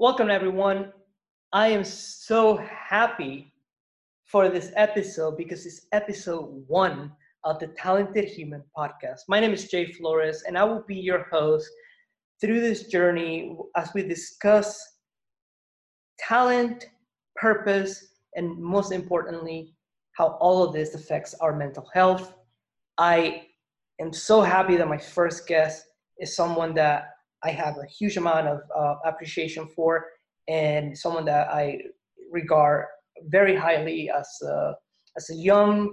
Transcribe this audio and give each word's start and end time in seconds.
Welcome, 0.00 0.30
everyone. 0.30 0.92
I 1.52 1.66
am 1.66 1.82
so 1.82 2.56
happy 2.58 3.52
for 4.22 4.48
this 4.48 4.70
episode 4.76 5.36
because 5.36 5.66
it's 5.66 5.88
episode 5.90 6.62
one 6.68 7.10
of 7.42 7.58
the 7.58 7.66
Talented 7.76 8.26
Human 8.26 8.62
podcast. 8.78 9.22
My 9.26 9.40
name 9.40 9.52
is 9.52 9.66
Jay 9.66 9.90
Flores, 9.90 10.44
and 10.46 10.56
I 10.56 10.62
will 10.62 10.84
be 10.86 10.94
your 10.94 11.26
host 11.32 11.68
through 12.40 12.60
this 12.60 12.84
journey 12.84 13.56
as 13.76 13.90
we 13.92 14.04
discuss 14.04 14.80
talent, 16.16 16.90
purpose, 17.34 18.06
and 18.36 18.56
most 18.56 18.92
importantly, 18.92 19.74
how 20.12 20.38
all 20.38 20.62
of 20.62 20.72
this 20.72 20.94
affects 20.94 21.34
our 21.40 21.56
mental 21.56 21.90
health. 21.92 22.34
I 22.98 23.46
am 24.00 24.12
so 24.12 24.42
happy 24.42 24.76
that 24.76 24.86
my 24.86 24.98
first 24.98 25.48
guest 25.48 25.86
is 26.20 26.36
someone 26.36 26.72
that 26.74 27.17
I 27.44 27.50
have 27.50 27.76
a 27.78 27.86
huge 27.86 28.16
amount 28.16 28.48
of 28.48 28.60
uh, 28.76 28.94
appreciation 29.04 29.68
for, 29.74 30.06
and 30.48 30.96
someone 30.96 31.24
that 31.26 31.48
I 31.48 31.80
regard 32.30 32.86
very 33.26 33.56
highly 33.56 34.10
as 34.10 34.28
a, 34.42 34.74
as 35.16 35.30
a 35.30 35.34
young 35.34 35.92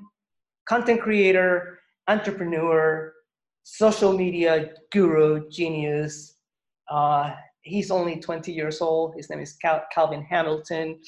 content 0.67 1.01
creator, 1.01 1.79
entrepreneur, 2.07 3.13
social 3.63 4.13
media 4.13 4.69
guru, 4.91 5.49
genius. 5.49 6.35
Uh, 6.89 7.33
he's 7.61 7.91
only 7.91 8.19
20 8.19 8.51
years 8.51 8.81
old. 8.81 9.15
His 9.15 9.29
name 9.29 9.39
is 9.39 9.53
Cal- 9.53 9.85
Calvin 9.93 10.23
Hamilton. 10.23 10.99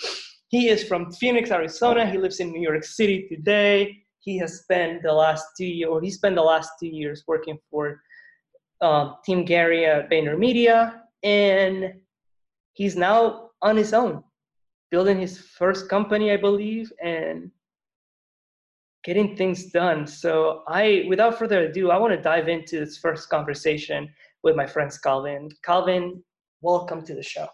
He 0.50 0.70
is 0.70 0.84
from 0.84 1.12
Phoenix, 1.12 1.52
Arizona. 1.52 2.10
He 2.10 2.18
lives 2.18 2.40
in 2.40 2.52
New 2.52 2.62
York 2.62 2.84
City 2.84 3.28
today. 3.30 3.98
He 4.20 4.38
has 4.40 4.62
spent 4.62 5.04
the 5.04 5.14
last 5.14 5.46
two 5.58 5.66
years, 5.66 5.90
or 5.90 6.02
he 6.02 6.10
spent 6.10 6.36
the 6.36 6.42
last 6.42 6.72
two 6.80 6.88
years 6.88 7.24
working 7.28 7.58
for 7.70 8.02
um, 8.82 9.16
Team 9.26 9.46
Gary 9.46 9.86
at 9.86 10.10
VaynerMedia, 10.10 11.02
and 11.24 11.94
he's 12.74 12.96
now 12.96 13.50
on 13.62 13.76
his 13.76 13.94
own, 13.94 14.24
building 14.92 15.20
his 15.20 15.38
first 15.40 15.90
company, 15.90 16.32
I 16.32 16.38
believe, 16.38 16.92
and 17.04 17.52
getting 19.04 19.36
things 19.36 19.72
done. 19.72 20.06
So 20.06 20.64
I, 20.68 21.06
without 21.08 21.40
further 21.40 21.66
ado, 21.66 21.92
I 21.92 21.98
want 21.98 22.14
to 22.14 22.22
dive 22.22 22.48
into 22.48 22.80
this 22.80 22.98
first 22.98 23.30
conversation 23.30 24.10
with 24.44 24.56
my 24.56 24.68
friends 24.68 24.98
Calvin. 24.98 25.50
Calvin, 25.64 26.24
welcome 26.62 27.04
to 27.06 27.16
the 27.16 27.24
show. 27.24 27.48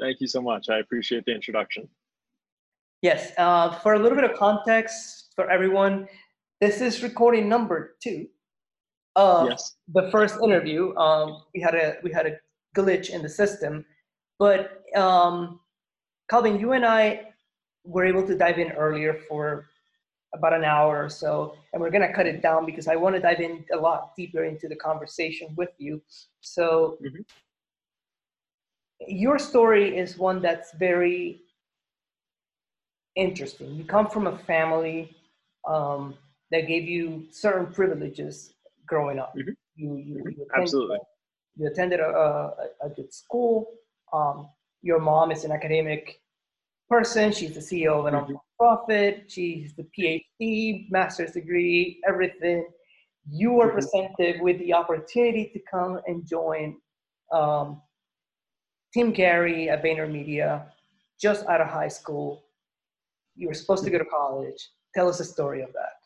Thank 0.00 0.20
you 0.20 0.26
so 0.26 0.40
much. 0.40 0.68
I 0.68 0.78
appreciate 0.78 1.24
the 1.26 1.34
introduction. 1.34 1.88
Yes, 3.02 3.32
uh, 3.38 3.70
for 3.78 3.94
a 3.94 3.98
little 3.98 4.16
bit 4.16 4.28
of 4.28 4.36
context 4.36 5.32
for 5.34 5.48
everyone, 5.48 6.08
this 6.60 6.80
is 6.80 7.02
recording 7.02 7.48
number 7.48 7.96
two 8.02 8.26
of 9.18 9.48
yes. 9.48 9.74
the 9.92 10.08
first 10.12 10.36
interview. 10.42 10.96
Um, 10.96 11.42
we 11.52 11.60
had 11.60 11.74
a 11.74 11.96
we 12.04 12.10
had 12.12 12.26
a 12.26 12.36
glitch 12.76 13.10
in 13.10 13.20
the 13.20 13.28
system, 13.28 13.84
but 14.38 14.84
um, 14.96 15.60
Calvin, 16.30 16.58
you 16.60 16.72
and 16.72 16.86
I 16.86 17.32
were 17.84 18.06
able 18.06 18.24
to 18.26 18.38
dive 18.38 18.58
in 18.58 18.70
earlier 18.72 19.14
for 19.28 19.66
about 20.34 20.52
an 20.52 20.62
hour 20.62 21.04
or 21.04 21.08
so, 21.08 21.56
and 21.72 21.82
we're 21.82 21.90
gonna 21.90 22.14
cut 22.14 22.26
it 22.26 22.40
down 22.42 22.64
because 22.64 22.86
I 22.86 22.94
want 22.94 23.16
to 23.16 23.20
dive 23.20 23.40
in 23.40 23.64
a 23.72 23.76
lot 23.76 24.14
deeper 24.16 24.44
into 24.44 24.68
the 24.68 24.76
conversation 24.76 25.48
with 25.56 25.70
you. 25.78 26.00
So. 26.40 26.98
Mm-hmm. 27.04 27.22
Your 29.06 29.38
story 29.38 29.96
is 29.96 30.18
one 30.18 30.42
that's 30.42 30.72
very 30.74 31.42
interesting. 33.14 33.76
You 33.76 33.84
come 33.84 34.08
from 34.08 34.26
a 34.26 34.36
family 34.38 35.14
um, 35.68 36.14
that 36.50 36.66
gave 36.66 36.88
you 36.88 37.26
certain 37.30 37.72
privileges 37.72 38.54
growing 38.88 39.18
up. 39.18 39.34
Mm-hmm. 39.36 39.50
You, 39.76 39.96
you, 39.96 40.14
you 40.14 40.20
attended, 40.22 40.48
Absolutely. 40.56 40.98
You 41.56 41.66
attended 41.68 42.00
a, 42.00 42.08
a, 42.08 42.86
a 42.86 42.88
good 42.90 43.12
school. 43.12 43.66
Um, 44.12 44.48
your 44.82 45.00
mom 45.00 45.30
is 45.30 45.44
an 45.44 45.52
academic 45.52 46.20
person. 46.88 47.32
She's 47.32 47.54
the 47.54 47.60
CEO 47.60 47.98
of 47.98 48.06
a 48.06 48.10
mm-hmm. 48.10 48.34
nonprofit. 48.60 49.24
She's 49.28 49.74
the 49.74 49.86
PhD, 49.96 50.90
master's 50.90 51.32
degree, 51.32 52.00
everything. 52.08 52.66
You 53.30 53.52
were 53.52 53.66
mm-hmm. 53.66 53.74
presented 53.74 54.40
with 54.40 54.58
the 54.58 54.72
opportunity 54.72 55.50
to 55.52 55.60
come 55.70 56.00
and 56.06 56.26
join 56.26 56.76
um, 57.32 57.82
Team 58.94 59.12
Gary 59.12 59.68
at 59.68 59.82
VaynerMedia 59.82 60.64
just 61.20 61.46
out 61.46 61.60
of 61.60 61.68
high 61.68 61.88
school. 61.88 62.44
You 63.36 63.48
were 63.48 63.54
supposed 63.54 63.84
to 63.84 63.90
go 63.90 63.98
to 63.98 64.04
college. 64.04 64.70
Tell 64.94 65.08
us 65.08 65.20
a 65.20 65.24
story 65.24 65.60
of 65.62 65.72
that. 65.74 65.97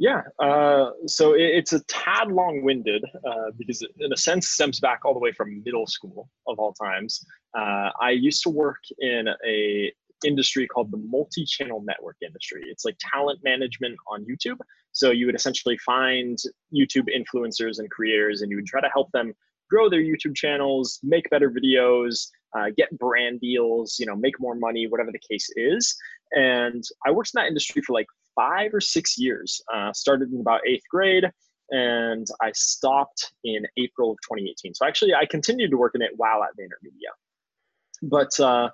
Yeah, 0.00 0.22
uh, 0.38 0.92
so 1.06 1.34
it, 1.34 1.42
it's 1.42 1.74
a 1.74 1.84
tad 1.84 2.32
long-winded 2.32 3.04
uh, 3.04 3.50
because 3.58 3.82
it, 3.82 3.90
in 4.00 4.10
a 4.10 4.16
sense 4.16 4.48
stems 4.48 4.80
back 4.80 5.00
all 5.04 5.12
the 5.12 5.20
way 5.20 5.30
from 5.30 5.62
middle 5.62 5.86
school 5.86 6.30
of 6.48 6.58
all 6.58 6.72
times. 6.72 7.22
Uh, 7.56 7.90
I 8.00 8.12
used 8.12 8.42
to 8.44 8.48
work 8.48 8.78
in 8.98 9.28
a 9.46 9.92
industry 10.24 10.66
called 10.66 10.90
the 10.90 10.96
multi-channel 10.96 11.84
network 11.86 12.16
industry. 12.24 12.62
It's 12.64 12.86
like 12.86 12.96
talent 13.12 13.40
management 13.44 13.96
on 14.10 14.24
YouTube. 14.24 14.56
So 14.92 15.10
you 15.10 15.26
would 15.26 15.34
essentially 15.34 15.76
find 15.76 16.38
YouTube 16.74 17.08
influencers 17.14 17.78
and 17.78 17.90
creators, 17.90 18.40
and 18.40 18.50
you 18.50 18.56
would 18.56 18.66
try 18.66 18.80
to 18.80 18.88
help 18.88 19.12
them 19.12 19.34
grow 19.68 19.90
their 19.90 20.00
YouTube 20.00 20.34
channels, 20.34 20.98
make 21.02 21.28
better 21.28 21.50
videos, 21.50 22.26
uh, 22.56 22.68
get 22.74 22.88
brand 22.98 23.40
deals, 23.40 23.98
you 24.00 24.06
know, 24.06 24.16
make 24.16 24.40
more 24.40 24.54
money, 24.54 24.86
whatever 24.86 25.12
the 25.12 25.20
case 25.30 25.50
is. 25.56 25.94
And 26.32 26.82
I 27.06 27.10
worked 27.10 27.32
in 27.34 27.42
that 27.42 27.48
industry 27.48 27.82
for 27.82 27.92
like 27.92 28.06
five 28.40 28.72
or 28.72 28.80
six 28.80 29.18
years. 29.18 29.60
Uh, 29.72 29.92
started 29.92 30.32
in 30.32 30.40
about 30.40 30.60
eighth 30.66 30.84
grade, 30.90 31.30
and 31.70 32.26
I 32.42 32.50
stopped 32.54 33.32
in 33.44 33.62
April 33.76 34.12
of 34.12 34.18
2018. 34.22 34.74
So 34.74 34.86
actually, 34.86 35.14
I 35.14 35.26
continued 35.26 35.70
to 35.70 35.76
work 35.76 35.94
in 35.94 36.02
it 36.02 36.10
while 36.16 36.42
at 36.42 36.50
VaynerMedia. 36.58 37.12
But 38.02 38.40
uh, 38.40 38.70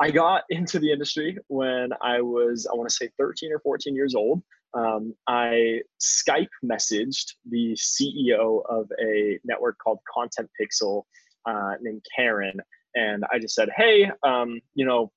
I 0.00 0.10
got 0.10 0.42
into 0.50 0.78
the 0.78 0.92
industry 0.92 1.38
when 1.48 1.90
I 2.02 2.20
was, 2.20 2.66
I 2.70 2.76
want 2.76 2.88
to 2.88 2.94
say 2.94 3.10
13 3.18 3.52
or 3.52 3.60
14 3.60 3.94
years 3.94 4.14
old. 4.14 4.42
Um, 4.74 5.14
I 5.26 5.80
Skype 6.00 6.48
messaged 6.62 7.32
the 7.48 7.74
CEO 7.74 8.62
of 8.68 8.90
a 9.00 9.38
network 9.44 9.76
called 9.82 10.00
Content 10.12 10.50
Pixel 10.60 11.04
uh, 11.46 11.74
named 11.80 12.04
Karen. 12.14 12.60
And 12.94 13.24
I 13.32 13.38
just 13.38 13.54
said, 13.54 13.70
hey, 13.74 14.10
um, 14.22 14.60
you 14.74 14.84
know, 14.84 15.12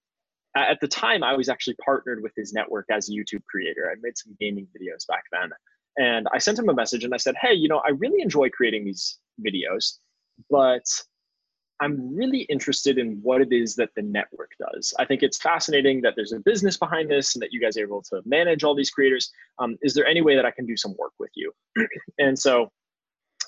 at 0.55 0.79
the 0.81 0.87
time 0.87 1.23
i 1.23 1.35
was 1.35 1.49
actually 1.49 1.75
partnered 1.83 2.21
with 2.21 2.33
his 2.35 2.53
network 2.53 2.85
as 2.91 3.09
a 3.09 3.11
youtube 3.11 3.43
creator. 3.45 3.91
I 3.91 3.95
made 4.01 4.17
some 4.17 4.35
gaming 4.39 4.67
videos 4.75 5.07
back 5.07 5.23
then. 5.31 5.49
And 5.97 6.27
i 6.33 6.37
sent 6.37 6.59
him 6.59 6.69
a 6.69 6.73
message 6.73 7.03
and 7.03 7.13
i 7.13 7.17
said 7.17 7.35
hey 7.41 7.53
you 7.53 7.67
know 7.67 7.81
i 7.85 7.89
really 7.89 8.21
enjoy 8.21 8.49
creating 8.49 8.85
these 8.85 9.19
videos 9.45 9.97
but 10.49 10.83
i'm 11.81 12.15
really 12.15 12.41
interested 12.41 12.97
in 12.97 13.19
what 13.21 13.41
it 13.41 13.51
is 13.51 13.75
that 13.75 13.89
the 13.95 14.01
network 14.01 14.51
does. 14.59 14.93
I 14.99 15.05
think 15.05 15.23
it's 15.23 15.37
fascinating 15.37 16.01
that 16.01 16.13
there's 16.15 16.33
a 16.33 16.39
business 16.39 16.77
behind 16.77 17.09
this 17.09 17.35
and 17.35 17.41
that 17.41 17.53
you 17.53 17.61
guys 17.61 17.77
are 17.77 17.83
able 17.83 18.01
to 18.03 18.21
manage 18.25 18.63
all 18.63 18.75
these 18.75 18.89
creators. 18.89 19.31
Um, 19.59 19.77
is 19.81 19.93
there 19.93 20.05
any 20.05 20.21
way 20.21 20.35
that 20.35 20.45
i 20.45 20.51
can 20.51 20.65
do 20.65 20.75
some 20.75 20.95
work 20.97 21.13
with 21.19 21.31
you? 21.35 21.51
And 22.19 22.37
so 22.37 22.71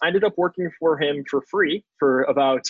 i 0.01 0.07
ended 0.07 0.23
up 0.23 0.37
working 0.37 0.69
for 0.79 0.97
him 0.99 1.23
for 1.29 1.41
free 1.41 1.83
for 1.99 2.23
about 2.23 2.65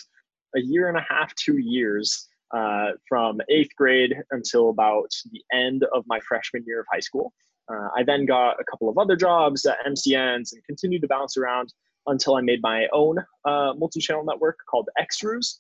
a 0.56 0.60
year 0.60 0.90
and 0.90 0.98
a 0.98 1.06
half 1.08 1.34
two 1.36 1.58
years 1.58 2.28
uh, 2.54 2.92
from 3.08 3.40
eighth 3.50 3.76
grade 3.78 4.16
until 4.32 4.70
about 4.70 5.10
the 5.32 5.42
end 5.54 5.86
of 5.94 6.04
my 6.08 6.20
freshman 6.20 6.64
year 6.66 6.82
of 6.82 6.86
high 6.92 7.00
school. 7.00 7.34
Uh, 7.72 7.88
I 7.96 8.04
then 8.04 8.26
got 8.26 8.60
a 8.60 8.64
couple 8.70 8.90
of 8.90 8.98
other 8.98 9.16
jobs 9.16 9.66
at 9.66 9.78
MCNs 9.86 10.54
and 10.54 10.64
continued 10.66 11.02
to 11.02 11.08
bounce 11.08 11.38
around 11.38 11.74
until 12.08 12.36
I 12.36 12.42
made 12.42 12.62
my 12.62 12.88
own 12.92 13.20
uh, 13.46 13.74
multi-channel 13.78 14.26
network 14.26 14.58
called 14.70 14.90
Xrus. 15.00 15.60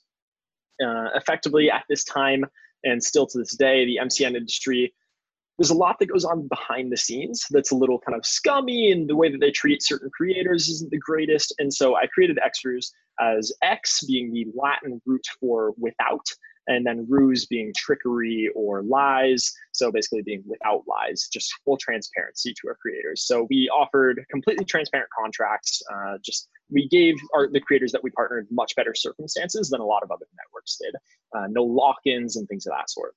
Uh, 0.84 1.10
effectively, 1.16 1.70
at 1.70 1.84
this 1.90 2.04
time 2.04 2.44
and 2.84 3.02
still 3.02 3.28
to 3.28 3.38
this 3.38 3.56
day, 3.56 3.86
the 3.86 4.00
MCN 4.02 4.36
industry 4.36 4.94
there's 5.62 5.70
a 5.70 5.76
lot 5.76 6.00
that 6.00 6.08
goes 6.08 6.26
on 6.26 6.48
behind 6.48 6.92
the 6.92 6.98
scenes 6.98 7.46
that's 7.52 7.72
a 7.72 7.76
little 7.76 8.00
kind 8.00 8.18
of 8.18 8.26
scummy 8.26 8.92
and 8.92 9.08
the 9.08 9.16
way 9.16 9.30
that 9.32 9.40
they 9.40 9.52
treat 9.52 9.84
certain 9.84 10.10
creators 10.10 10.68
isn't 10.68 10.90
the 10.90 10.98
greatest 10.98 11.54
and 11.60 11.72
so 11.72 11.96
i 11.96 12.08
created 12.08 12.40
Xrus 12.44 12.88
as 13.20 13.52
x 13.62 14.04
being 14.06 14.32
the 14.34 14.48
latin 14.56 15.00
root 15.06 15.24
for 15.40 15.74
without 15.78 16.26
and 16.68 16.86
then 16.86 17.06
ruse 17.10 17.46
being 17.46 17.74
trickery 17.76 18.50
or 18.56 18.84
lies. 18.84 19.52
So 19.72 19.92
basically 19.92 20.22
being 20.22 20.44
without 20.48 20.84
lies, 20.88 21.28
just 21.32 21.52
full 21.66 21.78
transparency 21.78 22.54
to 22.54 22.68
our 22.68 22.76
creators. 22.82 23.26
So 23.26 23.48
we 23.50 23.70
offered 23.70 24.24
completely 24.30 24.66
transparent 24.66 25.10
contracts. 25.18 25.82
Uh, 25.94 26.18
just 26.24 26.50
we 26.70 26.88
gave 26.88 27.16
our 27.34 27.48
the 27.48 27.60
creators 27.60 27.92
that 27.92 28.04
we 28.04 28.12
partnered 28.12 28.48
much 28.52 28.76
better 28.76 28.94
circumstances 28.96 29.70
than 29.70 29.82
a 29.82 29.86
lot 29.86 30.04
of 30.04 30.12
other 30.12 30.28
networks 30.38 30.78
did. 30.82 30.96
Uh, 31.36 31.48
no 31.50 31.64
lock-ins 31.64 32.36
and 32.36 32.48
things 32.48 32.66
of 32.66 32.74
that 32.78 32.90
sort. 32.90 33.14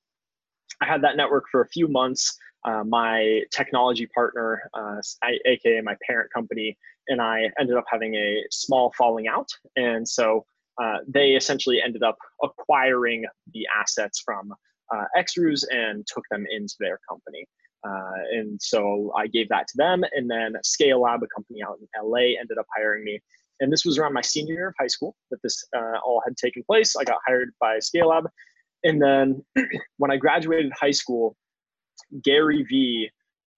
I 0.81 0.85
had 0.85 1.01
that 1.03 1.17
network 1.17 1.45
for 1.51 1.61
a 1.61 1.67
few 1.67 1.87
months. 1.87 2.37
Uh, 2.65 2.83
my 2.83 3.41
technology 3.51 4.07
partner, 4.07 4.69
uh, 4.73 4.97
aka 5.45 5.81
my 5.81 5.95
parent 6.05 6.31
company, 6.33 6.75
and 7.07 7.21
I 7.21 7.49
ended 7.59 7.77
up 7.77 7.85
having 7.89 8.15
a 8.15 8.43
small 8.49 8.91
falling 8.97 9.27
out, 9.27 9.47
and 9.75 10.07
so 10.07 10.45
uh, 10.81 10.97
they 11.07 11.31
essentially 11.31 11.81
ended 11.81 12.03
up 12.03 12.17
acquiring 12.43 13.25
the 13.53 13.65
assets 13.79 14.21
from 14.23 14.53
uh, 14.93 15.05
Xrus 15.17 15.63
and 15.71 16.05
took 16.07 16.23
them 16.29 16.45
into 16.49 16.75
their 16.79 16.99
company. 17.09 17.45
Uh, 17.87 18.13
and 18.31 18.59
so 18.61 19.11
I 19.15 19.27
gave 19.27 19.47
that 19.49 19.67
to 19.67 19.73
them, 19.77 20.03
and 20.13 20.29
then 20.29 20.55
Scale 20.63 21.01
Lab, 21.01 21.21
a 21.21 21.27
company 21.35 21.61
out 21.63 21.77
in 21.79 21.87
LA, 22.03 22.39
ended 22.39 22.57
up 22.59 22.65
hiring 22.75 23.03
me. 23.03 23.19
And 23.59 23.71
this 23.71 23.85
was 23.85 23.97
around 23.97 24.13
my 24.13 24.21
senior 24.21 24.53
year 24.53 24.67
of 24.69 24.75
high 24.79 24.87
school 24.87 25.15
that 25.31 25.41
this 25.43 25.63
uh, 25.75 25.99
all 26.03 26.21
had 26.25 26.35
taken 26.35 26.63
place. 26.63 26.95
I 26.95 27.03
got 27.03 27.19
hired 27.25 27.51
by 27.59 27.79
Scale 27.79 28.09
Lab. 28.09 28.25
And 28.83 29.01
then 29.01 29.43
when 29.97 30.11
I 30.11 30.17
graduated 30.17 30.71
high 30.79 30.91
school, 30.91 31.37
Gary 32.21 32.63
Vee 32.63 33.09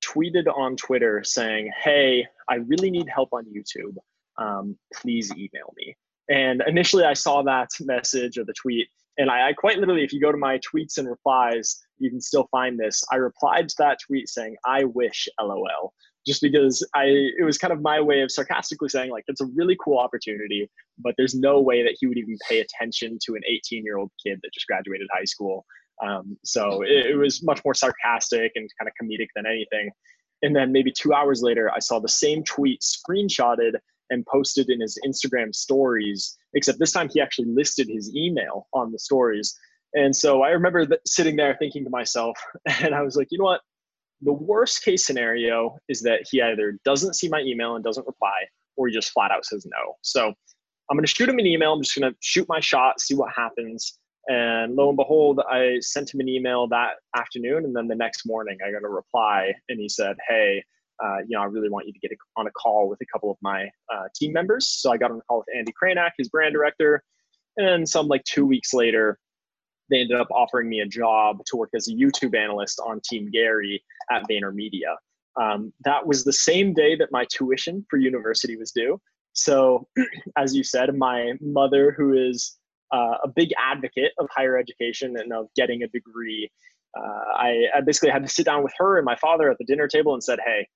tweeted 0.04 0.46
on 0.56 0.76
Twitter 0.76 1.24
saying, 1.24 1.72
Hey, 1.84 2.26
I 2.50 2.56
really 2.56 2.92
need 2.92 3.10
help 3.10 3.30
on 3.32 3.46
YouTube. 3.46 3.98
Um, 4.38 4.78
please 4.94 5.32
email 5.32 5.74
me. 5.76 5.96
And 6.30 6.62
initially, 6.68 7.04
I 7.04 7.14
saw 7.14 7.42
that 7.44 7.70
message 7.82 8.38
or 8.38 8.44
the 8.44 8.54
tweet, 8.54 8.88
and 9.18 9.30
I, 9.30 9.50
I, 9.50 9.54
quite 9.54 9.80
literally, 9.80 10.04
if 10.04 10.14
you 10.14 10.22
go 10.22 10.32
to 10.32 10.38
my 10.38 10.60
tweets 10.60 10.98
and 10.98 11.08
replies, 11.08 11.80
you 11.98 12.10
can 12.10 12.22
still 12.22 12.48
find 12.52 12.80
this. 12.80 13.04
I 13.12 13.16
replied 13.16 13.70
to 13.70 13.76
that 13.80 13.98
tweet 14.06 14.30
saying, 14.30 14.56
"I 14.66 14.84
wish 14.84 15.28
LOL," 15.42 15.94
just 16.26 16.42
because 16.42 16.88
I 16.94 17.06
it 17.06 17.46
was 17.46 17.58
kind 17.58 17.72
of 17.72 17.82
my 17.82 18.02
way 18.02 18.22
of 18.22 18.32
sarcastically 18.32 18.90
saying 18.90 19.12
like 19.12 19.24
it's 19.28 19.42
a 19.42 19.48
really 19.56 19.78
cool 19.84 19.98
opportunity, 19.98 20.70
but 21.00 21.16
there's 21.18 21.34
no 21.34 21.62
way 21.62 21.82
that 21.84 21.96
he 22.00 22.08
would 22.08 22.18
even 22.18 22.38
pay 22.48 22.60
attention 22.60 23.18
to 23.26 23.36
an 23.36 23.42
18 23.48 23.84
year 23.84 23.98
old 23.98 24.12
kid 24.24 24.40
that 24.44 24.54
just 24.54 24.68
graduated 24.68 25.08
high 25.12 25.26
school. 25.26 25.66
Um, 26.06 26.38
so 26.44 26.84
it, 26.84 27.08
it 27.08 27.16
was 27.16 27.42
much 27.44 27.62
more 27.66 27.74
sarcastic 27.74 28.52
and 28.56 28.70
kind 28.80 28.88
of 28.88 28.94
comedic 29.02 29.28
than 29.36 29.46
anything. 29.48 29.90
And 30.44 30.56
then 30.56 30.72
maybe 30.72 30.92
two 30.92 31.14
hours 31.14 31.42
later, 31.42 31.72
I 31.74 31.80
saw 31.80 32.00
the 32.00 32.10
same 32.10 32.44
tweet 32.44 32.82
screenshotted 32.82 33.74
and 34.10 34.26
posted 34.26 34.70
in 34.70 34.82
his 34.82 34.98
Instagram 35.06 35.54
stories, 35.54 36.38
except 36.54 36.80
this 36.80 36.92
time 36.92 37.10
he 37.12 37.22
actually 37.22 37.48
listed 37.50 37.88
his 37.90 38.14
email 38.16 38.68
on 38.74 38.92
the 38.92 39.00
stories. 39.00 39.58
And 39.94 40.16
so 40.16 40.44
I 40.44 40.50
remember 40.50 40.86
sitting 41.06 41.36
there 41.36 41.56
thinking 41.58 41.84
to 41.84 41.90
myself, 41.90 42.38
and 42.82 42.94
I 42.94 43.02
was 43.02 43.16
like, 43.16 43.28
you 43.32 43.38
know 43.38 43.46
what? 43.46 43.62
The 44.22 44.34
worst 44.34 44.84
case 44.84 45.06
scenario 45.06 45.78
is 45.90 46.02
that 46.02 46.26
he 46.30 46.42
either 46.42 46.80
doesn't 46.84 47.16
see 47.16 47.30
my 47.30 47.42
email 47.42 47.76
and 47.76 47.84
doesn't 47.84 48.08
reply, 48.08 48.48
or 48.76 48.88
he 48.88 48.94
just 48.94 49.12
flat 49.12 49.32
out 49.32 49.46
says 49.46 49.66
no. 49.66 49.96
So 50.02 50.34
I'm 50.90 50.98
going 50.98 51.06
to 51.06 51.12
shoot 51.12 51.30
him 51.30 51.40
an 51.40 51.46
email. 51.46 51.74
I'm 51.74 51.84
just 51.84 51.98
going 51.98 52.12
to 52.12 52.18
shoot 52.22 52.48
my 52.50 52.60
shot, 52.60 53.00
see 53.00 53.14
what 53.14 53.32
happens. 53.36 54.00
And 54.28 54.76
lo 54.76 54.90
and 54.90 54.98
behold, 54.98 55.40
I 55.50 55.78
sent 55.80 56.14
him 56.14 56.20
an 56.20 56.28
email 56.28 56.68
that 56.68 56.96
afternoon. 57.16 57.64
And 57.64 57.76
then 57.76 57.88
the 57.88 57.96
next 57.96 58.26
morning, 58.26 58.58
I 58.66 58.72
got 58.72 58.84
a 58.84 58.90
reply 58.90 59.54
and 59.70 59.80
he 59.80 59.88
said, 59.88 60.16
Hey, 60.28 60.64
uh, 61.04 61.18
you 61.28 61.38
know, 61.38 61.42
I 61.42 61.46
really 61.46 61.70
want 61.70 61.88
you 61.88 61.94
to 61.94 62.00
get 62.00 62.12
on 62.36 62.48
a 62.48 62.52
call 62.52 62.90
with 62.90 63.00
a 63.02 63.06
couple 63.12 63.32
of 63.32 63.38
my 63.42 63.70
uh, 63.94 64.04
team 64.16 64.34
members. 64.34 64.68
So 64.68 64.92
I 64.92 64.98
got 64.98 65.12
on 65.12 65.18
a 65.18 65.22
call 65.22 65.40
with 65.40 65.56
Andy 65.56 65.74
Krainak, 65.82 66.12
his 66.18 66.30
brand 66.30 66.54
director. 66.54 67.04
And 67.58 67.68
then 67.68 67.86
some 67.86 68.08
like 68.08 68.24
two 68.24 68.46
weeks 68.46 68.74
later, 68.74 69.20
they 69.90 70.02
ended 70.02 70.20
up 70.20 70.28
offering 70.32 70.70
me 70.70 70.82
a 70.82 70.86
job 70.86 71.40
to 71.46 71.58
work 71.58 71.70
as 71.76 71.88
a 71.88 71.92
YouTube 71.92 72.36
analyst 72.36 72.80
on 72.86 73.00
Team 73.04 73.30
Gary 73.32 73.84
at 74.12 74.24
VaynerMedia. 74.30 74.96
Um, 75.40 75.72
that 75.86 76.06
was 76.06 76.24
the 76.24 76.34
same 76.34 76.74
day 76.74 76.96
that 76.96 77.10
my 77.12 77.26
tuition 77.32 77.86
for 77.90 77.98
university 77.98 78.58
was 78.58 78.72
due. 78.72 79.00
So, 79.34 79.88
as 80.38 80.56
you 80.56 80.64
said, 80.64 80.94
my 80.96 81.34
mother, 81.42 81.94
who 81.96 82.14
is 82.14 82.58
uh, 82.92 83.18
a 83.24 83.28
big 83.28 83.52
advocate 83.58 84.14
of 84.18 84.28
higher 84.36 84.58
education 84.58 85.16
and 85.18 85.32
of 85.32 85.48
getting 85.56 85.84
a 85.84 85.88
degree, 85.88 86.50
uh, 86.98 87.36
I, 87.36 87.66
I, 87.76 87.82
basically 87.82 88.10
had 88.10 88.24
to 88.24 88.30
sit 88.30 88.46
down 88.46 88.64
with 88.64 88.74
her 88.80 88.98
and 88.98 89.06
my 89.06 89.16
father 89.18 89.52
at 89.52 89.58
the 89.60 89.66
dinner 89.66 89.88
table 89.88 90.14
and 90.14 90.24
said, 90.24 90.40
"Hey, 90.44 90.68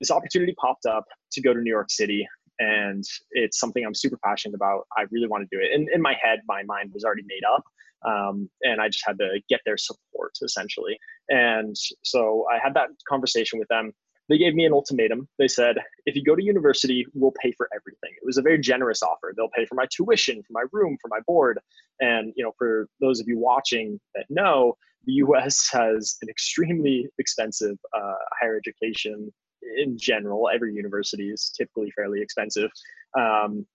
this 0.00 0.10
opportunity 0.10 0.54
popped 0.60 0.86
up 0.86 1.04
to 1.32 1.40
go 1.40 1.52
to 1.54 1.60
New 1.60 1.70
York 1.70 1.90
City, 1.90 2.26
and 2.58 3.04
it's 3.32 3.58
something 3.58 3.84
I'm 3.84 3.94
super 3.94 4.18
passionate 4.24 4.54
about. 4.54 4.86
I 4.96 5.04
really 5.10 5.28
want 5.28 5.48
to 5.48 5.56
do 5.56 5.62
it." 5.62 5.72
And 5.72 5.88
in 5.90 6.00
my 6.00 6.16
head, 6.22 6.40
my 6.46 6.62
mind 6.64 6.92
was 6.92 7.04
already 7.04 7.24
made 7.26 7.42
up, 7.44 7.64
um, 8.04 8.48
and 8.62 8.80
I 8.80 8.88
just 8.88 9.04
had 9.06 9.18
to 9.18 9.40
get 9.48 9.60
their 9.64 9.76
support 9.76 10.32
essentially. 10.42 10.98
And 11.28 11.76
so 12.02 12.46
I 12.52 12.58
had 12.58 12.74
that 12.74 12.88
conversation 13.08 13.58
with 13.58 13.68
them 13.68 13.92
they 14.28 14.38
gave 14.38 14.54
me 14.54 14.64
an 14.64 14.72
ultimatum. 14.72 15.28
They 15.38 15.48
said, 15.48 15.76
if 16.06 16.16
you 16.16 16.24
go 16.24 16.34
to 16.34 16.42
university, 16.42 17.06
we'll 17.14 17.34
pay 17.42 17.52
for 17.52 17.68
everything. 17.74 18.10
It 18.16 18.24
was 18.24 18.38
a 18.38 18.42
very 18.42 18.58
generous 18.58 19.02
offer. 19.02 19.34
They'll 19.36 19.50
pay 19.54 19.66
for 19.66 19.74
my 19.74 19.86
tuition, 19.94 20.42
for 20.42 20.52
my 20.52 20.64
room, 20.72 20.96
for 21.00 21.08
my 21.08 21.20
board. 21.26 21.58
And, 22.00 22.32
you 22.36 22.42
know, 22.42 22.52
for 22.56 22.88
those 23.00 23.20
of 23.20 23.28
you 23.28 23.38
watching 23.38 24.00
that 24.14 24.26
know, 24.30 24.76
the 25.04 25.14
US 25.14 25.68
has 25.72 26.16
an 26.22 26.28
extremely 26.28 27.08
expensive 27.18 27.76
uh, 27.94 28.14
higher 28.40 28.56
education 28.56 29.32
in 29.76 29.98
general. 29.98 30.48
Every 30.52 30.74
university 30.74 31.30
is 31.30 31.52
typically 31.56 31.90
fairly 31.92 32.20
expensive. 32.20 32.70
Um, 33.18 33.66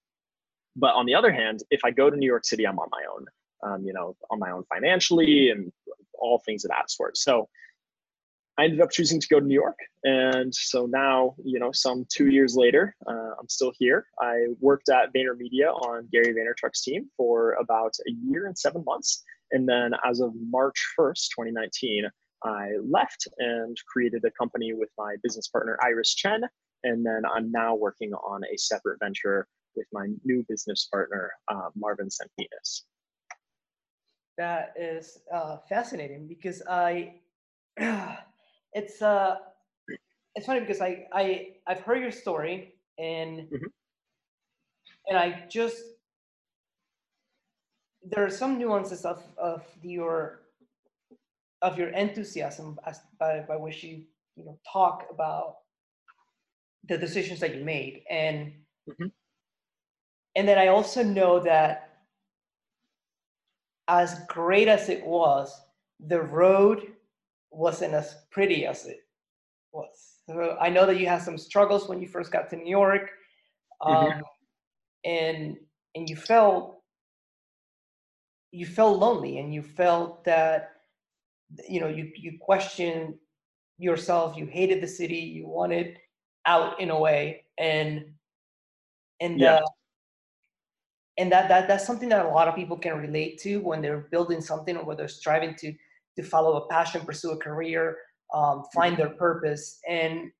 but 0.75 0.93
on 0.95 1.05
the 1.05 1.15
other 1.15 1.31
hand, 1.31 1.61
if 1.71 1.81
I 1.83 1.91
go 1.91 2.09
to 2.09 2.15
New 2.15 2.27
York 2.27 2.45
City, 2.45 2.65
I'm 2.65 2.79
on 2.79 2.89
my 2.91 3.03
own, 3.13 3.25
um, 3.63 3.83
you 3.85 3.93
know, 3.93 4.15
on 4.31 4.39
my 4.39 4.51
own 4.51 4.63
financially 4.73 5.49
and 5.49 5.71
all 6.19 6.41
things 6.45 6.63
of 6.65 6.69
that 6.69 6.89
sort. 6.89 7.17
So 7.17 7.49
I 8.57 8.65
ended 8.65 8.81
up 8.81 8.91
choosing 8.91 9.21
to 9.21 9.27
go 9.29 9.39
to 9.39 9.45
New 9.45 9.53
York. 9.53 9.77
And 10.03 10.53
so 10.53 10.85
now, 10.85 11.35
you 11.43 11.59
know, 11.59 11.71
some 11.71 12.05
two 12.13 12.27
years 12.27 12.55
later, 12.57 12.93
uh, 13.07 13.31
I'm 13.39 13.47
still 13.47 13.71
here. 13.77 14.05
I 14.19 14.47
worked 14.59 14.89
at 14.89 15.13
VaynerMedia 15.13 15.73
on 15.87 16.09
Gary 16.11 16.33
Vaynerchuk's 16.33 16.83
team 16.83 17.09
for 17.15 17.53
about 17.53 17.93
a 18.05 18.11
year 18.11 18.47
and 18.47 18.57
seven 18.57 18.83
months. 18.85 19.23
And 19.51 19.67
then 19.67 19.91
as 20.05 20.19
of 20.19 20.33
March 20.49 20.75
1st, 20.99 21.29
2019, 21.35 22.09
I 22.43 22.69
left 22.83 23.27
and 23.37 23.77
created 23.87 24.23
a 24.25 24.31
company 24.31 24.73
with 24.73 24.89
my 24.97 25.15
business 25.23 25.47
partner, 25.47 25.77
Iris 25.83 26.15
Chen. 26.15 26.41
And 26.83 27.05
then 27.05 27.23
I'm 27.25 27.51
now 27.51 27.75
working 27.75 28.13
on 28.13 28.41
a 28.45 28.57
separate 28.57 28.99
venture 28.99 29.47
with 29.75 29.87
my 29.91 30.07
new 30.23 30.45
business 30.47 30.87
partner, 30.91 31.31
uh, 31.49 31.69
Marvin 31.75 32.07
Santinas. 32.07 32.83
That 34.37 34.73
is 34.79 35.19
uh, 35.33 35.57
fascinating 35.67 36.27
because 36.27 36.61
I 36.69 37.15
it's 38.73 39.01
uh 39.01 39.37
it's 40.35 40.45
funny 40.45 40.61
because 40.61 40.81
I 40.81 41.07
I 41.11 41.47
I've 41.67 41.81
heard 41.81 42.01
your 42.01 42.11
story 42.11 42.75
and 42.97 43.39
mm-hmm. 43.39 43.65
and 45.07 45.17
I 45.17 45.45
just 45.49 45.77
there 48.03 48.25
are 48.25 48.29
some 48.29 48.57
nuances 48.57 49.05
of 49.05 49.21
of 49.37 49.63
your 49.81 50.41
of 51.61 51.77
your 51.77 51.89
enthusiasm 51.89 52.79
as, 52.85 53.01
by 53.19 53.41
by 53.47 53.55
which 53.55 53.83
you 53.83 54.03
you 54.35 54.45
know 54.45 54.57
talk 54.71 55.05
about 55.11 55.55
the 56.87 56.97
decisions 56.97 57.39
that 57.39 57.55
you 57.55 57.63
made 57.63 58.03
and 58.09 58.53
mm-hmm. 58.89 59.07
and 60.35 60.47
then 60.47 60.57
I 60.57 60.67
also 60.67 61.03
know 61.03 61.39
that 61.41 61.89
as 63.89 64.19
great 64.27 64.67
as 64.67 64.87
it 64.87 65.03
was, 65.03 65.59
the 65.99 66.21
road 66.21 66.93
wasn't 67.51 67.93
as 67.93 68.15
pretty 68.31 68.65
as 68.65 68.85
it 68.85 68.99
was. 69.73 70.19
So 70.27 70.55
I 70.61 70.69
know 70.69 70.85
that 70.85 70.99
you 70.99 71.07
had 71.07 71.23
some 71.23 71.39
struggles 71.39 71.89
when 71.89 71.99
you 71.99 72.07
first 72.07 72.31
got 72.31 72.49
to 72.51 72.55
New 72.55 72.69
York, 72.69 73.09
mm-hmm. 73.81 73.91
um, 73.91 74.11
mm-hmm. 74.11 74.21
and 75.05 75.57
and 75.95 76.09
you 76.09 76.15
felt 76.15 76.75
you 78.51 78.65
felt 78.65 78.99
lonely, 78.99 79.39
and 79.39 79.53
you 79.53 79.63
felt 79.63 80.23
that 80.25 80.78
you 81.67 81.79
know 81.79 81.87
you 81.87 82.11
you 82.15 82.37
questioned 82.39 83.15
yourself. 83.77 84.37
You 84.37 84.45
hated 84.45 84.81
the 84.81 84.87
city. 84.87 85.17
You 85.17 85.47
wanted 85.47 85.97
out 86.45 86.79
in 86.79 86.89
a 86.89 86.99
way, 86.99 87.45
and 87.57 88.05
and 89.19 89.39
yeah. 89.39 89.55
uh, 89.55 89.65
and 91.17 91.31
that 91.31 91.49
that 91.49 91.67
that's 91.67 91.85
something 91.85 92.09
that 92.09 92.25
a 92.25 92.29
lot 92.29 92.47
of 92.47 92.55
people 92.55 92.77
can 92.77 92.97
relate 92.97 93.39
to 93.39 93.57
when 93.57 93.81
they're 93.81 94.07
building 94.11 94.41
something 94.41 94.77
or 94.77 94.83
when 94.83 94.97
they're 94.97 95.07
striving 95.07 95.55
to 95.55 95.73
to 96.15 96.23
follow 96.23 96.57
a 96.57 96.67
passion, 96.69 97.01
pursue 97.05 97.31
a 97.31 97.37
career, 97.37 97.97
um, 98.33 98.63
find 98.73 98.97
their 98.97 99.09
purpose. 99.09 99.79
And 99.87 100.31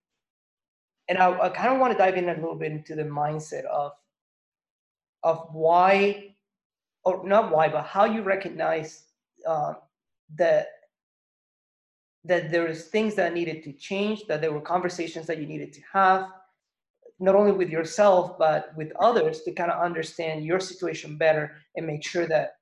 and 1.08 1.18
I, 1.18 1.38
I 1.40 1.50
kind 1.50 1.74
of 1.74 1.80
want 1.80 1.92
to 1.94 1.98
dive 1.98 2.16
in 2.16 2.30
a 2.30 2.34
little 2.36 2.56
bit 2.56 2.72
into 2.72 2.96
the 2.96 3.04
mindset 3.04 3.66
of 3.66 3.92
of 5.24 5.48
why, 5.52 6.36
or 7.04 7.28
not 7.28 7.52
why, 7.52 7.68
but 7.68 7.84
how 7.86 8.06
you 8.06 8.22
recognize 8.22 9.04
uh, 9.46 9.74
that 10.38 10.68
that 12.26 12.52
there 12.52 12.68
is 12.68 12.86
things 12.86 13.16
that 13.16 13.34
needed 13.34 13.64
to 13.64 13.74
change, 13.74 14.28
that 14.28 14.42
there 14.42 14.52
were 14.52 14.62
conversations 14.62 15.26
that 15.28 15.40
you 15.40 15.48
needed 15.48 15.72
to 15.74 15.82
have, 15.94 16.28
not 17.20 17.36
only 17.36 17.52
with 17.52 17.70
yourself 17.70 18.38
but 18.38 18.72
with 18.76 18.92
others 19.00 19.42
to 19.42 19.52
kind 19.52 19.72
of 19.72 19.82
understand 19.84 20.46
your 20.46 20.60
situation 20.60 21.18
better 21.18 21.56
and 21.76 21.86
make 21.86 22.06
sure 22.06 22.28
that 22.28 22.54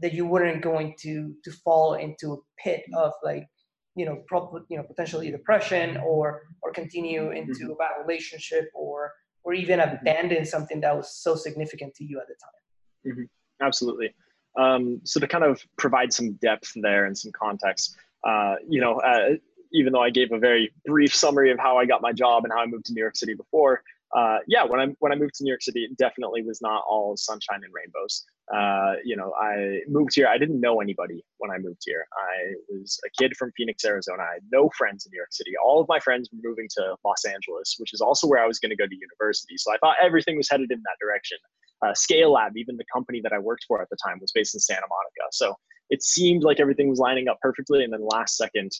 that 0.00 0.12
you 0.12 0.26
weren't 0.26 0.62
going 0.62 0.94
to 0.98 1.34
to 1.44 1.52
fall 1.52 1.94
into 1.94 2.32
a 2.32 2.36
pit 2.62 2.82
of 2.96 3.12
like 3.22 3.46
you 3.94 4.04
know 4.04 4.22
prob- 4.26 4.64
you 4.68 4.76
know 4.76 4.82
potentially 4.82 5.30
depression 5.30 5.96
or 5.98 6.42
or 6.62 6.72
continue 6.72 7.30
into 7.30 7.64
mm-hmm. 7.64 7.72
a 7.72 7.76
bad 7.76 7.92
relationship 8.00 8.68
or 8.74 9.12
or 9.44 9.54
even 9.54 9.78
mm-hmm. 9.78 9.96
abandon 9.96 10.44
something 10.44 10.80
that 10.80 10.96
was 10.96 11.14
so 11.14 11.34
significant 11.34 11.94
to 11.94 12.04
you 12.04 12.20
at 12.20 12.26
the 12.26 12.34
time 12.42 13.14
mm-hmm. 13.14 13.64
absolutely 13.64 14.14
um, 14.58 15.00
so 15.04 15.20
to 15.20 15.28
kind 15.28 15.44
of 15.44 15.62
provide 15.78 16.12
some 16.12 16.32
depth 16.42 16.72
there 16.74 17.04
and 17.04 17.16
some 17.16 17.30
context 17.40 17.96
uh, 18.24 18.54
you 18.68 18.80
know 18.80 18.94
uh, 19.00 19.30
even 19.72 19.92
though 19.92 20.02
i 20.02 20.10
gave 20.10 20.32
a 20.32 20.38
very 20.38 20.72
brief 20.86 21.14
summary 21.14 21.50
of 21.50 21.58
how 21.58 21.76
i 21.76 21.84
got 21.84 22.02
my 22.02 22.12
job 22.12 22.44
and 22.44 22.52
how 22.52 22.60
i 22.60 22.66
moved 22.66 22.84
to 22.86 22.92
new 22.92 23.00
york 23.00 23.16
city 23.16 23.34
before 23.34 23.82
uh, 24.16 24.38
yeah, 24.48 24.64
when 24.64 24.80
I 24.80 24.86
when 24.98 25.12
I 25.12 25.14
moved 25.14 25.34
to 25.34 25.44
New 25.44 25.50
York 25.50 25.62
City, 25.62 25.84
it 25.84 25.96
definitely 25.96 26.42
was 26.42 26.60
not 26.60 26.82
all 26.88 27.16
sunshine 27.16 27.60
and 27.62 27.72
rainbows. 27.72 28.24
Uh, 28.52 28.94
you 29.04 29.14
know, 29.14 29.32
I 29.40 29.80
moved 29.88 30.10
here. 30.14 30.26
I 30.26 30.36
didn't 30.36 30.60
know 30.60 30.80
anybody 30.80 31.24
when 31.38 31.52
I 31.52 31.58
moved 31.58 31.82
here. 31.86 32.04
I 32.12 32.54
was 32.68 32.98
a 33.06 33.22
kid 33.22 33.36
from 33.36 33.52
Phoenix, 33.56 33.84
Arizona. 33.84 34.24
I 34.24 34.34
had 34.34 34.42
no 34.50 34.68
friends 34.76 35.06
in 35.06 35.10
New 35.12 35.18
York 35.18 35.32
City. 35.32 35.52
All 35.64 35.80
of 35.80 35.86
my 35.88 36.00
friends 36.00 36.28
were 36.32 36.40
moving 36.42 36.66
to 36.76 36.96
Los 37.04 37.24
Angeles, 37.24 37.76
which 37.78 37.94
is 37.94 38.00
also 38.00 38.26
where 38.26 38.42
I 38.42 38.48
was 38.48 38.58
going 38.58 38.70
to 38.70 38.76
go 38.76 38.86
to 38.86 38.94
university. 38.94 39.54
So 39.56 39.72
I 39.72 39.78
thought 39.78 39.96
everything 40.02 40.36
was 40.36 40.48
headed 40.50 40.72
in 40.72 40.78
that 40.78 40.96
direction. 41.00 41.38
Uh, 41.82 41.94
Scale 41.94 42.32
Lab, 42.32 42.56
even 42.56 42.76
the 42.76 42.84
company 42.92 43.20
that 43.22 43.32
I 43.32 43.38
worked 43.38 43.64
for 43.66 43.80
at 43.80 43.88
the 43.90 43.96
time, 44.04 44.18
was 44.20 44.32
based 44.32 44.54
in 44.54 44.60
Santa 44.60 44.86
Monica. 44.88 45.28
So 45.32 45.54
it 45.88 46.02
seemed 46.02 46.42
like 46.42 46.60
everything 46.60 46.88
was 46.88 46.98
lining 46.98 47.28
up 47.28 47.38
perfectly. 47.40 47.84
And 47.84 47.92
then 47.92 48.00
last 48.02 48.36
second, 48.36 48.70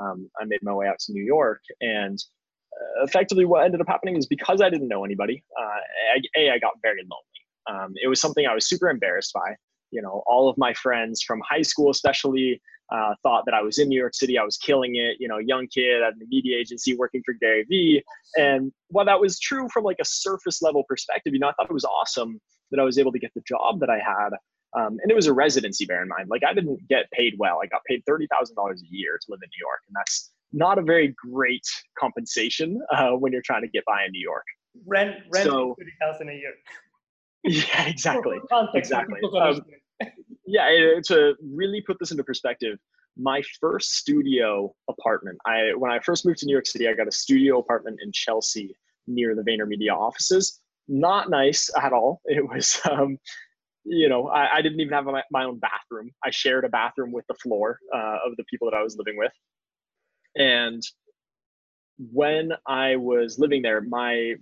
um, 0.00 0.30
I 0.40 0.44
made 0.44 0.60
my 0.62 0.72
way 0.72 0.86
out 0.86 0.98
to 1.00 1.12
New 1.12 1.24
York 1.24 1.62
and 1.80 2.18
uh, 2.72 3.04
effectively 3.04 3.44
what 3.44 3.64
ended 3.64 3.80
up 3.80 3.88
happening 3.88 4.16
is 4.16 4.26
because 4.26 4.60
I 4.60 4.70
didn't 4.70 4.88
know 4.88 5.04
anybody, 5.04 5.42
uh, 5.60 6.20
a 6.38 6.50
I 6.50 6.58
got 6.58 6.72
very 6.82 7.02
lonely. 7.02 7.82
Um, 7.82 7.94
it 8.02 8.08
was 8.08 8.20
something 8.20 8.46
I 8.46 8.54
was 8.54 8.66
super 8.66 8.88
embarrassed 8.88 9.32
by. 9.34 9.56
You 9.90 10.02
know, 10.02 10.22
all 10.26 10.48
of 10.48 10.56
my 10.56 10.72
friends 10.74 11.22
from 11.22 11.42
high 11.48 11.62
school, 11.62 11.90
especially, 11.90 12.62
uh, 12.92 13.14
thought 13.22 13.44
that 13.46 13.54
I 13.54 13.62
was 13.62 13.78
in 13.78 13.88
New 13.88 13.98
York 13.98 14.14
City. 14.14 14.38
I 14.38 14.44
was 14.44 14.56
killing 14.56 14.96
it. 14.96 15.16
You 15.20 15.28
know, 15.28 15.38
young 15.38 15.66
kid 15.68 16.02
at 16.02 16.18
the 16.18 16.26
media 16.28 16.58
agency 16.58 16.96
working 16.96 17.22
for 17.24 17.34
Gary 17.34 17.64
Vee. 17.68 18.02
And 18.36 18.72
while 18.88 19.04
that 19.04 19.20
was 19.20 19.38
true 19.38 19.68
from 19.72 19.84
like 19.84 19.98
a 20.00 20.04
surface 20.04 20.62
level 20.62 20.84
perspective, 20.88 21.32
you 21.32 21.40
know, 21.40 21.48
I 21.48 21.52
thought 21.52 21.70
it 21.70 21.72
was 21.72 21.84
awesome 21.84 22.40
that 22.70 22.80
I 22.80 22.84
was 22.84 22.98
able 22.98 23.12
to 23.12 23.18
get 23.18 23.32
the 23.34 23.42
job 23.46 23.80
that 23.80 23.90
I 23.90 23.98
had. 23.98 24.30
Um, 24.76 24.98
and 25.02 25.10
it 25.10 25.14
was 25.14 25.26
a 25.26 25.32
residency, 25.32 25.84
bear 25.84 26.02
in 26.02 26.08
mind. 26.08 26.28
Like 26.28 26.42
I 26.48 26.54
didn't 26.54 26.86
get 26.88 27.10
paid 27.12 27.34
well. 27.38 27.58
I 27.62 27.66
got 27.66 27.82
paid 27.84 28.02
thirty 28.06 28.26
thousand 28.30 28.54
dollars 28.54 28.82
a 28.82 28.86
year 28.88 29.18
to 29.20 29.26
live 29.28 29.40
in 29.42 29.48
New 29.48 29.64
York, 29.66 29.80
and 29.88 29.96
that's 29.96 30.30
not 30.52 30.78
a 30.78 30.82
very 30.82 31.14
great 31.30 31.66
compensation 31.98 32.80
uh, 32.92 33.10
when 33.10 33.32
you're 33.32 33.42
trying 33.42 33.62
to 33.62 33.68
get 33.68 33.84
by 33.84 34.04
in 34.04 34.12
New 34.12 34.22
York. 34.22 34.44
Rent, 34.86 35.16
rent 35.32 35.44
so, 35.44 35.74
thirty 35.78 35.92
thousand 36.00 36.28
a 36.30 36.34
year. 36.34 36.54
Yeah, 37.42 37.86
exactly. 37.86 38.38
Exactly. 38.74 39.18
Um, 39.40 39.62
yeah, 40.50 41.00
to 41.06 41.34
really 41.42 41.80
put 41.80 41.98
this 42.00 42.10
into 42.10 42.24
perspective, 42.24 42.78
my 43.16 43.42
first 43.60 43.94
studio 43.94 44.72
apartment. 44.88 45.38
I 45.46 45.72
when 45.76 45.90
I 45.90 45.98
first 46.00 46.26
moved 46.26 46.38
to 46.38 46.46
New 46.46 46.52
York 46.52 46.66
City, 46.66 46.88
I 46.88 46.94
got 46.94 47.08
a 47.08 47.12
studio 47.12 47.58
apartment 47.58 48.00
in 48.02 48.12
Chelsea 48.12 48.74
near 49.06 49.34
the 49.34 49.42
VaynerMedia 49.42 49.92
offices. 49.92 50.60
Not 50.88 51.30
nice 51.30 51.70
at 51.80 51.92
all. 51.92 52.20
It 52.26 52.46
was, 52.48 52.80
um, 52.90 53.18
you 53.84 54.08
know, 54.08 54.28
I, 54.28 54.56
I, 54.56 54.62
didn't 54.62 54.80
even 54.80 54.92
have 54.92 55.04
my, 55.04 55.22
my, 55.30 55.44
own 55.44 55.58
bathroom. 55.58 56.10
I 56.24 56.30
shared 56.30 56.64
a 56.64 56.68
bathroom 56.68 57.12
with 57.12 57.26
the 57.28 57.34
floor 57.34 57.78
uh, 57.94 58.18
of 58.26 58.36
the 58.36 58.44
people 58.44 58.70
that 58.70 58.76
I 58.76 58.82
was 58.82 58.96
living 58.96 59.16
with. 59.16 59.32
And 60.36 60.82
when 62.12 62.52
I 62.66 62.96
was 62.96 63.38
living 63.38 63.62
there, 63.62 63.80
my 63.80 64.34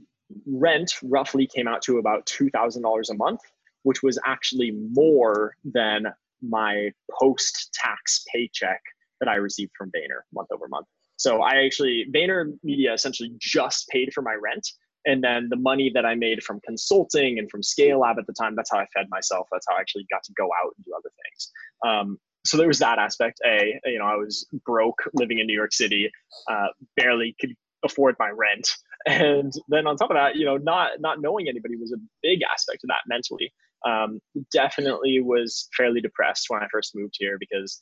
rent 0.46 0.92
roughly 1.02 1.46
came 1.46 1.68
out 1.68 1.82
to 1.82 1.98
about 1.98 2.26
$2,000 2.26 3.10
a 3.10 3.14
month, 3.14 3.40
which 3.82 4.02
was 4.02 4.18
actually 4.24 4.72
more 4.92 5.54
than 5.64 6.06
my 6.42 6.90
post 7.20 7.70
tax 7.74 8.24
paycheck 8.32 8.80
that 9.20 9.28
I 9.28 9.36
received 9.36 9.72
from 9.76 9.90
Vayner 9.90 10.20
month 10.32 10.48
over 10.52 10.68
month. 10.68 10.86
So 11.16 11.42
I 11.42 11.64
actually, 11.64 12.06
Vayner 12.14 12.52
Media 12.62 12.92
essentially 12.92 13.32
just 13.38 13.88
paid 13.88 14.12
for 14.14 14.22
my 14.22 14.34
rent. 14.34 14.66
And 15.04 15.22
then 15.22 15.48
the 15.48 15.56
money 15.56 15.90
that 15.94 16.04
I 16.04 16.14
made 16.14 16.42
from 16.44 16.60
consulting 16.60 17.38
and 17.38 17.50
from 17.50 17.62
Scale 17.62 18.00
Lab 18.00 18.18
at 18.18 18.26
the 18.26 18.32
time, 18.32 18.54
that's 18.54 18.70
how 18.70 18.78
I 18.78 18.86
fed 18.94 19.06
myself. 19.10 19.48
That's 19.50 19.66
how 19.68 19.76
I 19.76 19.80
actually 19.80 20.06
got 20.10 20.22
to 20.24 20.32
go 20.36 20.44
out 20.44 20.74
and 20.76 20.84
do 20.84 20.92
other 20.96 21.10
things. 21.24 21.52
Um, 21.86 22.18
so 22.44 22.56
there 22.56 22.68
was 22.68 22.78
that 22.78 22.98
aspect. 22.98 23.40
A, 23.44 23.80
you 23.84 23.98
know, 23.98 24.06
I 24.06 24.16
was 24.16 24.46
broke 24.64 25.02
living 25.14 25.38
in 25.38 25.46
New 25.46 25.56
York 25.56 25.72
City, 25.72 26.10
uh, 26.50 26.68
barely 26.96 27.34
could 27.40 27.54
afford 27.84 28.16
my 28.18 28.30
rent, 28.30 28.68
and 29.06 29.52
then 29.68 29.86
on 29.86 29.96
top 29.96 30.10
of 30.10 30.16
that, 30.16 30.36
you 30.36 30.44
know, 30.44 30.56
not 30.56 31.00
not 31.00 31.20
knowing 31.20 31.48
anybody 31.48 31.76
was 31.76 31.92
a 31.92 31.98
big 32.22 32.40
aspect 32.50 32.84
of 32.84 32.88
that 32.88 33.02
mentally. 33.06 33.52
Um, 33.86 34.20
definitely 34.52 35.20
was 35.20 35.68
fairly 35.76 36.00
depressed 36.00 36.46
when 36.48 36.62
I 36.62 36.66
first 36.70 36.96
moved 36.96 37.14
here 37.18 37.36
because, 37.38 37.80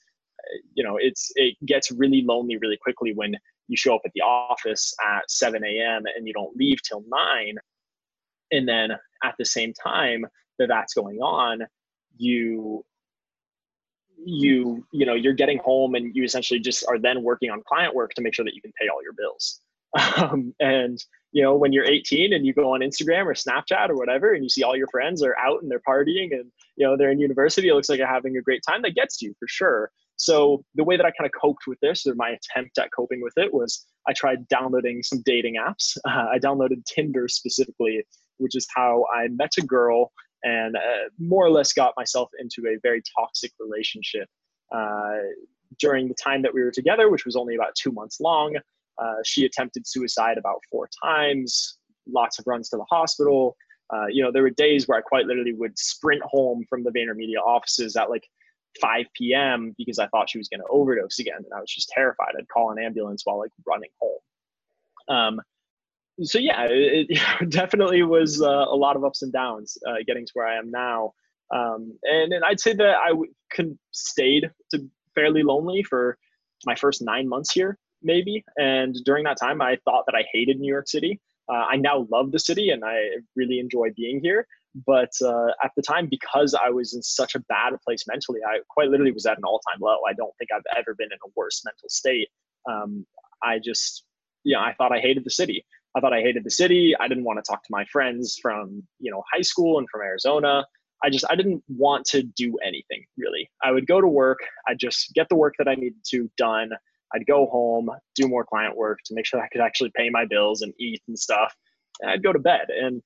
you 0.74 0.84
know, 0.84 0.96
it's 1.00 1.30
it 1.36 1.56
gets 1.64 1.90
really 1.90 2.22
lonely 2.22 2.56
really 2.58 2.78
quickly 2.80 3.12
when 3.14 3.34
you 3.68 3.76
show 3.76 3.94
up 3.94 4.02
at 4.04 4.12
the 4.14 4.20
office 4.20 4.94
at 5.04 5.30
7 5.30 5.64
a.m. 5.64 6.02
and 6.14 6.26
you 6.26 6.32
don't 6.32 6.56
leave 6.56 6.78
till 6.82 7.02
nine, 7.08 7.56
and 8.52 8.68
then 8.68 8.90
at 9.24 9.34
the 9.38 9.44
same 9.44 9.72
time 9.72 10.24
that 10.58 10.68
that's 10.68 10.94
going 10.94 11.18
on, 11.18 11.62
you 12.16 12.84
you 14.24 14.84
you 14.92 15.06
know 15.06 15.14
you're 15.14 15.34
getting 15.34 15.58
home 15.58 15.94
and 15.94 16.14
you 16.14 16.24
essentially 16.24 16.58
just 16.58 16.84
are 16.88 16.98
then 16.98 17.22
working 17.22 17.50
on 17.50 17.62
client 17.68 17.94
work 17.94 18.12
to 18.14 18.22
make 18.22 18.34
sure 18.34 18.44
that 18.44 18.54
you 18.54 18.62
can 18.62 18.72
pay 18.80 18.88
all 18.88 19.02
your 19.02 19.12
bills 19.12 19.60
um, 19.96 20.54
and 20.60 20.98
you 21.32 21.42
know 21.42 21.54
when 21.54 21.72
you're 21.72 21.84
18 21.84 22.32
and 22.32 22.46
you 22.46 22.52
go 22.52 22.74
on 22.74 22.80
instagram 22.80 23.26
or 23.26 23.34
snapchat 23.34 23.88
or 23.88 23.96
whatever 23.96 24.32
and 24.32 24.42
you 24.42 24.48
see 24.48 24.62
all 24.62 24.76
your 24.76 24.88
friends 24.88 25.22
are 25.22 25.36
out 25.38 25.62
and 25.62 25.70
they're 25.70 25.82
partying 25.86 26.32
and 26.32 26.50
you 26.76 26.86
know 26.86 26.96
they're 26.96 27.10
in 27.10 27.20
university 27.20 27.68
it 27.68 27.74
looks 27.74 27.88
like 27.88 27.98
they're 27.98 28.06
having 28.06 28.36
a 28.36 28.42
great 28.42 28.62
time 28.66 28.82
that 28.82 28.94
gets 28.94 29.18
to 29.18 29.26
you 29.26 29.34
for 29.38 29.48
sure 29.48 29.90
so 30.16 30.64
the 30.74 30.84
way 30.84 30.96
that 30.96 31.06
i 31.06 31.10
kind 31.10 31.26
of 31.26 31.40
coped 31.40 31.66
with 31.66 31.78
this 31.80 32.06
or 32.06 32.14
my 32.14 32.30
attempt 32.30 32.78
at 32.78 32.88
coping 32.94 33.20
with 33.22 33.34
it 33.36 33.52
was 33.52 33.86
i 34.08 34.12
tried 34.12 34.46
downloading 34.48 35.02
some 35.02 35.22
dating 35.24 35.56
apps 35.56 35.96
uh, 36.08 36.26
i 36.32 36.38
downloaded 36.38 36.84
tinder 36.86 37.28
specifically 37.28 38.04
which 38.38 38.56
is 38.56 38.66
how 38.74 39.04
i 39.14 39.28
met 39.28 39.52
a 39.58 39.62
girl 39.62 40.12
and 40.44 40.76
uh, 40.76 41.08
more 41.18 41.44
or 41.44 41.50
less 41.50 41.72
got 41.72 41.92
myself 41.96 42.30
into 42.38 42.68
a 42.68 42.78
very 42.82 43.02
toxic 43.18 43.52
relationship 43.58 44.28
uh, 44.74 45.16
during 45.78 46.08
the 46.08 46.14
time 46.14 46.42
that 46.42 46.54
we 46.54 46.62
were 46.62 46.70
together, 46.70 47.10
which 47.10 47.24
was 47.24 47.36
only 47.36 47.54
about 47.54 47.74
two 47.74 47.92
months 47.92 48.20
long. 48.20 48.56
Uh, 48.98 49.16
she 49.24 49.44
attempted 49.44 49.86
suicide 49.86 50.38
about 50.38 50.60
four 50.70 50.88
times, 51.04 51.78
lots 52.08 52.38
of 52.38 52.46
runs 52.46 52.68
to 52.70 52.76
the 52.76 52.86
hospital. 52.90 53.56
Uh, 53.92 54.06
you 54.10 54.22
know, 54.22 54.32
there 54.32 54.42
were 54.42 54.50
days 54.50 54.88
where 54.88 54.98
I 54.98 55.00
quite 55.02 55.26
literally 55.26 55.52
would 55.52 55.78
sprint 55.78 56.22
home 56.24 56.64
from 56.68 56.82
the 56.82 56.90
VaynerMedia 56.90 57.40
offices 57.44 57.96
at 57.96 58.10
like 58.10 58.26
5 58.80 59.06
p.m. 59.14 59.74
because 59.78 59.98
I 59.98 60.08
thought 60.08 60.28
she 60.28 60.38
was 60.38 60.48
going 60.48 60.60
to 60.60 60.66
overdose 60.70 61.18
again, 61.18 61.36
and 61.36 61.52
I 61.54 61.60
was 61.60 61.70
just 61.70 61.88
terrified. 61.90 62.34
I'd 62.38 62.48
call 62.48 62.72
an 62.72 62.82
ambulance 62.82 63.22
while 63.24 63.38
like 63.38 63.52
running 63.66 63.90
home. 64.00 64.18
Um, 65.08 65.40
so 66.22 66.38
yeah, 66.38 66.66
it, 66.68 67.06
it 67.10 67.50
definitely 67.50 68.02
was 68.02 68.42
uh, 68.42 68.46
a 68.46 68.76
lot 68.76 68.96
of 68.96 69.04
ups 69.04 69.22
and 69.22 69.32
downs 69.32 69.76
uh, 69.86 69.96
getting 70.06 70.26
to 70.26 70.32
where 70.34 70.46
I 70.46 70.56
am 70.58 70.70
now. 70.70 71.12
Um, 71.54 71.96
and, 72.02 72.32
and 72.32 72.44
I'd 72.44 72.60
say 72.60 72.74
that 72.74 72.96
I 72.96 73.10
w- 73.10 73.32
stayed 73.92 74.50
to 74.72 74.84
fairly 75.14 75.42
lonely 75.42 75.82
for 75.82 76.18
my 76.64 76.74
first 76.74 77.02
nine 77.02 77.28
months 77.28 77.52
here, 77.52 77.78
maybe. 78.02 78.44
And 78.56 78.94
during 79.04 79.24
that 79.24 79.38
time, 79.38 79.60
I 79.60 79.78
thought 79.84 80.04
that 80.06 80.14
I 80.14 80.24
hated 80.32 80.58
New 80.58 80.72
York 80.72 80.88
City. 80.88 81.20
Uh, 81.48 81.64
I 81.70 81.76
now 81.76 82.06
love 82.10 82.32
the 82.32 82.38
city 82.38 82.70
and 82.70 82.84
I 82.84 82.96
really 83.36 83.58
enjoy 83.58 83.90
being 83.96 84.20
here. 84.22 84.46
But 84.86 85.12
uh, 85.24 85.48
at 85.64 85.70
the 85.76 85.82
time, 85.82 86.08
because 86.10 86.54
I 86.54 86.68
was 86.68 86.92
in 86.92 87.02
such 87.02 87.34
a 87.34 87.40
bad 87.48 87.72
place 87.84 88.04
mentally, 88.06 88.40
I 88.46 88.58
quite 88.68 88.90
literally 88.90 89.12
was 89.12 89.24
at 89.24 89.38
an 89.38 89.44
all 89.44 89.60
time 89.70 89.78
low. 89.80 89.96
I 90.08 90.12
don't 90.12 90.32
think 90.38 90.50
I've 90.54 90.62
ever 90.76 90.94
been 90.94 91.08
in 91.10 91.18
a 91.24 91.30
worse 91.34 91.62
mental 91.64 91.88
state. 91.88 92.28
Um, 92.68 93.06
I 93.42 93.58
just, 93.58 94.04
yeah, 94.44 94.60
I 94.60 94.74
thought 94.74 94.92
I 94.92 94.98
hated 94.98 95.24
the 95.24 95.30
city. 95.30 95.64
I 95.96 96.00
thought 96.00 96.12
I 96.12 96.20
hated 96.20 96.44
the 96.44 96.50
city. 96.50 96.94
I 97.00 97.08
didn't 97.08 97.24
want 97.24 97.42
to 97.42 97.48
talk 97.48 97.62
to 97.62 97.68
my 97.70 97.86
friends 97.86 98.38
from, 98.42 98.82
you 98.98 99.10
know, 99.10 99.22
high 99.32 99.40
school 99.40 99.78
and 99.78 99.88
from 99.88 100.02
Arizona. 100.02 100.66
I 101.02 101.10
just 101.10 101.24
I 101.30 101.36
didn't 101.36 101.62
want 101.68 102.04
to 102.06 102.22
do 102.22 102.56
anything 102.64 103.04
really. 103.16 103.48
I 103.64 103.70
would 103.70 103.86
go 103.86 104.00
to 104.00 104.08
work, 104.08 104.38
I'd 104.68 104.78
just 104.78 105.12
get 105.14 105.28
the 105.28 105.36
work 105.36 105.54
that 105.58 105.68
I 105.68 105.74
needed 105.74 106.02
to 106.10 106.30
done. 106.36 106.70
I'd 107.14 107.26
go 107.26 107.46
home, 107.46 107.90
do 108.14 108.28
more 108.28 108.44
client 108.44 108.76
work 108.76 108.98
to 109.06 109.14
make 109.14 109.26
sure 109.26 109.40
I 109.40 109.48
could 109.48 109.60
actually 109.60 109.92
pay 109.96 110.10
my 110.10 110.24
bills 110.24 110.62
and 110.62 110.72
eat 110.78 111.02
and 111.08 111.18
stuff. 111.18 111.54
And 112.00 112.10
I'd 112.10 112.22
go 112.22 112.32
to 112.32 112.38
bed. 112.38 112.66
And 112.68 113.02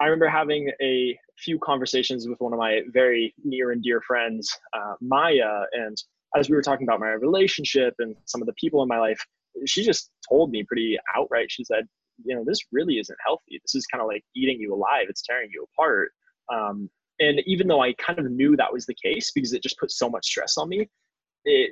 I 0.00 0.04
remember 0.04 0.28
having 0.28 0.70
a 0.82 1.18
few 1.38 1.58
conversations 1.58 2.28
with 2.28 2.40
one 2.40 2.52
of 2.52 2.58
my 2.58 2.82
very 2.92 3.34
near 3.44 3.72
and 3.72 3.82
dear 3.82 4.00
friends, 4.00 4.56
uh, 4.72 4.94
Maya, 5.00 5.62
and 5.72 5.96
as 6.36 6.50
we 6.50 6.56
were 6.56 6.62
talking 6.62 6.86
about 6.86 7.00
my 7.00 7.12
relationship 7.12 7.94
and 7.98 8.14
some 8.26 8.42
of 8.42 8.46
the 8.46 8.52
people 8.54 8.82
in 8.82 8.88
my 8.88 8.98
life, 8.98 9.24
she 9.66 9.82
just 9.82 10.10
told 10.28 10.50
me 10.50 10.62
pretty 10.62 10.98
outright. 11.16 11.50
She 11.50 11.64
said, 11.64 11.86
you 12.24 12.34
know 12.34 12.44
this 12.44 12.60
really 12.72 12.98
isn't 12.98 13.18
healthy 13.24 13.60
this 13.62 13.74
is 13.74 13.86
kind 13.86 14.02
of 14.02 14.08
like 14.08 14.24
eating 14.34 14.58
you 14.60 14.74
alive 14.74 15.06
it's 15.08 15.22
tearing 15.22 15.50
you 15.52 15.66
apart 15.72 16.10
um, 16.52 16.88
and 17.20 17.40
even 17.46 17.66
though 17.66 17.82
i 17.82 17.92
kind 17.94 18.18
of 18.18 18.30
knew 18.30 18.56
that 18.56 18.72
was 18.72 18.86
the 18.86 18.94
case 19.02 19.30
because 19.34 19.52
it 19.52 19.62
just 19.62 19.78
put 19.78 19.90
so 19.90 20.08
much 20.08 20.26
stress 20.26 20.56
on 20.56 20.68
me 20.68 20.88
it 21.44 21.70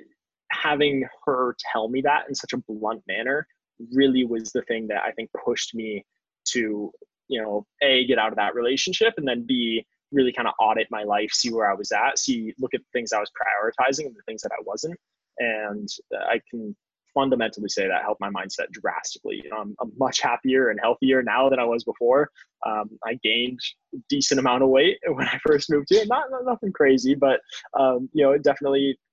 having 0.51 1.07
her 1.25 1.57
tell 1.73 1.89
me 1.89 2.01
that 2.01 2.25
in 2.29 2.35
such 2.35 2.53
a 2.53 2.63
blunt 2.69 3.03
manner 3.07 3.47
really 3.93 4.25
was 4.25 4.53
the 4.53 4.63
thing 4.63 4.87
that 4.89 5.03
i 5.05 5.11
think 5.13 5.31
pushed 5.45 5.75
me 5.75 6.05
to 6.45 6.91
you 7.29 7.41
know 7.41 7.67
a 7.83 8.07
get 8.07 8.19
out 8.19 8.31
of 8.31 8.37
that 8.37 8.55
relationship 8.55 9.15
and 9.17 9.27
then 9.27 9.45
b 9.47 9.85
really 10.13 10.33
kind 10.33 10.49
of 10.49 10.55
audit 10.61 10.87
my 10.91 11.03
life 11.03 11.31
see 11.33 11.53
where 11.53 11.71
i 11.71 11.75
was 11.75 11.93
at 11.93 12.19
see 12.19 12.55
look 12.59 12.75
at 12.75 12.81
the 12.81 12.99
things 12.99 13.13
i 13.13 13.19
was 13.19 13.31
prioritizing 13.31 14.07
and 14.07 14.15
the 14.15 14.23
things 14.27 14.43
that 14.43 14.53
i 14.53 14.63
wasn't 14.65 14.97
and 15.39 15.89
i 16.29 16.41
can 16.51 16.75
fundamentally 17.17 17.69
say 17.69 17.89
that 17.89 18.03
helped 18.03 18.21
my 18.21 18.29
mindset 18.29 18.71
drastically. 18.71 19.41
You 19.43 19.49
know, 19.49 19.57
I'm, 19.57 19.75
I'm 19.81 19.91
much 19.99 20.21
happier 20.21 20.69
and 20.69 20.79
healthier 20.81 21.23
now 21.23 21.49
than 21.49 21.59
I 21.59 21.65
was 21.65 21.83
before. 21.83 22.29
Um, 22.67 22.91
I 23.07 23.19
gained 23.25 23.59
a 23.95 23.99
decent 24.11 24.39
amount 24.39 24.63
of 24.63 24.69
weight 24.69 24.99
when 25.09 25.27
I 25.27 25.41
first 25.45 25.71
moved 25.71 25.87
here. 25.89 26.05
Not, 26.07 26.31
not 26.31 26.45
nothing 26.45 26.73
crazy, 26.73 27.15
but 27.15 27.41
um, 27.79 28.11
you 28.13 28.23
know, 28.23 28.33
it 28.33 28.45
definitely 28.45 28.99
uh, 29.01 29.06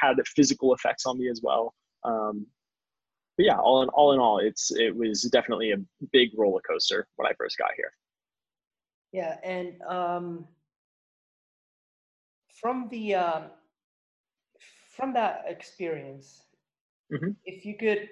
had 0.00 0.16
physical 0.34 0.74
effects 0.74 1.06
on 1.06 1.18
me 1.18 1.28
as 1.28 1.40
well. 1.42 1.74
Um, 2.04 2.46
but 3.36 3.46
yeah, 3.46 3.58
all 3.58 3.82
in 3.82 3.88
all 3.90 4.12
in 4.12 4.20
all, 4.20 4.38
it's 4.38 4.70
it 4.72 4.94
was 4.94 5.22
definitely 5.22 5.72
a 5.72 5.76
big 6.12 6.30
roller 6.36 6.60
coaster 6.68 7.06
when 7.16 7.26
I 7.26 7.34
first 7.36 7.58
got 7.58 7.70
here. 7.76 7.92
Yeah, 9.12 9.36
and 9.42 9.80
um, 9.82 10.46
from 12.60 12.88
the 12.90 13.14
um, 13.16 13.42
from 14.96 15.12
that 15.14 15.44
experience, 15.48 16.42
mm-hmm. 17.12 17.30
if 17.44 17.64
you 17.64 17.76
could, 17.76 18.08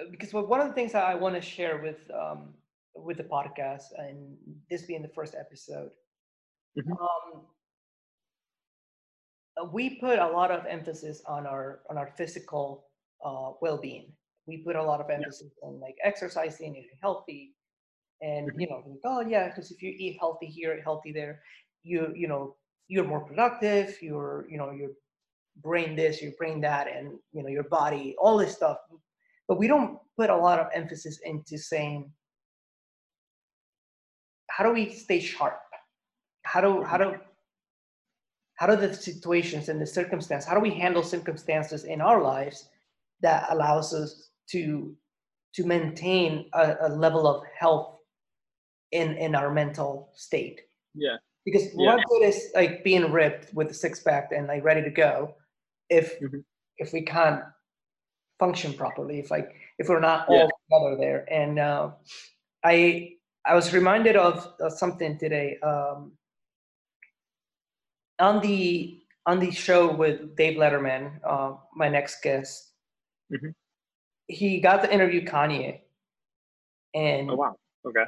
uh, 0.00 0.04
because 0.10 0.32
one 0.32 0.60
of 0.60 0.68
the 0.68 0.74
things 0.74 0.92
that 0.92 1.04
I 1.04 1.14
want 1.14 1.34
to 1.34 1.40
share 1.40 1.80
with 1.82 2.10
um, 2.10 2.54
with 2.94 3.16
the 3.16 3.24
podcast, 3.24 3.92
and 3.96 4.36
this 4.68 4.82
being 4.82 5.02
the 5.02 5.08
first 5.08 5.34
episode, 5.34 5.90
mm-hmm. 6.78 6.92
um, 6.92 7.42
we 9.72 9.98
put 10.00 10.18
a 10.18 10.26
lot 10.26 10.50
of 10.50 10.66
emphasis 10.66 11.22
on 11.26 11.46
our 11.46 11.80
on 11.90 11.98
our 11.98 12.12
physical 12.16 12.86
uh, 13.24 13.52
well-being. 13.60 14.12
We 14.46 14.58
put 14.58 14.76
a 14.76 14.82
lot 14.82 15.00
of 15.00 15.10
emphasis 15.10 15.50
yeah. 15.62 15.68
on 15.68 15.80
like 15.80 15.96
exercising, 16.02 16.76
eating 16.76 16.98
healthy, 17.02 17.54
and 18.20 18.48
mm-hmm. 18.48 18.60
you 18.60 18.68
know, 18.68 18.82
oh 19.04 19.20
yeah, 19.20 19.48
because 19.48 19.70
if 19.70 19.82
you 19.82 19.94
eat 19.96 20.16
healthy 20.18 20.46
here, 20.46 20.80
healthy 20.82 21.12
there, 21.12 21.40
you 21.82 22.12
you 22.14 22.28
know 22.28 22.56
you're 22.88 23.04
more 23.04 23.20
productive. 23.20 23.96
You're 24.00 24.46
you 24.50 24.58
know 24.58 24.70
your 24.70 24.90
brain 25.62 25.96
this, 25.96 26.22
your 26.22 26.32
brain 26.38 26.60
that, 26.62 26.88
and 26.88 27.18
you 27.32 27.42
know 27.42 27.48
your 27.48 27.64
body, 27.64 28.16
all 28.18 28.36
this 28.38 28.54
stuff. 28.54 28.78
But 29.48 29.58
we 29.58 29.66
don't 29.66 29.98
put 30.16 30.30
a 30.30 30.36
lot 30.36 30.58
of 30.58 30.68
emphasis 30.74 31.18
into 31.24 31.58
saying 31.58 32.10
how 34.48 34.64
do 34.64 34.72
we 34.72 34.90
stay 34.90 35.20
sharp? 35.20 35.60
How 36.42 36.60
do 36.60 36.82
how 36.82 36.98
do 36.98 37.14
how 38.60 38.66
do 38.66 38.76
the 38.76 38.92
situations 38.92 39.70
and 39.70 39.80
the 39.80 39.86
circumstance 39.86 40.44
how 40.44 40.54
do 40.54 40.60
we 40.60 40.70
handle 40.70 41.02
circumstances 41.02 41.84
in 41.84 42.00
our 42.00 42.22
lives 42.22 42.68
that 43.22 43.46
allows 43.50 43.94
us 43.94 44.30
to 44.48 44.94
to 45.54 45.64
maintain 45.64 46.46
a, 46.52 46.76
a 46.82 46.88
level 46.88 47.26
of 47.26 47.42
health 47.58 47.96
in 48.92 49.16
in 49.16 49.34
our 49.34 49.50
mental 49.50 50.10
state 50.14 50.60
yeah 50.94 51.16
because 51.46 51.68
yeah. 51.74 51.94
what 51.94 52.04
good 52.06 52.22
is 52.22 52.50
like 52.54 52.84
being 52.84 53.10
ripped 53.10 53.52
with 53.54 53.70
a 53.70 53.74
six 53.74 54.00
pack 54.00 54.30
and 54.30 54.46
like 54.46 54.62
ready 54.62 54.82
to 54.82 54.90
go 54.90 55.34
if 55.88 56.20
mm-hmm. 56.20 56.38
if 56.76 56.92
we 56.92 57.00
can't 57.00 57.42
function 58.38 58.74
properly 58.74 59.18
if 59.18 59.30
like 59.30 59.54
if 59.78 59.88
we're 59.88 60.00
not 60.00 60.28
all 60.28 60.50
together 60.68 60.96
there 60.98 61.32
and 61.32 61.58
uh, 61.58 61.90
i 62.64 63.10
i 63.46 63.54
was 63.54 63.72
reminded 63.72 64.16
of, 64.16 64.52
of 64.60 64.72
something 64.72 65.18
today 65.18 65.58
um, 65.60 66.12
on 68.20 68.40
the 68.40 68.98
on 69.26 69.38
the 69.38 69.50
show 69.50 69.92
with 69.92 70.36
dave 70.36 70.56
letterman 70.56 71.12
uh, 71.24 71.54
my 71.74 71.88
next 71.88 72.22
guest 72.22 72.70
Mm-hmm. 73.32 73.50
He 74.26 74.60
got 74.60 74.82
to 74.82 74.92
interview 74.92 75.24
Kanye, 75.24 75.80
and 76.94 77.30
oh 77.30 77.36
wow, 77.36 77.56
okay. 77.86 78.04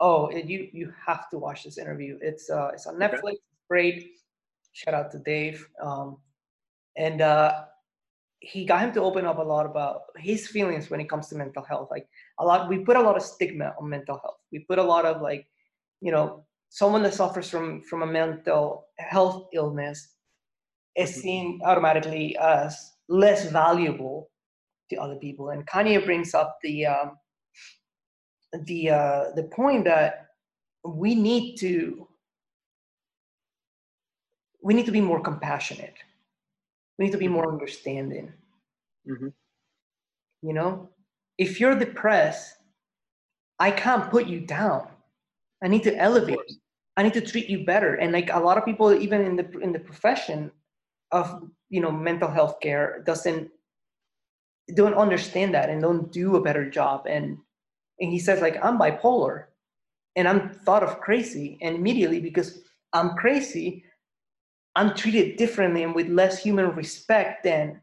Oh, 0.00 0.30
you 0.30 0.68
you 0.72 0.92
have 1.06 1.28
to 1.30 1.38
watch 1.38 1.64
this 1.64 1.78
interview. 1.78 2.18
It's 2.20 2.50
uh 2.50 2.70
it's 2.72 2.86
on 2.86 2.96
Netflix. 2.96 3.20
Okay. 3.24 3.32
It's 3.52 3.64
great. 3.68 4.10
Shout 4.72 4.94
out 4.94 5.10
to 5.12 5.18
Dave. 5.18 5.66
Um, 5.82 6.18
and 6.96 7.20
uh, 7.20 7.64
he 8.40 8.64
got 8.64 8.80
him 8.80 8.92
to 8.92 9.02
open 9.02 9.24
up 9.24 9.38
a 9.38 9.42
lot 9.42 9.66
about 9.66 10.02
his 10.16 10.46
feelings 10.46 10.90
when 10.90 11.00
it 11.00 11.08
comes 11.08 11.28
to 11.28 11.36
mental 11.36 11.62
health. 11.62 11.88
Like 11.90 12.08
a 12.38 12.44
lot, 12.44 12.68
we 12.68 12.78
put 12.78 12.96
a 12.96 13.00
lot 13.00 13.16
of 13.16 13.22
stigma 13.22 13.74
on 13.80 13.88
mental 13.88 14.20
health. 14.22 14.38
We 14.52 14.60
put 14.60 14.78
a 14.78 14.82
lot 14.82 15.04
of 15.04 15.20
like, 15.22 15.46
you 16.00 16.12
know, 16.12 16.44
someone 16.68 17.02
that 17.02 17.14
suffers 17.14 17.48
from 17.48 17.82
from 17.82 18.02
a 18.02 18.06
mental 18.06 18.86
health 18.98 19.48
illness 19.52 20.14
is 20.96 21.10
mm-hmm. 21.10 21.20
seen 21.20 21.60
automatically 21.64 22.36
as 22.38 22.92
less 23.08 23.50
valuable 23.50 24.30
to 24.90 24.96
other 24.96 25.16
people. 25.16 25.50
And 25.50 25.66
Kanye 25.66 26.04
brings 26.04 26.34
up 26.34 26.58
the 26.62 26.86
um, 26.86 27.12
the 28.64 28.90
uh, 28.90 29.24
the 29.34 29.44
point 29.44 29.84
that 29.84 30.28
we 30.84 31.14
need 31.14 31.56
to 31.56 32.08
we 34.62 34.74
need 34.74 34.86
to 34.86 34.92
be 34.92 35.00
more 35.00 35.20
compassionate. 35.20 35.94
We 36.98 37.06
need 37.06 37.12
to 37.12 37.18
be 37.18 37.28
more 37.28 37.50
understanding. 37.50 38.32
Mm-hmm. 39.08 39.28
You 40.42 40.52
know, 40.52 40.90
if 41.38 41.60
you're 41.60 41.78
depressed, 41.78 42.54
I 43.58 43.70
can't 43.70 44.10
put 44.10 44.26
you 44.26 44.40
down. 44.40 44.88
I 45.62 45.68
need 45.68 45.82
to 45.84 45.96
elevate. 45.96 46.38
I 46.96 47.02
need 47.02 47.14
to 47.14 47.20
treat 47.20 47.48
you 47.48 47.64
better. 47.64 47.94
And 47.94 48.12
like 48.12 48.30
a 48.32 48.40
lot 48.40 48.58
of 48.58 48.64
people, 48.64 48.92
even 48.92 49.20
in 49.22 49.36
the 49.36 49.58
in 49.60 49.72
the 49.72 49.78
profession 49.78 50.50
of 51.12 51.42
you 51.70 51.80
know 51.80 51.90
mental 51.90 52.30
health 52.30 52.60
care, 52.60 53.02
doesn't 53.06 53.50
don't 54.74 54.94
understand 54.94 55.54
that 55.54 55.70
and 55.70 55.80
don't 55.80 56.12
do 56.12 56.36
a 56.36 56.42
better 56.42 56.68
job 56.68 57.06
and 57.06 57.38
and 58.00 58.12
he 58.12 58.18
says 58.18 58.40
like 58.40 58.62
i'm 58.62 58.78
bipolar 58.78 59.44
and 60.16 60.28
i'm 60.28 60.50
thought 60.50 60.82
of 60.82 61.00
crazy 61.00 61.58
and 61.62 61.74
immediately 61.74 62.20
because 62.20 62.60
i'm 62.92 63.10
crazy 63.16 63.84
i'm 64.76 64.94
treated 64.94 65.36
differently 65.36 65.82
and 65.82 65.94
with 65.94 66.08
less 66.08 66.42
human 66.42 66.70
respect 66.74 67.44
than 67.44 67.80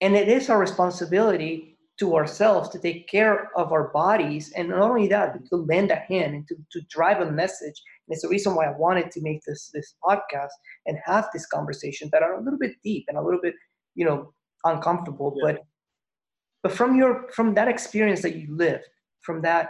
and 0.00 0.16
it 0.16 0.28
is 0.28 0.48
our 0.48 0.58
responsibility 0.58 1.71
to 2.02 2.16
ourselves 2.16 2.68
to 2.68 2.80
take 2.80 3.08
care 3.08 3.48
of 3.56 3.70
our 3.70 3.92
bodies. 3.92 4.52
And 4.56 4.70
not 4.70 4.90
only 4.90 5.06
that 5.08 5.34
but 5.34 5.46
to 5.50 5.56
lend 5.56 5.92
a 5.92 6.02
hand 6.10 6.34
and 6.34 6.48
to, 6.48 6.56
to 6.72 6.80
drive 6.88 7.20
a 7.20 7.30
message. 7.30 7.78
And 8.02 8.14
it's 8.14 8.22
the 8.22 8.28
reason 8.28 8.54
why 8.56 8.66
i 8.66 8.76
wanted 8.76 9.12
to 9.12 9.20
make 9.22 9.40
this 9.46 9.70
this 9.72 9.94
podcast 10.04 10.54
and 10.86 10.98
have 11.04 11.28
this 11.32 11.46
conversation 11.46 12.08
that 12.12 12.24
are 12.24 12.34
a 12.34 12.42
little 12.42 12.58
bit 12.58 12.74
deep 12.82 13.04
and 13.08 13.16
a 13.16 13.22
little 13.22 13.40
bit 13.40 13.54
you 13.94 14.04
know 14.04 14.32
uncomfortable. 14.64 15.32
Yeah. 15.36 15.44
but 15.46 15.56
but 16.64 16.72
from 16.72 16.96
your 16.96 17.12
from 17.36 17.54
that 17.54 17.68
experience 17.68 18.20
that 18.22 18.36
you 18.36 18.48
lived 18.64 18.88
from 19.26 19.40
that 19.42 19.68